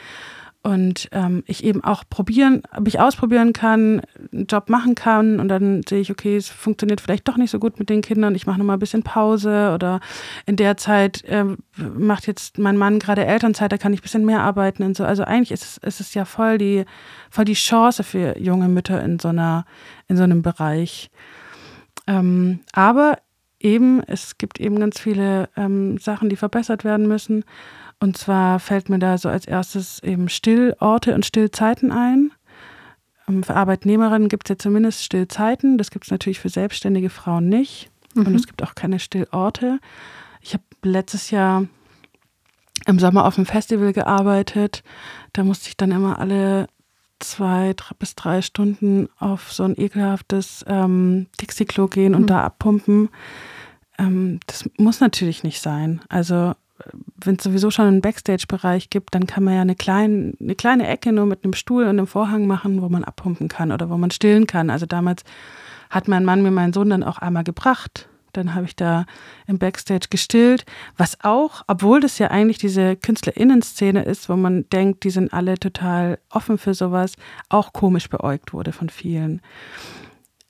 und 0.62 1.08
ähm, 1.12 1.44
ich 1.46 1.62
eben 1.62 1.84
auch 1.84 2.02
probieren, 2.08 2.62
mich 2.80 2.98
ausprobieren 2.98 3.52
kann, 3.52 4.02
einen 4.32 4.46
Job 4.46 4.68
machen 4.68 4.94
kann 4.94 5.38
und 5.38 5.48
dann 5.48 5.82
sehe 5.88 6.00
ich, 6.00 6.10
okay, 6.10 6.36
es 6.36 6.48
funktioniert 6.48 7.00
vielleicht 7.00 7.28
doch 7.28 7.36
nicht 7.36 7.50
so 7.50 7.58
gut 7.58 7.78
mit 7.78 7.88
den 7.88 8.02
Kindern, 8.02 8.34
ich 8.34 8.46
mache 8.46 8.58
nochmal 8.58 8.76
ein 8.76 8.80
bisschen 8.80 9.02
Pause 9.02 9.72
oder 9.72 10.00
in 10.46 10.56
der 10.56 10.76
Zeit 10.76 11.24
äh, 11.24 11.44
macht 11.76 12.26
jetzt 12.26 12.58
mein 12.58 12.76
Mann 12.76 12.98
gerade 12.98 13.24
Elternzeit, 13.24 13.70
da 13.70 13.78
kann 13.78 13.94
ich 13.94 14.00
ein 14.00 14.02
bisschen 14.02 14.24
mehr 14.24 14.42
arbeiten 14.42 14.82
und 14.82 14.96
so. 14.96 15.04
Also 15.04 15.22
eigentlich 15.22 15.52
ist 15.52 15.64
es, 15.64 15.76
ist 15.78 16.00
es 16.00 16.14
ja 16.14 16.24
voll 16.24 16.58
die, 16.58 16.84
voll 17.30 17.44
die 17.44 17.54
Chance 17.54 18.02
für 18.02 18.38
junge 18.38 18.68
Mütter 18.68 19.02
in 19.02 19.18
so 19.18 19.28
einer, 19.28 19.64
in 20.08 20.16
so 20.16 20.24
einem 20.24 20.42
Bereich. 20.42 21.10
Ähm, 22.06 22.60
aber 22.72 23.18
eben, 23.60 24.02
es 24.04 24.38
gibt 24.38 24.60
eben 24.60 24.78
ganz 24.78 25.00
viele 25.00 25.48
ähm, 25.56 25.98
Sachen, 25.98 26.28
die 26.28 26.36
verbessert 26.36 26.84
werden 26.84 27.08
müssen. 27.08 27.44
Und 28.00 28.16
zwar 28.16 28.60
fällt 28.60 28.88
mir 28.88 28.98
da 28.98 29.18
so 29.18 29.28
als 29.28 29.46
erstes 29.46 30.02
eben 30.02 30.28
Stillorte 30.28 31.14
und 31.14 31.26
Stillzeiten 31.26 31.90
ein. 31.90 32.30
Ähm, 33.28 33.42
für 33.42 33.56
Arbeitnehmerinnen 33.56 34.28
gibt 34.28 34.48
es 34.48 34.50
ja 34.50 34.58
zumindest 34.58 35.04
Stillzeiten. 35.04 35.78
Das 35.78 35.90
gibt 35.90 36.04
es 36.04 36.10
natürlich 36.10 36.40
für 36.40 36.48
selbstständige 36.48 37.10
Frauen 37.10 37.48
nicht. 37.48 37.90
Mhm. 38.14 38.26
Und 38.26 38.34
es 38.34 38.46
gibt 38.46 38.62
auch 38.62 38.74
keine 38.74 38.98
Stillorte. 38.98 39.80
Ich 40.40 40.54
habe 40.54 40.64
letztes 40.82 41.30
Jahr 41.30 41.66
im 42.86 42.98
Sommer 42.98 43.24
auf 43.24 43.36
einem 43.36 43.46
Festival 43.46 43.92
gearbeitet. 43.92 44.82
Da 45.32 45.44
musste 45.44 45.68
ich 45.68 45.76
dann 45.76 45.90
immer 45.90 46.18
alle 46.18 46.68
zwei 47.20 47.74
drei 47.74 47.94
bis 47.98 48.14
drei 48.14 48.42
Stunden 48.42 49.08
auf 49.18 49.52
so 49.52 49.64
ein 49.64 49.78
ekelhaftes 49.78 50.64
ähm, 50.68 51.26
Dixie-Klo 51.40 51.88
gehen 51.88 52.14
und 52.14 52.22
mhm. 52.22 52.26
da 52.28 52.44
abpumpen. 52.44 53.08
Ähm, 53.98 54.40
das 54.46 54.68
muss 54.78 55.00
natürlich 55.00 55.42
nicht 55.42 55.60
sein. 55.60 56.00
Also 56.08 56.54
wenn 57.24 57.36
es 57.36 57.44
sowieso 57.44 57.70
schon 57.70 57.86
einen 57.86 58.00
Backstage-Bereich 58.00 58.90
gibt, 58.90 59.14
dann 59.14 59.26
kann 59.26 59.44
man 59.44 59.54
ja 59.54 59.62
eine 59.62 59.74
kleine, 59.74 60.34
eine 60.40 60.54
kleine 60.54 60.86
Ecke 60.86 61.12
nur 61.12 61.26
mit 61.26 61.44
einem 61.44 61.52
Stuhl 61.52 61.82
und 61.82 61.90
einem 61.90 62.06
Vorhang 62.06 62.46
machen, 62.46 62.82
wo 62.82 62.88
man 62.88 63.04
abpumpen 63.04 63.48
kann 63.48 63.72
oder 63.72 63.90
wo 63.90 63.96
man 63.96 64.10
stillen 64.10 64.46
kann. 64.46 64.70
Also 64.70 64.86
damals 64.86 65.24
hat 65.90 66.08
mein 66.08 66.24
Mann 66.24 66.42
mir 66.42 66.50
meinen 66.50 66.72
Sohn 66.72 66.90
dann 66.90 67.02
auch 67.02 67.18
einmal 67.18 67.44
gebracht. 67.44 68.08
Dann 68.38 68.54
habe 68.54 68.66
ich 68.66 68.76
da 68.76 69.04
im 69.46 69.58
Backstage 69.58 70.06
gestillt, 70.10 70.64
was 70.96 71.18
auch, 71.22 71.62
obwohl 71.66 72.00
das 72.00 72.18
ja 72.18 72.30
eigentlich 72.30 72.58
diese 72.58 72.96
KünstlerInnen-Szene 72.96 74.04
ist, 74.04 74.28
wo 74.28 74.36
man 74.36 74.68
denkt, 74.70 75.04
die 75.04 75.10
sind 75.10 75.32
alle 75.32 75.58
total 75.58 76.18
offen 76.30 76.58
für 76.58 76.74
sowas, 76.74 77.14
auch 77.48 77.72
komisch 77.72 78.08
beäugt 78.08 78.52
wurde 78.52 78.72
von 78.72 78.88
vielen. 78.88 79.42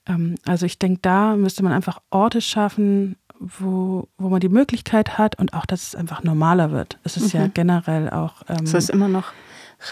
Ähm, 0.05 0.35
also 0.45 0.65
ich 0.65 0.79
denke, 0.79 0.99
da 1.01 1.35
müsste 1.35 1.63
man 1.63 1.73
einfach 1.73 1.99
Orte 2.09 2.41
schaffen, 2.41 3.15
wo, 3.39 4.07
wo 4.17 4.29
man 4.29 4.41
die 4.41 4.49
Möglichkeit 4.49 5.17
hat 5.17 5.39
und 5.39 5.53
auch, 5.53 5.65
dass 5.65 5.87
es 5.87 5.95
einfach 5.95 6.23
normaler 6.23 6.71
wird. 6.71 6.99
Es 7.03 7.17
ist 7.17 7.33
mhm. 7.33 7.39
ja 7.39 7.47
generell 7.47 8.09
auch. 8.09 8.43
Ähm, 8.49 8.65
es 8.65 8.73
ist 8.73 8.89
immer 8.89 9.07
noch 9.07 9.31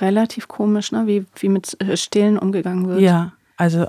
relativ 0.02 0.48
komisch, 0.48 0.92
ne? 0.92 1.08
wie, 1.08 1.26
wie 1.36 1.50
mit 1.50 1.80
äh, 1.82 1.96
Stillen 1.96 2.38
umgegangen 2.38 2.88
wird. 2.88 3.00
Ja, 3.00 3.34
also 3.56 3.88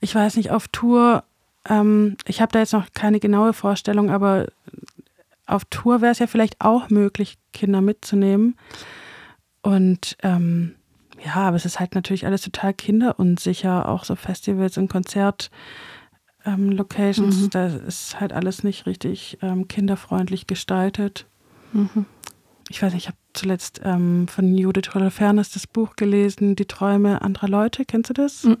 ich 0.00 0.14
weiß 0.14 0.36
nicht, 0.36 0.50
auf 0.50 0.68
Tour, 0.68 1.24
ähm, 1.68 2.16
ich 2.26 2.40
habe 2.40 2.52
da 2.52 2.58
jetzt 2.58 2.72
noch 2.72 2.92
keine 2.92 3.20
genaue 3.20 3.52
Vorstellung, 3.52 4.10
aber 4.10 4.46
auf 5.46 5.64
Tour 5.66 6.00
wäre 6.00 6.12
es 6.12 6.18
ja 6.18 6.26
vielleicht 6.26 6.60
auch 6.60 6.90
möglich, 6.90 7.38
Kinder 7.52 7.80
mitzunehmen. 7.80 8.56
Und 9.62 10.16
ähm, 10.22 10.74
ja, 11.24 11.34
aber 11.34 11.56
es 11.56 11.64
ist 11.64 11.78
halt 11.78 11.94
natürlich 11.94 12.26
alles 12.26 12.42
total 12.42 12.74
kinderunsicher, 12.74 13.88
auch 13.88 14.04
so 14.04 14.16
Festivals 14.16 14.76
und 14.78 14.88
Konzert 14.88 15.50
ähm. 16.44 16.70
Mhm. 16.70 17.50
Da 17.50 17.66
ist 17.66 18.20
halt 18.20 18.32
alles 18.32 18.64
nicht 18.64 18.86
richtig 18.86 19.38
ähm, 19.42 19.68
kinderfreundlich 19.68 20.46
gestaltet. 20.46 21.26
Mhm. 21.72 22.06
Ich 22.68 22.82
weiß 22.82 22.94
nicht, 22.94 23.04
ich 23.04 23.08
habe 23.08 23.18
zuletzt 23.32 23.80
ähm, 23.84 24.26
von 24.28 24.56
Judith 24.56 24.94
Holofernes 24.94 25.50
das 25.50 25.66
Buch 25.66 25.94
gelesen, 25.96 26.56
Die 26.56 26.66
Träume 26.66 27.22
anderer 27.22 27.48
Leute. 27.48 27.84
Kennst 27.84 28.10
du 28.10 28.14
das? 28.14 28.44
Mhm. 28.44 28.56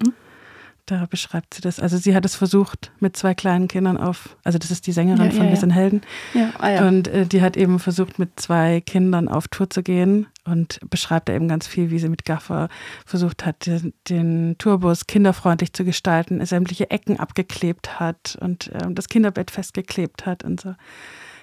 Da 0.92 1.06
beschreibt 1.06 1.54
sie 1.54 1.62
das. 1.62 1.80
Also 1.80 1.96
sie 1.96 2.14
hat 2.14 2.26
es 2.26 2.34
versucht 2.34 2.92
mit 3.00 3.16
zwei 3.16 3.32
kleinen 3.32 3.66
Kindern 3.66 3.96
auf, 3.96 4.36
also 4.44 4.58
das 4.58 4.70
ist 4.70 4.86
die 4.86 4.92
Sängerin 4.92 5.24
ja, 5.24 5.30
von 5.30 5.44
ja, 5.46 5.50
Wir 5.50 5.56
sind 5.56 5.70
Helden. 5.70 6.02
Ja. 6.34 6.50
Ah. 6.58 6.86
Und 6.86 7.08
äh, 7.08 7.24
die 7.24 7.40
hat 7.40 7.56
eben 7.56 7.78
versucht 7.78 8.18
mit 8.18 8.38
zwei 8.38 8.82
Kindern 8.82 9.26
auf 9.26 9.48
Tour 9.48 9.70
zu 9.70 9.82
gehen 9.82 10.26
und 10.44 10.80
beschreibt 10.90 11.30
da 11.30 11.32
eben 11.32 11.48
ganz 11.48 11.66
viel, 11.66 11.90
wie 11.90 11.98
sie 11.98 12.10
mit 12.10 12.26
Gaffer 12.26 12.68
versucht 13.06 13.46
hat, 13.46 13.64
den, 13.64 13.94
den 14.10 14.56
Tourbus 14.58 15.06
kinderfreundlich 15.06 15.72
zu 15.72 15.86
gestalten, 15.86 16.44
sämtliche 16.44 16.90
Ecken 16.90 17.18
abgeklebt 17.18 17.98
hat 17.98 18.36
und 18.42 18.70
äh, 18.72 18.90
das 18.90 19.08
Kinderbett 19.08 19.50
festgeklebt 19.50 20.26
hat 20.26 20.44
und 20.44 20.60
so. 20.60 20.74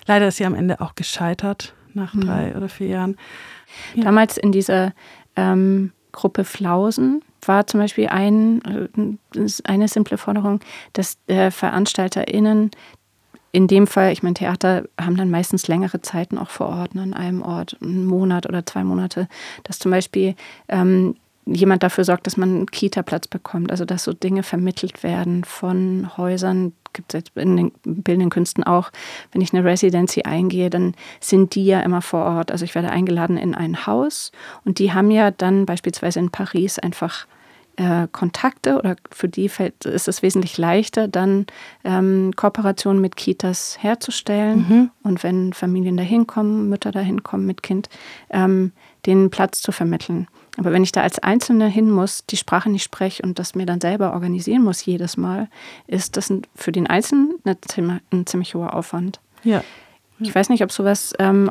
Leider 0.06 0.28
ist 0.28 0.38
sie 0.38 0.46
am 0.46 0.54
Ende 0.54 0.80
auch 0.80 0.94
gescheitert 0.94 1.74
nach 1.96 2.14
mhm. 2.14 2.22
drei 2.22 2.56
oder 2.56 2.70
vier 2.70 2.88
Jahren. 2.88 3.18
Damals 3.96 4.38
in 4.38 4.52
dieser 4.52 4.94
ähm, 5.36 5.92
Gruppe 6.12 6.44
Flausen 6.44 7.22
war 7.46 7.68
zum 7.68 7.80
Beispiel 7.80 8.08
ein, 8.08 8.90
äh, 9.36 9.48
eine 9.64 9.88
simple 9.88 10.18
Forderung, 10.18 10.60
dass 10.94 11.18
äh, 11.28 11.52
VeranstalterInnen 11.52 12.72
in 13.52 13.68
dem 13.68 13.88
Fall, 13.88 14.12
ich 14.12 14.22
meine, 14.22 14.36
Theater 14.36 14.84
haben 15.00 15.18
dann 15.18 15.32
meistens 15.32 15.68
längere 15.68 16.02
Zeiten 16.02 16.38
auch 16.38 16.50
vor 16.50 16.68
Ort, 16.68 16.94
ne, 16.94 17.02
an 17.02 17.14
einem 17.14 17.42
Ort, 17.42 17.78
einen 17.82 18.06
Monat 18.06 18.48
oder 18.48 18.66
zwei 18.66 18.84
Monate, 18.84 19.28
dass 19.64 19.80
zum 19.80 19.92
Beispiel 19.92 20.36
ähm, 20.68 21.16
jemand 21.46 21.82
dafür 21.82 22.04
sorgt, 22.04 22.28
dass 22.28 22.38
man 22.38 22.50
einen 22.50 22.66
Kita-Platz 22.68 23.28
bekommt, 23.28 23.72
also 23.72 23.86
dass 23.86 24.04
so 24.04 24.14
Dinge 24.14 24.44
vermittelt 24.44 25.02
werden 25.02 25.44
von 25.44 26.16
Häusern, 26.18 26.74
gibt 26.94 27.14
es 27.14 27.24
in 27.36 27.58
den 27.58 27.72
bildenden 27.84 28.30
Künsten 28.30 28.64
auch, 28.64 28.92
wenn 29.32 29.42
ich 29.42 29.54
eine 29.54 29.64
Residency 29.64 30.24
eingehe, 30.24 30.70
dann 30.70 30.96
sind 31.20 31.56
die 31.56 31.66
ja 31.66 31.82
immer 31.82 32.02
vor 32.02 32.26
Ort. 32.26 32.52
Also 32.52 32.66
ich 32.66 32.76
werde 32.76 32.90
eingeladen 32.90 33.38
in 33.38 33.56
ein 33.56 33.86
Haus 33.86 34.32
und 34.66 34.80
die 34.80 34.94
haben 34.94 35.12
ja 35.12 35.32
dann 35.32 35.66
beispielsweise 35.66 36.20
in 36.20 36.30
Paris 36.30 36.80
einfach 36.80 37.26
äh, 37.80 38.08
Kontakte 38.12 38.78
oder 38.78 38.98
für 39.10 39.30
die 39.30 39.48
fällt, 39.48 39.86
ist 39.86 40.08
es 40.08 40.22
wesentlich 40.22 40.58
leichter, 40.58 41.08
dann 41.08 41.48
ähm, 41.86 42.34
Kooperationen 42.36 43.02
mit 43.02 43.16
Kitas 43.16 43.78
herzustellen. 43.80 44.66
Mhm. 44.68 44.92
Und 45.04 45.24
wenn 45.24 45.54
Familien 45.54 45.96
da 45.96 46.04
hinkommen, 46.04 46.68
Mütter 46.68 46.92
da 46.92 47.00
hinkommen 47.00 47.46
mit 47.46 47.64
Kind, 47.64 47.88
ähm, 48.30 48.74
den 49.06 49.30
Platz 49.30 49.62
zu 49.62 49.72
vermitteln. 49.72 50.28
Aber 50.60 50.74
wenn 50.74 50.84
ich 50.84 50.92
da 50.92 51.02
als 51.02 51.20
Einzelne 51.20 51.68
hin 51.68 51.90
muss, 51.90 52.26
die 52.26 52.36
Sprache 52.36 52.70
nicht 52.70 52.84
spreche 52.84 53.24
und 53.24 53.40
das 53.40 53.56
mir 53.56 53.66
dann 53.66 53.80
selber 53.80 54.14
organisieren 54.14 54.62
muss 54.62 54.86
jedes 54.86 55.16
Mal, 55.16 55.48
ist 55.88 56.18
das 56.18 56.34
für 56.54 56.74
den 56.74 56.86
Einzelnen 56.86 57.40
ein 58.12 58.28
ziemlich 58.28 58.56
hoher 58.56 58.74
Aufwand. 58.74 59.22
Ja. 59.44 59.64
Ich 60.22 60.36
weiß 60.36 60.50
nicht, 60.50 60.62
ob 60.62 60.72
sowas 60.74 61.14
ähm, 61.18 61.50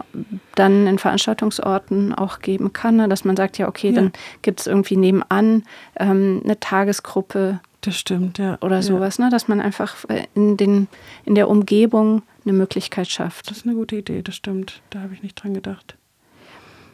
dann 0.55 0.87
in 0.87 0.99
Veranstaltungsorten 0.99 2.15
auch 2.15 2.41
geben 2.41 2.75
kann, 2.75 2.97
ne? 2.97 3.09
dass 3.09 3.25
man 3.25 3.35
sagt, 3.35 3.57
ja, 3.57 3.67
okay, 3.67 3.89
ja. 3.89 3.95
dann 3.95 4.13
gibt 4.43 4.61
es 4.61 4.67
irgendwie 4.67 4.99
nebenan 4.99 5.63
ähm, 5.99 6.43
eine 6.45 6.61
Tagesgruppe. 6.61 7.61
Das 7.81 7.97
stimmt, 7.97 8.37
ja. 8.37 8.59
Oder 8.61 8.83
sowas, 8.83 9.17
ja. 9.17 9.25
ne? 9.25 9.31
dass 9.31 9.49
man 9.49 9.63
einfach 9.63 9.97
in, 10.35 10.59
den, 10.59 10.87
in 11.25 11.35
der 11.35 11.49
Umgebung 11.49 12.21
eine 12.45 12.53
Möglichkeit 12.53 13.09
schafft. 13.09 13.51
Das 13.51 13.59
ist 13.59 13.67
eine 13.67 13.75
gute 13.75 13.97
Idee, 13.97 14.21
das 14.21 14.35
stimmt. 14.35 14.83
Da 14.91 15.01
habe 15.01 15.15
ich 15.15 15.23
nicht 15.23 15.43
dran 15.43 15.55
gedacht. 15.55 15.98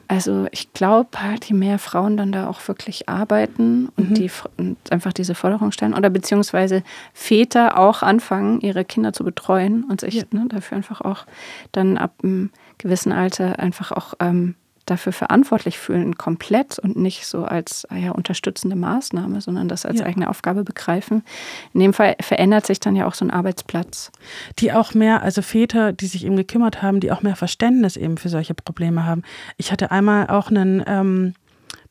Also 0.09 0.47
ich 0.51 0.73
glaube 0.73 1.09
halt, 1.23 1.45
je 1.47 1.55
mehr 1.55 1.79
Frauen 1.79 2.17
dann 2.17 2.33
da 2.33 2.49
auch 2.49 2.67
wirklich 2.69 3.09
arbeiten 3.09 3.89
und, 3.97 4.11
mhm. 4.11 4.15
die, 4.15 4.31
und 4.57 4.77
einfach 4.91 5.13
diese 5.13 5.35
Forderung 5.35 5.73
stellen 5.73 5.95
oder 5.95 6.11
beziehungsweise 6.11 6.83
Väter 7.13 7.79
auch 7.79 8.03
anfangen, 8.03 8.61
ihre 8.61 8.85
Kinder 8.85 9.13
zu 9.13 9.25
betreuen 9.25 9.85
und 9.85 10.01
sich 10.01 10.15
ja. 10.15 10.25
ne, 10.31 10.47
dafür 10.49 10.77
einfach 10.77 11.01
auch 11.01 11.27
dann 11.73 11.97
ab 11.97 12.13
einem 12.23 12.51
gewissen 12.79 13.13
Alter 13.13 13.59
einfach 13.59 13.93
auch 13.93 14.15
ähm, 14.21 14.55
dafür 14.87 15.13
verantwortlich 15.13 15.79
fühlen, 15.79 16.19
komplett 16.19 16.79
und 16.79 16.97
nicht 16.97 17.27
so 17.27 17.45
als 17.45 17.87
ah 17.91 17.97
ja, 17.97 18.11
unterstützende 18.13 18.77
Maßnahme, 18.77 19.41
sondern 19.41 19.69
das 19.69 19.87
als 19.87 20.01
ja. 20.01 20.07
eigene 20.07 20.29
Aufgabe 20.29 20.65
begreifen. 20.65 21.25
In 21.73 21.81
dem 21.81 21.93
Fall 21.93 22.17
verändert 22.21 22.67
sich 22.67 22.81
dann 22.81 22.97
ja 22.97 23.07
auch 23.07 23.15
so 23.15 23.25
ein 23.25 23.31
Arbeitsplatz. 23.31 24.13
Die 24.59 24.73
auch 24.73 24.95
mehr, 24.95 25.23
also 25.23 25.43
Väter, 25.43 25.93
die 25.93 26.07
sich 26.07 26.25
eben 26.25 26.37
gekümmert 26.37 26.83
haben, 26.83 27.01
die 27.01 27.13
auch 27.13 27.23
mehr 27.23 27.37
Verständnis 27.37 27.97
eben 27.97 28.17
für 28.17 28.29
solche 28.29 28.55
Probleme 28.55 29.05
haben. 29.05 29.23
Ich 29.57 29.73
hatte 29.73 29.91
einmal 29.91 30.29
auch 30.29 30.51
einen 30.51 30.83
ähm, 30.87 31.35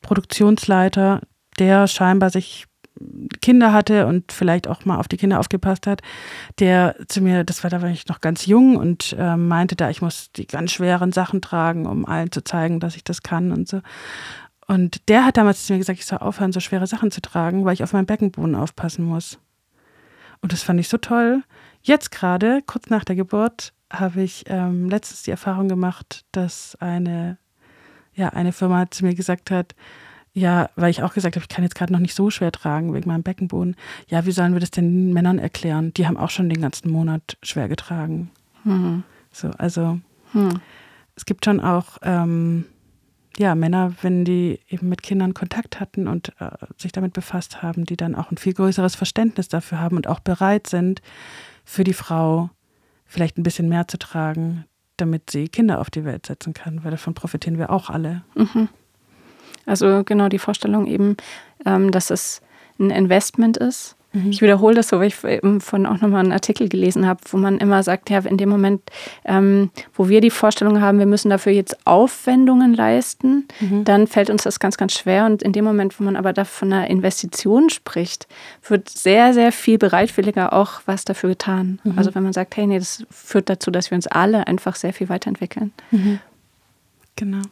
Produktionsleiter, 0.02 1.20
der 1.58 1.86
scheinbar 1.86 2.30
sich 2.30 2.66
Kinder 3.40 3.72
hatte 3.72 4.06
und 4.06 4.30
vielleicht 4.30 4.68
auch 4.68 4.84
mal 4.84 4.98
auf 4.98 5.08
die 5.08 5.16
Kinder 5.16 5.40
aufgepasst 5.40 5.86
hat, 5.86 6.00
der 6.60 6.94
zu 7.08 7.20
mir, 7.20 7.44
das 7.44 7.62
war 7.62 7.70
da 7.70 7.82
war 7.82 7.88
ich 7.88 8.06
noch 8.06 8.20
ganz 8.20 8.46
jung 8.46 8.76
und 8.76 9.14
äh, 9.18 9.36
meinte 9.36 9.74
da, 9.74 9.90
ich 9.90 10.00
muss 10.00 10.30
die 10.32 10.46
ganz 10.46 10.72
schweren 10.72 11.12
Sachen 11.12 11.42
tragen, 11.42 11.86
um 11.86 12.06
allen 12.06 12.30
zu 12.30 12.44
zeigen, 12.44 12.80
dass 12.80 12.96
ich 12.96 13.04
das 13.04 13.22
kann 13.22 13.52
und 13.52 13.68
so. 13.68 13.80
Und 14.66 15.08
der 15.08 15.24
hat 15.24 15.36
damals 15.36 15.66
zu 15.66 15.72
mir 15.72 15.78
gesagt, 15.78 15.98
ich 15.98 16.06
soll 16.06 16.18
aufhören, 16.18 16.52
so 16.52 16.60
schwere 16.60 16.86
Sachen 16.86 17.10
zu 17.10 17.20
tragen, 17.20 17.64
weil 17.64 17.74
ich 17.74 17.82
auf 17.82 17.92
meinen 17.92 18.06
Beckenboden 18.06 18.54
aufpassen 18.54 19.04
muss. 19.04 19.38
Und 20.40 20.52
das 20.52 20.62
fand 20.62 20.80
ich 20.80 20.88
so 20.88 20.98
toll. 20.98 21.42
Jetzt 21.82 22.10
gerade, 22.10 22.62
kurz 22.66 22.88
nach 22.88 23.04
der 23.04 23.16
Geburt, 23.16 23.72
habe 23.92 24.22
ich 24.22 24.44
ähm, 24.48 24.88
letztens 24.88 25.22
die 25.22 25.30
Erfahrung 25.30 25.68
gemacht, 25.68 26.24
dass 26.32 26.76
eine, 26.80 27.38
ja, 28.14 28.30
eine 28.30 28.52
Firma 28.52 28.90
zu 28.90 29.04
mir 29.04 29.14
gesagt 29.14 29.50
hat, 29.50 29.74
ja, 30.34 30.68
weil 30.74 30.90
ich 30.90 31.02
auch 31.02 31.14
gesagt 31.14 31.36
habe, 31.36 31.44
ich 31.44 31.48
kann 31.48 31.62
jetzt 31.62 31.76
gerade 31.76 31.92
noch 31.92 32.00
nicht 32.00 32.14
so 32.14 32.28
schwer 32.28 32.50
tragen 32.50 32.92
wegen 32.92 33.08
meinem 33.08 33.22
Beckenboden. 33.22 33.76
Ja, 34.08 34.26
wie 34.26 34.32
sollen 34.32 34.52
wir 34.52 34.60
das 34.60 34.72
den 34.72 35.12
Männern 35.12 35.38
erklären? 35.38 35.94
Die 35.94 36.06
haben 36.06 36.16
auch 36.16 36.30
schon 36.30 36.48
den 36.48 36.60
ganzen 36.60 36.90
Monat 36.90 37.38
schwer 37.42 37.68
getragen. 37.68 38.30
Mhm. 38.64 39.04
So, 39.30 39.50
also 39.58 40.00
mhm. 40.32 40.60
es 41.14 41.24
gibt 41.24 41.44
schon 41.44 41.60
auch 41.60 41.98
ähm, 42.02 42.64
ja, 43.38 43.54
Männer, 43.54 43.94
wenn 44.02 44.24
die 44.24 44.58
eben 44.68 44.88
mit 44.88 45.02
Kindern 45.02 45.34
Kontakt 45.34 45.78
hatten 45.78 46.08
und 46.08 46.32
äh, 46.40 46.50
sich 46.78 46.90
damit 46.90 47.12
befasst 47.12 47.62
haben, 47.62 47.84
die 47.84 47.96
dann 47.96 48.16
auch 48.16 48.32
ein 48.32 48.36
viel 48.36 48.54
größeres 48.54 48.96
Verständnis 48.96 49.48
dafür 49.48 49.80
haben 49.80 49.96
und 49.96 50.08
auch 50.08 50.20
bereit 50.20 50.66
sind, 50.66 51.00
für 51.64 51.84
die 51.84 51.94
Frau 51.94 52.50
vielleicht 53.06 53.38
ein 53.38 53.44
bisschen 53.44 53.68
mehr 53.68 53.86
zu 53.86 53.98
tragen, 53.98 54.64
damit 54.96 55.30
sie 55.30 55.48
Kinder 55.48 55.80
auf 55.80 55.90
die 55.90 56.04
Welt 56.04 56.26
setzen 56.26 56.54
kann, 56.54 56.82
weil 56.82 56.90
davon 56.90 57.14
profitieren 57.14 57.58
wir 57.58 57.70
auch 57.70 57.90
alle. 57.90 58.22
Mhm. 58.34 58.68
Also 59.66 60.02
genau 60.04 60.28
die 60.28 60.38
Vorstellung 60.38 60.86
eben, 60.86 61.16
ähm, 61.64 61.90
dass 61.90 62.10
es 62.10 62.42
ein 62.78 62.90
Investment 62.90 63.56
ist. 63.56 63.96
Mhm. 64.14 64.30
Ich 64.30 64.40
wiederhole 64.40 64.76
das 64.76 64.88
so, 64.88 65.00
weil 65.00 65.08
ich 65.08 65.24
eben 65.24 65.60
von 65.60 65.86
auch 65.86 66.00
nochmal 66.00 66.20
einen 66.20 66.32
Artikel 66.32 66.68
gelesen 66.68 67.06
habe, 67.06 67.20
wo 67.30 67.36
man 67.36 67.58
immer 67.58 67.82
sagt, 67.82 68.10
ja, 68.10 68.20
in 68.20 68.36
dem 68.36 68.48
Moment, 68.48 68.80
ähm, 69.24 69.70
wo 69.92 70.08
wir 70.08 70.20
die 70.20 70.30
Vorstellung 70.30 70.80
haben, 70.80 70.98
wir 70.98 71.06
müssen 71.06 71.30
dafür 71.30 71.52
jetzt 71.52 71.86
Aufwendungen 71.86 72.74
leisten, 72.74 73.46
mhm. 73.60 73.84
dann 73.84 74.06
fällt 74.06 74.30
uns 74.30 74.44
das 74.44 74.60
ganz, 74.60 74.76
ganz 74.76 74.94
schwer. 74.94 75.26
Und 75.26 75.42
in 75.42 75.52
dem 75.52 75.64
Moment, 75.64 75.98
wo 75.98 76.04
man 76.04 76.16
aber 76.16 76.32
da 76.32 76.44
von 76.44 76.72
einer 76.72 76.88
Investition 76.88 77.70
spricht, 77.70 78.28
wird 78.66 78.88
sehr, 78.88 79.34
sehr 79.34 79.52
viel 79.52 79.78
bereitwilliger 79.78 80.52
auch 80.52 80.80
was 80.86 81.04
dafür 81.04 81.30
getan. 81.30 81.80
Mhm. 81.82 81.98
Also 81.98 82.14
wenn 82.14 82.22
man 82.22 82.32
sagt, 82.32 82.56
hey, 82.56 82.66
nee, 82.66 82.78
das 82.78 83.04
führt 83.10 83.50
dazu, 83.50 83.70
dass 83.70 83.90
wir 83.90 83.96
uns 83.96 84.06
alle 84.06 84.46
einfach 84.46 84.76
sehr 84.76 84.92
viel 84.92 85.08
weiterentwickeln. 85.08 85.72
Mhm. 85.90 86.20
Genau. 87.16 87.42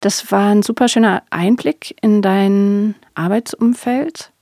Das 0.00 0.30
war 0.30 0.50
ein 0.50 0.62
super 0.62 0.88
schöner 0.88 1.22
Einblick 1.30 1.96
in 2.02 2.22
dein 2.22 2.94
Arbeitsumfeld. 3.14 4.32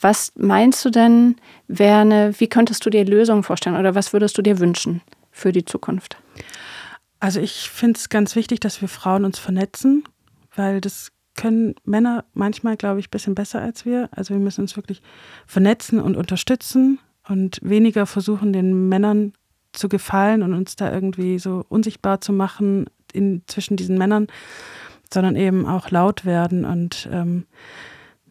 Was 0.00 0.32
meinst 0.36 0.84
du 0.84 0.90
denn, 0.90 1.36
wäre 1.68 2.32
wie 2.38 2.48
könntest 2.48 2.86
du 2.86 2.90
dir 2.90 3.04
Lösungen 3.04 3.42
vorstellen 3.42 3.76
oder 3.76 3.94
was 3.94 4.12
würdest 4.12 4.38
du 4.38 4.42
dir 4.42 4.58
wünschen 4.58 5.02
für 5.30 5.52
die 5.52 5.64
Zukunft? 5.64 6.16
Also 7.18 7.40
ich 7.40 7.68
finde 7.68 7.98
es 7.98 8.08
ganz 8.08 8.34
wichtig, 8.34 8.60
dass 8.60 8.80
wir 8.80 8.88
Frauen 8.88 9.26
uns 9.26 9.38
vernetzen, 9.38 10.04
weil 10.54 10.80
das 10.80 11.12
können 11.34 11.74
Männer 11.84 12.24
manchmal, 12.32 12.76
glaube 12.76 13.00
ich, 13.00 13.08
ein 13.08 13.10
bisschen 13.10 13.34
besser 13.34 13.60
als 13.60 13.84
wir. 13.84 14.08
Also 14.12 14.34
wir 14.34 14.40
müssen 14.40 14.62
uns 14.62 14.76
wirklich 14.76 15.02
vernetzen 15.46 16.00
und 16.00 16.16
unterstützen 16.16 16.98
und 17.28 17.58
weniger 17.62 18.06
versuchen, 18.06 18.52
den 18.52 18.88
Männern 18.88 19.34
zu 19.72 19.88
gefallen 19.88 20.42
und 20.42 20.54
uns 20.54 20.76
da 20.76 20.92
irgendwie 20.92 21.38
so 21.38 21.64
unsichtbar 21.68 22.20
zu 22.20 22.32
machen 22.32 22.86
in, 23.12 23.42
zwischen 23.46 23.76
diesen 23.76 23.98
Männern, 23.98 24.26
sondern 25.12 25.36
eben 25.36 25.66
auch 25.66 25.90
laut 25.90 26.24
werden. 26.24 26.64
Und 26.64 27.08
ähm, 27.12 27.46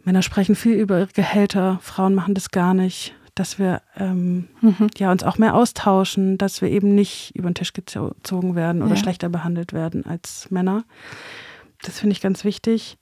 Männer 0.04 0.22
sprechen 0.22 0.56
viel 0.56 0.76
über 0.76 1.00
ihre 1.00 1.08
Gehälter, 1.08 1.80
Frauen 1.82 2.16
machen 2.16 2.34
das 2.34 2.52
gar 2.52 2.74
nicht. 2.74 3.16
Dass 3.36 3.58
wir 3.58 3.82
ähm, 3.96 4.50
mhm. 4.60 4.90
ja, 4.98 5.14
uns 5.14 5.24
auch 5.24 5.38
mehr 5.38 5.56
austauschen, 5.56 6.38
dass 6.38 6.62
wir 6.62 6.70
eben 6.70 6.94
nicht 6.94 7.34
über 7.36 7.50
den 7.50 7.56
Tisch 7.56 7.72
gezogen 7.72 8.56
werden 8.56 8.82
oder 8.82 8.96
ja. 8.96 8.98
schlechter 8.98 9.30
behandelt 9.30 9.72
werden 9.72 10.06
als 10.06 10.52
Männer. 10.52 10.84
Das 11.82 12.00
finde 12.00 12.14
ich 12.14 12.22
ganz 12.22 12.44
wichtig. 12.44 12.98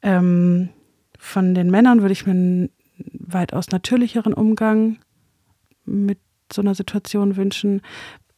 Ähm, 0.00 0.68
von 1.18 1.54
den 1.54 1.70
Männern 1.70 2.02
würde 2.02 2.12
ich 2.12 2.24
mir 2.24 2.32
einen 2.32 2.70
weitaus 3.12 3.70
natürlicheren 3.70 4.34
Umgang 4.34 4.98
mit 5.84 6.18
so 6.52 6.62
einer 6.62 6.74
Situation 6.74 7.36
wünschen. 7.36 7.82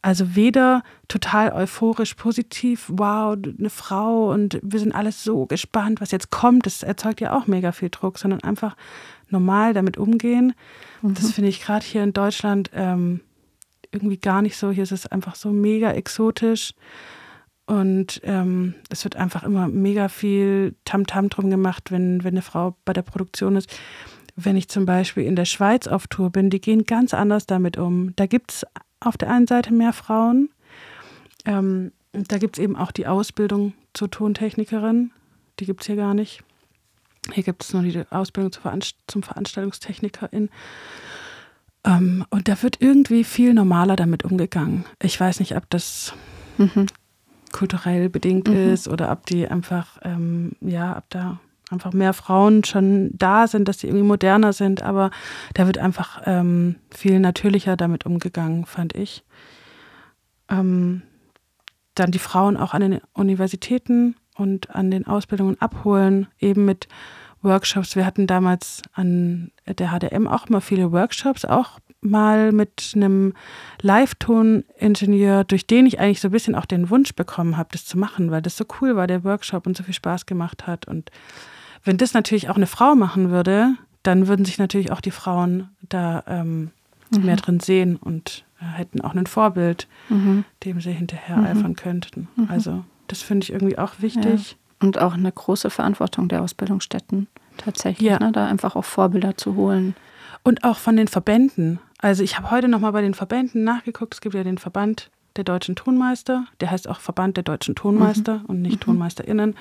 Also 0.06 0.36
weder 0.36 0.84
total 1.08 1.52
euphorisch 1.52 2.14
positiv, 2.14 2.84
wow, 2.86 3.36
eine 3.36 3.70
Frau 3.70 4.32
und 4.32 4.60
wir 4.62 4.78
sind 4.78 4.94
alles 4.94 5.24
so 5.24 5.46
gespannt, 5.46 6.00
was 6.00 6.12
jetzt 6.12 6.30
kommt. 6.30 6.64
Das 6.64 6.84
erzeugt 6.84 7.20
ja 7.20 7.36
auch 7.36 7.48
mega 7.48 7.72
viel 7.72 7.90
Druck, 7.90 8.16
sondern 8.16 8.40
einfach 8.44 8.76
normal 9.30 9.74
damit 9.74 9.96
umgehen. 9.96 10.54
Mhm. 11.02 11.14
Das 11.14 11.32
finde 11.32 11.50
ich 11.50 11.60
gerade 11.60 11.84
hier 11.84 12.04
in 12.04 12.12
Deutschland 12.12 12.70
ähm, 12.72 13.20
irgendwie 13.90 14.18
gar 14.18 14.42
nicht 14.42 14.56
so. 14.56 14.70
Hier 14.70 14.84
ist 14.84 14.92
es 14.92 15.08
einfach 15.08 15.34
so 15.34 15.50
mega 15.50 15.90
exotisch. 15.90 16.74
Und 17.66 18.20
ähm, 18.22 18.76
es 18.90 19.02
wird 19.02 19.16
einfach 19.16 19.42
immer 19.42 19.66
mega 19.66 20.06
viel 20.06 20.76
Tamtam 20.84 21.24
-Tam 21.24 21.30
drum 21.30 21.50
gemacht, 21.50 21.90
wenn, 21.90 22.22
wenn 22.22 22.34
eine 22.34 22.42
Frau 22.42 22.76
bei 22.84 22.92
der 22.92 23.02
Produktion 23.02 23.56
ist. 23.56 23.76
Wenn 24.36 24.56
ich 24.56 24.68
zum 24.68 24.86
Beispiel 24.86 25.24
in 25.24 25.34
der 25.34 25.46
Schweiz 25.46 25.88
auf 25.88 26.06
Tour 26.06 26.30
bin, 26.30 26.48
die 26.48 26.60
gehen 26.60 26.84
ganz 26.84 27.12
anders 27.12 27.46
damit 27.46 27.76
um. 27.76 28.14
Da 28.14 28.26
gibt 28.26 28.52
es 28.52 28.66
auf 29.00 29.16
der 29.16 29.30
einen 29.30 29.46
Seite 29.46 29.72
mehr 29.72 29.92
Frauen. 29.92 30.50
Ähm, 31.44 31.92
da 32.12 32.38
gibt 32.38 32.58
es 32.58 32.62
eben 32.62 32.76
auch 32.76 32.92
die 32.92 33.06
Ausbildung 33.06 33.74
zur 33.92 34.10
Tontechnikerin. 34.10 35.12
Die 35.60 35.66
gibt 35.66 35.82
es 35.82 35.86
hier 35.86 35.96
gar 35.96 36.14
nicht. 36.14 36.42
Hier 37.32 37.42
gibt 37.42 37.64
es 37.64 37.72
nur 37.72 37.82
die 37.82 38.04
Ausbildung 38.10 38.52
zum 38.52 39.22
Veranstaltungstechnikerin. 39.22 40.48
Ähm, 41.84 42.24
und 42.30 42.48
da 42.48 42.62
wird 42.62 42.80
irgendwie 42.80 43.24
viel 43.24 43.54
normaler 43.54 43.96
damit 43.96 44.24
umgegangen. 44.24 44.84
Ich 45.02 45.18
weiß 45.18 45.40
nicht, 45.40 45.56
ob 45.56 45.68
das 45.70 46.12
mhm. 46.58 46.86
kulturell 47.52 48.08
bedingt 48.08 48.48
mhm. 48.48 48.72
ist 48.72 48.88
oder 48.88 49.10
ob 49.10 49.26
die 49.26 49.48
einfach, 49.48 49.98
ähm, 50.02 50.52
ja, 50.60 50.98
ob 50.98 51.10
da 51.10 51.40
einfach 51.70 51.92
mehr 51.92 52.12
Frauen 52.12 52.64
schon 52.64 53.10
da 53.12 53.46
sind, 53.46 53.68
dass 53.68 53.80
sie 53.80 53.88
irgendwie 53.88 54.06
moderner 54.06 54.52
sind, 54.52 54.82
aber 54.82 55.10
da 55.54 55.66
wird 55.66 55.78
einfach 55.78 56.22
ähm, 56.24 56.76
viel 56.94 57.18
natürlicher 57.18 57.76
damit 57.76 58.06
umgegangen, 58.06 58.66
fand 58.66 58.94
ich. 58.94 59.24
Ähm, 60.48 61.02
dann 61.94 62.10
die 62.10 62.18
Frauen 62.18 62.56
auch 62.56 62.74
an 62.74 62.82
den 62.82 63.00
Universitäten 63.14 64.16
und 64.36 64.74
an 64.74 64.90
den 64.90 65.06
Ausbildungen 65.06 65.60
abholen, 65.60 66.28
eben 66.38 66.64
mit 66.64 66.88
Workshops. 67.42 67.96
Wir 67.96 68.06
hatten 68.06 68.26
damals 68.26 68.82
an 68.92 69.50
der 69.66 69.90
HDM 69.90 70.28
auch 70.28 70.46
immer 70.46 70.60
viele 70.60 70.92
Workshops, 70.92 71.44
auch 71.44 71.78
mal 72.00 72.52
mit 72.52 72.92
einem 72.94 73.32
Live-Ton-Ingenieur, 73.82 75.44
durch 75.44 75.66
den 75.66 75.86
ich 75.86 75.98
eigentlich 75.98 76.20
so 76.20 76.28
ein 76.28 76.32
bisschen 76.32 76.54
auch 76.54 76.66
den 76.66 76.90
Wunsch 76.90 77.14
bekommen 77.14 77.56
habe, 77.56 77.70
das 77.72 77.84
zu 77.84 77.98
machen, 77.98 78.30
weil 78.30 78.42
das 78.42 78.56
so 78.56 78.64
cool 78.80 78.96
war, 78.96 79.06
der 79.06 79.24
Workshop 79.24 79.66
und 79.66 79.76
so 79.76 79.82
viel 79.82 79.94
Spaß 79.94 80.26
gemacht 80.26 80.66
hat 80.66 80.86
und 80.86 81.10
wenn 81.86 81.96
das 81.96 82.14
natürlich 82.14 82.50
auch 82.50 82.56
eine 82.56 82.66
Frau 82.66 82.94
machen 82.94 83.30
würde, 83.30 83.74
dann 84.02 84.28
würden 84.28 84.44
sich 84.44 84.58
natürlich 84.58 84.92
auch 84.92 85.00
die 85.00 85.10
Frauen 85.10 85.70
da 85.88 86.22
ähm, 86.26 86.70
mhm. 87.10 87.24
mehr 87.24 87.36
drin 87.36 87.60
sehen 87.60 87.96
und 87.96 88.44
äh, 88.60 88.64
hätten 88.64 89.00
auch 89.00 89.14
ein 89.14 89.26
Vorbild, 89.26 89.86
mhm. 90.08 90.44
dem 90.64 90.80
sie 90.80 90.92
hinterher 90.92 91.36
mhm. 91.36 91.46
eifern 91.46 91.76
könnten. 91.76 92.28
Mhm. 92.36 92.48
Also 92.50 92.84
das 93.06 93.22
finde 93.22 93.44
ich 93.44 93.52
irgendwie 93.52 93.78
auch 93.78 93.94
wichtig. 94.00 94.50
Ja. 94.50 94.56
Und 94.78 94.98
auch 94.98 95.14
eine 95.14 95.32
große 95.32 95.70
Verantwortung 95.70 96.28
der 96.28 96.42
Ausbildungsstätten 96.42 97.28
tatsächlich, 97.56 98.06
ja. 98.06 98.18
ne, 98.18 98.30
da 98.30 98.46
einfach 98.46 98.76
auch 98.76 98.84
Vorbilder 98.84 99.36
zu 99.36 99.54
holen. 99.54 99.94
Und 100.42 100.64
auch 100.64 100.76
von 100.76 100.96
den 100.96 101.08
Verbänden. 101.08 101.78
Also 101.98 102.22
ich 102.22 102.36
habe 102.36 102.50
heute 102.50 102.68
nochmal 102.68 102.92
bei 102.92 103.00
den 103.00 103.14
Verbänden 103.14 103.64
nachgeguckt. 103.64 104.12
Es 104.12 104.20
gibt 104.20 104.34
ja 104.34 104.44
den 104.44 104.58
Verband 104.58 105.10
der 105.36 105.44
deutschen 105.44 105.76
Tonmeister, 105.76 106.44
der 106.60 106.70
heißt 106.70 106.88
auch 106.88 107.00
Verband 107.00 107.38
der 107.38 107.44
deutschen 107.44 107.74
Tonmeister 107.74 108.40
mhm. 108.40 108.44
und 108.46 108.62
nicht 108.62 108.80
mhm. 108.80 108.92
TonmeisterInnen. 108.92 109.54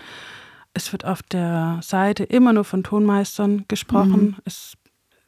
Es 0.76 0.92
wird 0.92 1.06
auf 1.06 1.24
der 1.24 1.80
Seite 1.82 2.26
immer 2.26 2.54
nur 2.54 2.66
von 2.66 2.84
Tonmeistern 2.84 3.66
gesprochen. 3.68 4.22
Mhm. 4.22 4.36
Es, 4.44 4.74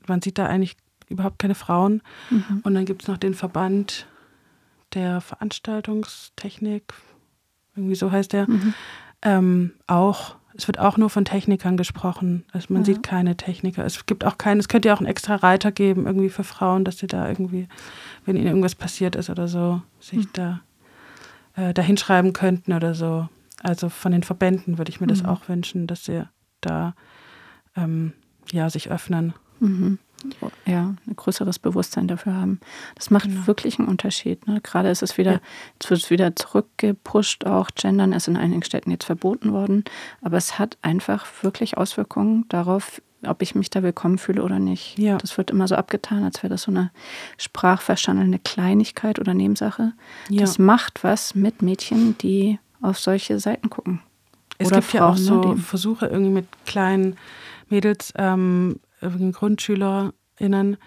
man 0.06 0.22
sieht 0.22 0.38
da 0.38 0.46
eigentlich 0.46 0.76
überhaupt 1.08 1.40
keine 1.40 1.56
Frauen. 1.56 2.02
Mhm. 2.30 2.62
Und 2.64 2.76
dann 2.76 2.86
gibt 2.86 3.04
es 3.04 3.08
noch 3.08 3.18
den 3.18 3.34
Verband 3.34 4.08
der 4.94 5.22
Veranstaltungstechnik, 5.22 6.94
irgendwie 7.76 7.96
so 7.96 8.12
heißt 8.12 8.34
der. 8.34 8.50
Mhm. 8.50 8.74
Ähm, 9.22 9.72
auch, 9.88 10.36
es 10.54 10.68
wird 10.68 10.80
auch 10.80 10.98
nur 10.98 11.10
von 11.10 11.24
Technikern 11.24 11.78
gesprochen. 11.78 12.44
Also 12.52 12.74
man 12.74 12.84
ja. 12.84 12.88
sieht 12.88 13.04
keine 13.04 13.38
Techniker. 13.38 13.86
Es 13.86 14.06
gibt 14.06 14.26
auch 14.26 14.38
keinen, 14.38 14.60
es 14.60 14.68
könnte 14.68 14.90
ja 14.90 14.96
auch 14.96 15.00
einen 15.00 15.08
extra 15.08 15.36
Reiter 15.36 15.72
geben, 15.72 16.08
irgendwie 16.08 16.30
für 16.30 16.44
Frauen, 16.44 16.84
dass 16.84 16.98
sie 16.98 17.08
da 17.08 17.28
irgendwie, 17.28 17.70
wenn 18.26 18.36
ihnen 18.36 18.48
irgendwas 18.48 18.76
passiert 18.76 19.16
ist 19.16 19.30
oder 19.30 19.48
so, 19.48 19.82
sich 20.00 20.26
mhm. 20.26 20.30
da 20.34 20.60
äh, 21.56 21.74
da 21.74 21.82
hinschreiben 21.82 22.34
könnten 22.34 22.74
oder 22.74 22.94
so. 22.94 23.30
Also 23.64 23.90
von 23.90 24.12
den 24.12 24.24
Verbänden 24.24 24.78
würde 24.78 24.90
ich 24.90 25.02
mir 25.02 25.08
das 25.08 25.24
mhm. 25.24 25.30
auch 25.30 25.50
wünschen, 25.50 25.88
dass 25.88 26.06
sie 26.06 26.28
da 26.62 26.94
ähm, 27.76 28.14
ja, 28.52 28.70
sich 28.70 28.90
öffnen. 28.90 29.34
Mhm. 29.60 30.00
Ja, 30.66 30.96
ein 31.06 31.16
größeres 31.16 31.60
Bewusstsein 31.60 32.08
dafür 32.08 32.34
haben. 32.34 32.60
Das 32.96 33.12
macht 33.12 33.30
genau. 33.30 33.48
wirklich 33.48 33.78
einen 33.78 33.88
Unterschied. 33.88 34.48
Ne? 34.48 34.62
Gerade 34.62 34.90
ist 34.90 35.04
es 35.04 35.18
wieder, 35.18 35.34
ja. 35.34 35.40
jetzt 35.74 35.90
wird 35.90 36.02
es 36.02 36.10
wieder 36.10 36.36
zurückgepusht, 36.36 37.46
auch 37.46 37.70
Gendern 37.76 38.14
ist 38.14 38.28
in 38.28 38.36
einigen 38.36 38.64
Städten 38.64 38.90
jetzt 38.90 39.06
verboten 39.06 39.54
worden. 39.54 39.84
Aber 40.22 40.38
es 40.38 40.58
hat 40.58 40.78
einfach 40.82 41.26
wirklich 41.42 41.78
Auswirkungen 41.78 42.46
darauf, 42.50 43.00
ob 43.26 43.42
ich 43.42 43.56
mich 43.56 43.70
da 43.70 43.84
willkommen 43.84 44.18
fühle 44.18 44.44
oder 44.44 44.60
nicht. 44.60 44.98
Ja. 44.98 45.18
Das 45.18 45.38
wird 45.38 45.52
immer 45.52 45.68
so 45.68 45.76
abgetan, 45.76 46.24
als 46.24 46.42
wäre 46.42 46.50
das 46.50 46.64
so 46.64 46.72
eine 46.72 46.92
sprachverstandene 47.38 48.40
Kleinigkeit 48.40 49.20
oder 49.20 49.34
Nebensache. 49.34 49.94
Ja. 50.30 50.42
Das 50.42 50.58
macht 50.58 51.04
was 51.04 51.36
mit 51.36 51.62
Mädchen, 51.62 52.18
die 52.18 52.60
auf 52.82 53.00
solche 53.00 53.40
Seiten 53.40 53.70
gucken. 53.70 54.02
Es 54.58 54.68
Oder 54.68 54.78
gibt 54.78 54.92
Frauen, 54.92 55.02
ja 55.02 55.10
auch 55.10 55.18
so 55.18 55.54
ne, 55.54 55.58
Versuche 55.58 56.08
irgendwie 56.08 56.32
mit 56.32 56.48
kleinen 56.66 57.18
Mädels, 57.70 58.14
ähm, 58.18 58.80
GrundschülerInnen, 59.02 60.78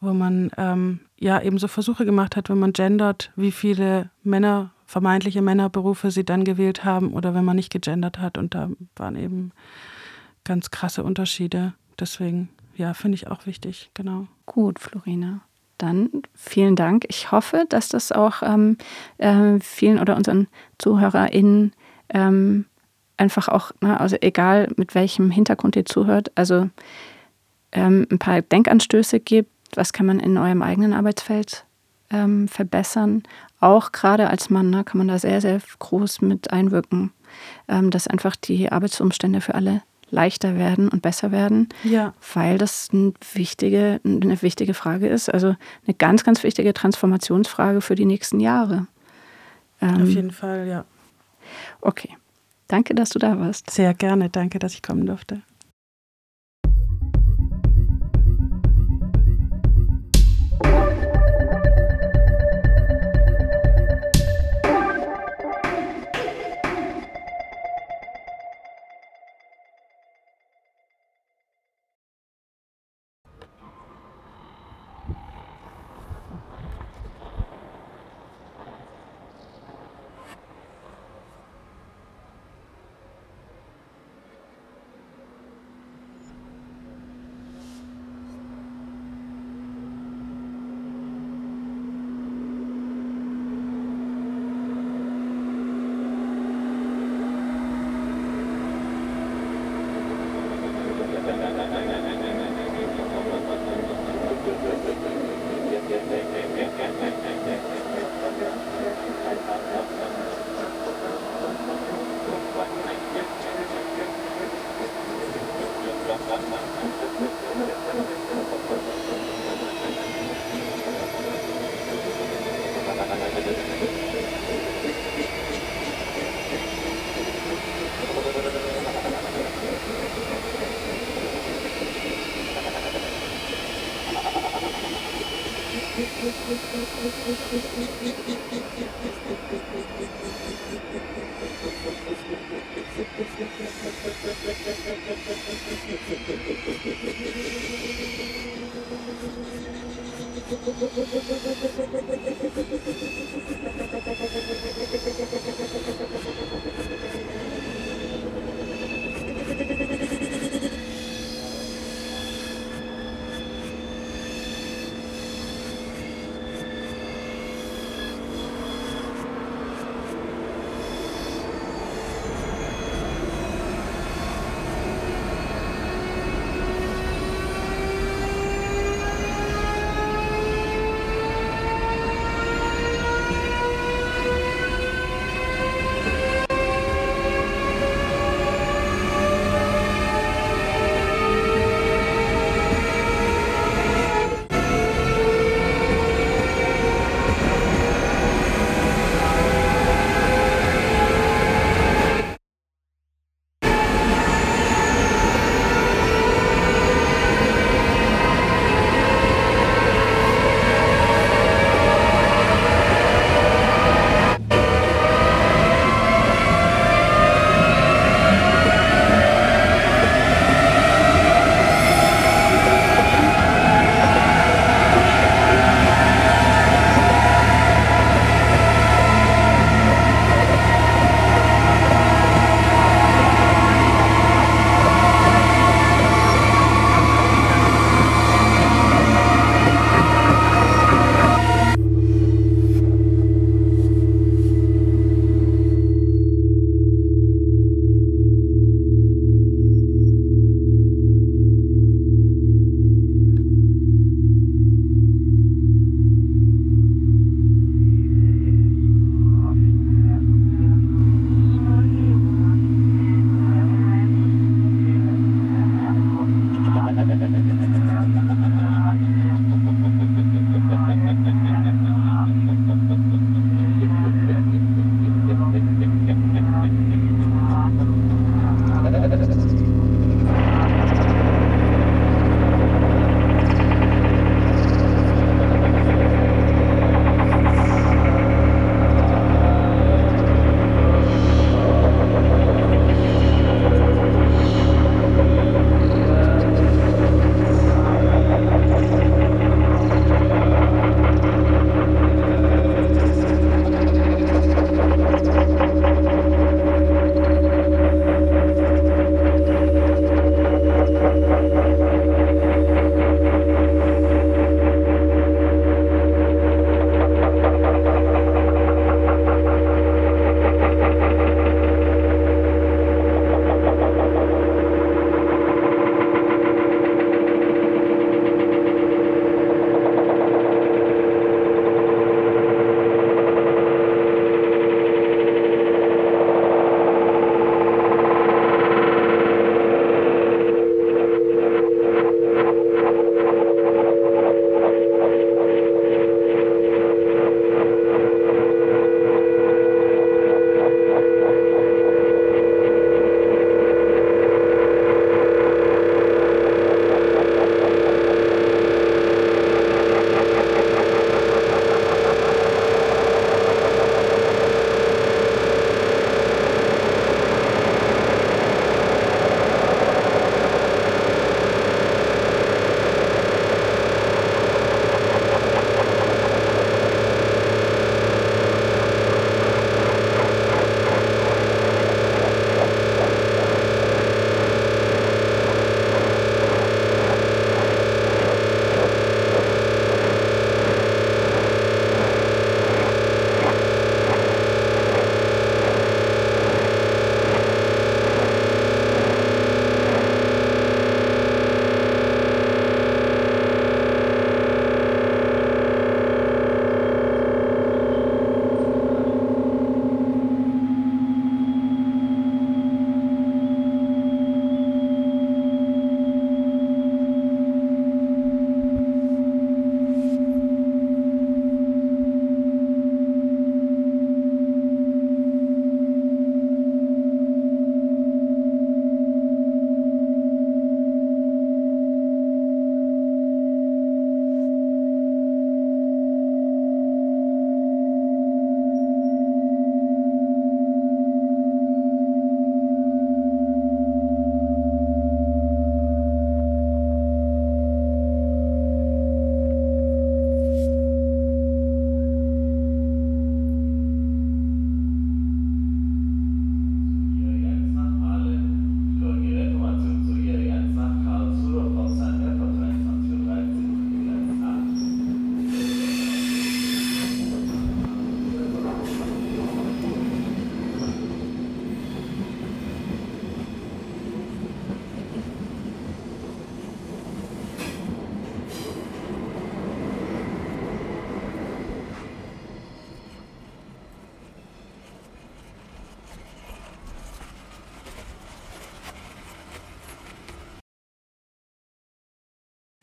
wo 0.00 0.12
man 0.12 0.50
ähm, 0.56 1.00
ja 1.18 1.40
eben 1.42 1.58
so 1.58 1.68
Versuche 1.68 2.04
gemacht 2.04 2.36
hat, 2.36 2.48
wenn 2.48 2.58
man 2.58 2.72
gendert, 2.72 3.32
wie 3.36 3.50
viele 3.52 4.10
Männer, 4.22 4.70
vermeintliche 4.86 5.42
Männerberufe 5.42 6.10
sie 6.10 6.24
dann 6.24 6.44
gewählt 6.44 6.84
haben 6.84 7.12
oder 7.12 7.34
wenn 7.34 7.44
man 7.44 7.56
nicht 7.56 7.72
gegendert 7.72 8.18
hat. 8.18 8.38
Und 8.38 8.54
da 8.54 8.70
waren 8.96 9.16
eben 9.16 9.52
ganz 10.44 10.70
krasse 10.70 11.02
Unterschiede. 11.02 11.74
Deswegen, 11.98 12.48
ja, 12.76 12.94
finde 12.94 13.16
ich 13.16 13.28
auch 13.28 13.46
wichtig, 13.46 13.90
genau. 13.94 14.26
Gut, 14.46 14.78
Florina. 14.78 15.42
Dann 15.80 16.10
vielen 16.34 16.76
Dank. 16.76 17.06
Ich 17.08 17.32
hoffe, 17.32 17.64
dass 17.70 17.88
das 17.88 18.12
auch 18.12 18.42
ähm, 18.42 18.76
äh, 19.16 19.58
vielen 19.60 19.98
oder 19.98 20.14
unseren 20.14 20.46
ZuhörerInnen 20.76 21.72
ähm, 22.10 22.66
einfach 23.16 23.48
auch, 23.48 23.72
ne, 23.80 23.98
also 23.98 24.16
egal 24.20 24.68
mit 24.76 24.94
welchem 24.94 25.30
Hintergrund 25.30 25.76
ihr 25.76 25.86
zuhört, 25.86 26.32
also 26.34 26.68
ähm, 27.72 28.06
ein 28.10 28.18
paar 28.18 28.42
Denkanstöße 28.42 29.20
gibt, 29.20 29.50
was 29.74 29.94
kann 29.94 30.04
man 30.04 30.20
in 30.20 30.36
eurem 30.36 30.60
eigenen 30.60 30.92
Arbeitsfeld 30.92 31.64
ähm, 32.10 32.46
verbessern. 32.46 33.22
Auch 33.58 33.90
gerade 33.90 34.28
als 34.28 34.50
Mann 34.50 34.68
ne, 34.68 34.84
kann 34.84 34.98
man 34.98 35.08
da 35.08 35.18
sehr, 35.18 35.40
sehr 35.40 35.62
groß 35.78 36.20
mit 36.20 36.52
einwirken, 36.52 37.10
ähm, 37.68 37.90
dass 37.90 38.06
einfach 38.06 38.36
die 38.36 38.70
Arbeitsumstände 38.70 39.40
für 39.40 39.54
alle 39.54 39.80
leichter 40.10 40.56
werden 40.56 40.88
und 40.88 41.02
besser 41.02 41.32
werden, 41.32 41.68
ja. 41.84 42.14
weil 42.34 42.58
das 42.58 42.88
eine 42.92 43.12
wichtige, 43.32 44.00
eine 44.04 44.42
wichtige 44.42 44.74
Frage 44.74 45.08
ist. 45.08 45.28
Also 45.28 45.54
eine 45.86 45.94
ganz, 45.96 46.24
ganz 46.24 46.42
wichtige 46.42 46.72
Transformationsfrage 46.74 47.80
für 47.80 47.94
die 47.94 48.06
nächsten 48.06 48.40
Jahre. 48.40 48.86
Ähm, 49.80 50.02
Auf 50.02 50.08
jeden 50.08 50.30
Fall, 50.30 50.66
ja. 50.66 50.84
Okay. 51.80 52.16
Danke, 52.68 52.94
dass 52.94 53.10
du 53.10 53.18
da 53.18 53.38
warst. 53.38 53.70
Sehr 53.70 53.94
gerne. 53.94 54.30
Danke, 54.30 54.60
dass 54.60 54.74
ich 54.74 54.82
kommen 54.82 55.04
durfte. 55.06 55.42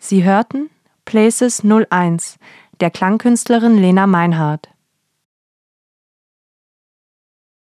Sie 0.09 0.23
hörten 0.23 0.69
Places 1.03 1.65
01 1.65 2.39
der 2.79 2.91
Klangkünstlerin 2.91 3.77
Lena 3.77 4.07
Meinhardt. 4.07 4.69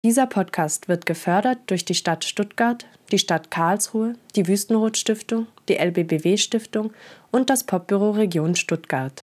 Dieser 0.03 0.25
Podcast 0.25 0.87
wird 0.87 1.05
gefördert 1.05 1.59
durch 1.67 1.85
die 1.85 1.93
Stadt 1.93 2.25
Stuttgart, 2.25 2.87
die 3.11 3.19
Stadt 3.19 3.51
Karlsruhe, 3.51 4.15
die 4.35 4.47
Wüstenrot 4.47 4.97
Stiftung, 4.97 5.45
die 5.69 5.75
LBBW 5.75 6.37
Stiftung 6.37 6.91
und 7.29 7.51
das 7.51 7.65
Popbüro 7.65 8.09
Region 8.09 8.55
Stuttgart. 8.55 9.21